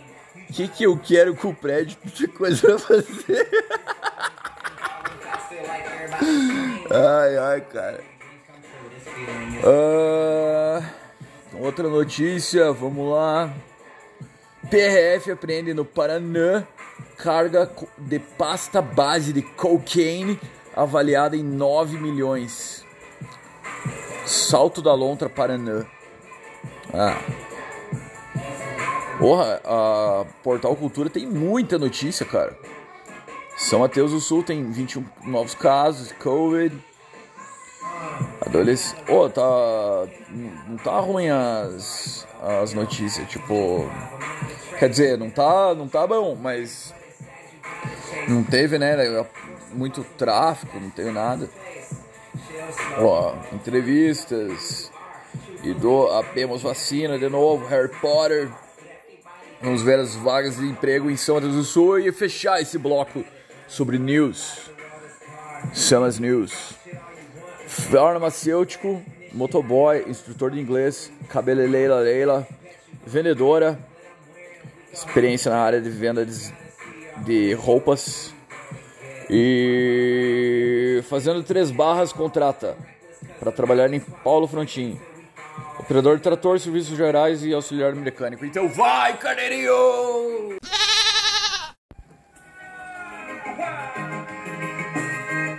O 0.48 0.52
que, 0.52 0.68
que 0.68 0.84
eu 0.84 0.98
quero 0.98 1.34
com 1.34 1.48
o 1.48 1.54
prédio? 1.54 1.96
Que 2.14 2.26
coisa 2.26 2.66
pra 2.66 2.78
fazer? 2.78 3.48
ai, 6.90 7.38
ai, 7.38 7.60
cara. 7.60 8.00
Ah, 9.64 10.82
outra 11.58 11.88
notícia, 11.88 12.72
vamos 12.72 13.12
lá. 13.12 13.52
PRF 14.70 15.30
apreende 15.30 15.74
no 15.74 15.84
Paraná 15.84 16.66
carga 17.16 17.70
de 17.98 18.18
pasta 18.18 18.82
base 18.82 19.32
de 19.32 19.42
cocaine 19.42 20.40
avaliada 20.74 21.36
em 21.36 21.42
9 21.42 21.98
milhões. 21.98 22.84
Salto 24.24 24.80
da 24.80 24.94
Lontra, 24.94 25.28
Paraná. 25.28 25.84
Ah. 26.92 27.18
Porra, 29.18 29.60
a 29.64 30.24
Portal 30.42 30.74
Cultura 30.76 31.08
tem 31.08 31.26
muita 31.26 31.78
notícia, 31.78 32.24
cara. 32.26 32.56
São 33.56 33.80
Mateus 33.80 34.10
do 34.10 34.20
Sul 34.20 34.42
tem 34.42 34.70
21 34.70 35.04
novos 35.24 35.54
casos 35.54 36.08
de 36.08 36.14
Covid. 36.14 36.76
Adolescente. 38.40 39.10
Ô, 39.10 39.28
tá. 39.28 39.42
Não 40.66 40.76
tá 40.76 40.98
ruim 40.98 41.28
as, 41.28 42.26
as 42.40 42.74
notícias, 42.74 43.28
tipo. 43.28 43.88
Quer 44.78 44.88
dizer, 44.88 45.18
não 45.18 45.30
tá, 45.30 45.74
não 45.74 45.86
tá 45.86 46.06
bom, 46.06 46.34
mas. 46.34 46.92
Não 48.28 48.42
teve, 48.42 48.78
né? 48.78 48.96
Muito 49.72 50.04
tráfico, 50.16 50.78
não 50.78 50.90
teve 50.90 51.10
nada. 51.10 51.48
Ó, 52.98 53.34
entrevistas. 53.52 54.90
E 55.62 55.72
do 55.72 56.08
apenas 56.08 56.62
vacina 56.62 57.18
de 57.18 57.28
novo, 57.28 57.66
Harry 57.66 57.88
Potter. 58.00 58.50
Vamos 59.60 59.82
ver 59.82 59.98
as 60.00 60.14
vagas 60.14 60.56
de 60.56 60.66
emprego 60.66 61.08
em 61.08 61.16
São 61.16 61.36
Mateus 61.36 61.54
do 61.54 61.62
Sul 61.62 62.00
e 62.00 62.10
fechar 62.10 62.60
esse 62.60 62.76
bloco 62.78 63.24
sobre 63.68 63.96
news. 63.98 64.70
Samas 65.72 66.18
News. 66.18 66.74
Farmacêutico, 67.68 69.00
motoboy, 69.32 70.04
instrutor 70.08 70.50
de 70.50 70.60
inglês, 70.60 71.10
cabeleireira 71.28 71.96
Leila, 72.00 72.46
vendedora, 73.06 73.78
experiência 74.92 75.50
na 75.50 75.58
área 75.58 75.80
de 75.80 75.88
venda 75.88 76.26
de 77.24 77.54
roupas 77.54 78.34
e 79.30 81.02
fazendo 81.08 81.42
três 81.42 81.70
barras 81.70 82.12
contrata 82.12 82.76
para 83.38 83.52
trabalhar 83.52 83.92
em 83.92 84.00
Paulo 84.00 84.46
Frontin. 84.46 85.00
Operador 85.78 86.16
de 86.16 86.22
trator, 86.22 86.58
serviços 86.60 86.96
gerais 86.96 87.44
e 87.44 87.52
auxiliar 87.52 87.94
mecânico. 87.94 88.44
Então 88.44 88.68
vai, 88.68 89.16
carneirinho! 89.16 90.58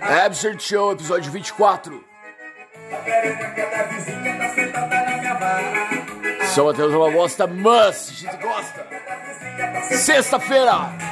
Absurd 0.02 0.62
Show, 0.62 0.94
episódio 0.94 1.32
24. 1.32 2.04
São 6.54 6.66
Mateus 6.66 6.94
é 6.94 6.98
uma 6.98 7.12
bosta, 7.12 7.48
mas 7.48 8.10
a 8.10 8.14
gente 8.14 8.38
gosta. 8.38 8.88
Sexta-feira. 9.96 11.03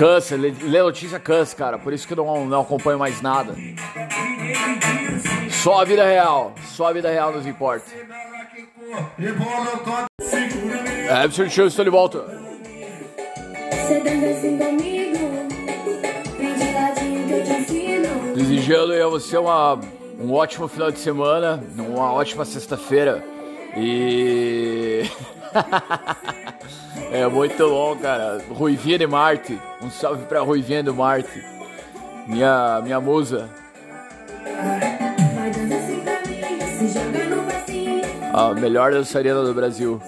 Cansa, 0.00 0.34
lê 0.34 0.82
notícia 0.82 1.20
cansa, 1.20 1.54
cara. 1.54 1.78
Por 1.78 1.92
isso 1.92 2.06
que 2.06 2.14
eu 2.14 2.16
não, 2.16 2.46
não 2.46 2.62
acompanho 2.62 2.98
mais 2.98 3.20
nada. 3.20 3.54
Só 5.50 5.82
a 5.82 5.84
vida 5.84 6.02
real. 6.02 6.54
Só 6.68 6.86
a 6.86 6.92
vida 6.94 7.10
real 7.10 7.30
nos 7.34 7.46
importa. 7.46 7.84
É, 11.06 11.12
Absurd 11.22 11.52
Show, 11.52 11.66
estou 11.66 11.84
de 11.84 11.90
volta. 11.90 12.24
Desejando 18.34 18.94
a 18.94 19.06
você 19.06 19.36
uma, 19.36 19.78
um 20.18 20.32
ótimo 20.32 20.66
final 20.66 20.90
de 20.90 20.98
semana, 20.98 21.62
uma 21.76 22.10
ótima 22.10 22.46
sexta-feira. 22.46 23.22
E. 23.76 25.02
é 27.12 27.26
muito 27.26 27.68
bom, 27.68 27.96
cara. 27.96 28.40
Ruivinha 28.50 28.98
de 28.98 29.06
Marte. 29.06 29.58
Um 29.82 29.90
salve 29.90 30.24
pra 30.26 30.40
Ruivinha 30.40 30.82
do 30.82 30.94
Marte. 30.94 31.42
Minha, 32.26 32.80
minha 32.82 33.00
musa. 33.00 33.48
A 38.32 38.54
melhor 38.54 38.92
dançarina 38.92 39.42
do 39.42 39.52
Brasil. 39.52 40.00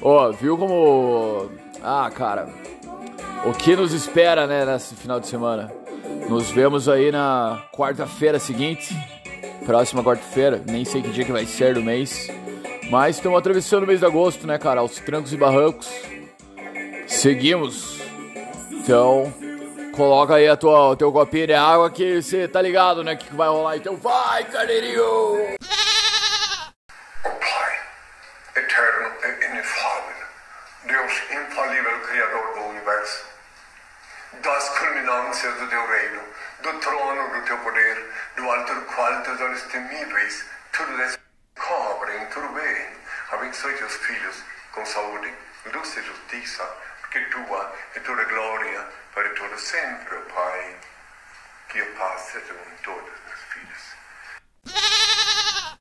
Ó, 0.00 0.30
viu 0.32 0.56
como. 0.56 1.50
Ah, 1.82 2.10
cara. 2.14 2.48
O 3.44 3.52
que 3.52 3.76
nos 3.76 3.92
espera, 3.92 4.46
né, 4.46 4.64
nesse 4.64 4.94
final 4.94 5.20
de 5.20 5.26
semana? 5.26 5.70
Nos 6.28 6.50
vemos 6.50 6.88
aí 6.88 7.10
na 7.10 7.62
quarta-feira 7.72 8.38
seguinte. 8.38 8.96
Próxima 9.66 10.02
quarta-feira. 10.02 10.62
Nem 10.66 10.84
sei 10.84 11.02
que 11.02 11.10
dia 11.10 11.24
que 11.24 11.32
vai 11.32 11.44
ser 11.44 11.74
do 11.74 11.82
mês. 11.82 12.30
Mas 12.90 13.16
estamos 13.16 13.38
atravessando 13.38 13.84
o 13.84 13.86
mês 13.86 14.00
de 14.00 14.06
agosto, 14.06 14.46
né, 14.46 14.56
cara? 14.56 14.80
Aos 14.80 14.98
trancos 15.00 15.32
e 15.32 15.36
barrancos. 15.36 16.13
Seguimos. 17.06 18.00
Então, 18.70 19.32
coloca 19.94 20.34
aí 20.34 20.48
a 20.48 20.56
tua, 20.56 20.90
o 20.90 20.96
teu 20.96 21.12
copinho 21.12 21.46
de 21.46 21.54
água 21.54 21.90
que 21.90 22.20
você 22.20 22.46
tá 22.48 22.60
ligado, 22.60 23.02
né? 23.02 23.16
Que 23.16 23.26
que 23.26 23.34
vai 23.34 23.48
rolar. 23.48 23.76
Então 23.76 23.96
vai, 23.96 24.44
carneirinho! 24.44 25.02
O 25.02 25.54
eterno 28.58 29.12
e 29.22 29.44
inefável, 29.46 30.26
Deus 30.84 31.12
infalível 31.30 32.00
Criador 32.00 32.54
do 32.54 32.60
Universo, 32.66 33.24
das 34.42 34.68
culminâncias 34.78 35.54
do 35.58 35.68
teu 35.68 35.86
reino, 35.86 36.20
do 36.62 36.72
trono 36.80 37.34
do 37.34 37.42
teu 37.46 37.58
poder, 37.58 38.10
do 38.36 38.50
alto 38.50 38.74
do 38.74 38.80
qual 38.82 39.22
teus 39.22 39.40
olhos 39.40 39.62
temíveis, 39.64 40.44
tudo 40.72 40.96
descobrem, 40.96 42.26
tudo 42.26 42.48
bem. 42.48 42.86
Abençoe 43.32 43.74
teus 43.74 43.94
filhos 43.94 44.36
com 44.72 44.84
saúde, 44.86 45.32
luz 45.72 45.96
e 45.96 46.02
justiça, 46.02 46.68
che 47.14 47.28
tua 47.28 47.72
è 47.92 48.00
tutta 48.00 48.24
gloria 48.24 48.84
per 49.12 49.30
tutto 49.34 49.56
sempre, 49.56 50.16
Pai, 50.34 50.76
che 51.68 51.84
passet 51.96 52.50
un 52.50 52.80
todas 52.82 53.18
las 53.28 53.42
vidas. 53.54 55.33